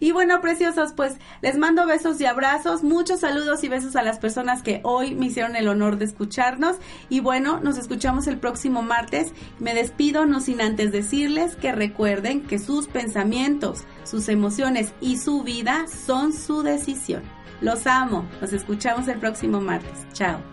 Y 0.01 0.11
bueno, 0.11 0.41
preciosos, 0.41 0.91
pues 0.93 1.15
les 1.41 1.57
mando 1.57 1.85
besos 1.85 2.19
y 2.19 2.25
abrazos, 2.25 2.83
muchos 2.83 3.21
saludos 3.21 3.63
y 3.63 3.69
besos 3.69 3.95
a 3.95 4.03
las 4.03 4.19
personas 4.19 4.63
que 4.63 4.81
hoy 4.83 5.15
me 5.15 5.27
hicieron 5.27 5.55
el 5.55 5.69
honor 5.69 5.97
de 5.97 6.05
escucharnos. 6.05 6.75
Y 7.07 7.21
bueno, 7.21 7.61
nos 7.61 7.77
escuchamos 7.77 8.27
el 8.27 8.37
próximo 8.37 8.81
martes. 8.81 9.31
Me 9.59 9.73
despido, 9.73 10.25
no 10.25 10.41
sin 10.41 10.59
antes 10.59 10.91
decirles 10.91 11.55
que 11.55 11.71
recuerden 11.71 12.41
que 12.41 12.59
sus 12.59 12.87
pensamientos, 12.87 13.85
sus 14.03 14.27
emociones 14.27 14.93
y 14.99 15.17
su 15.17 15.43
vida 15.43 15.85
son 15.87 16.33
su 16.33 16.63
decisión. 16.63 17.23
Los 17.61 17.87
amo. 17.87 18.25
Nos 18.41 18.51
escuchamos 18.51 19.07
el 19.07 19.19
próximo 19.19 19.61
martes. 19.61 20.05
Chao. 20.11 20.52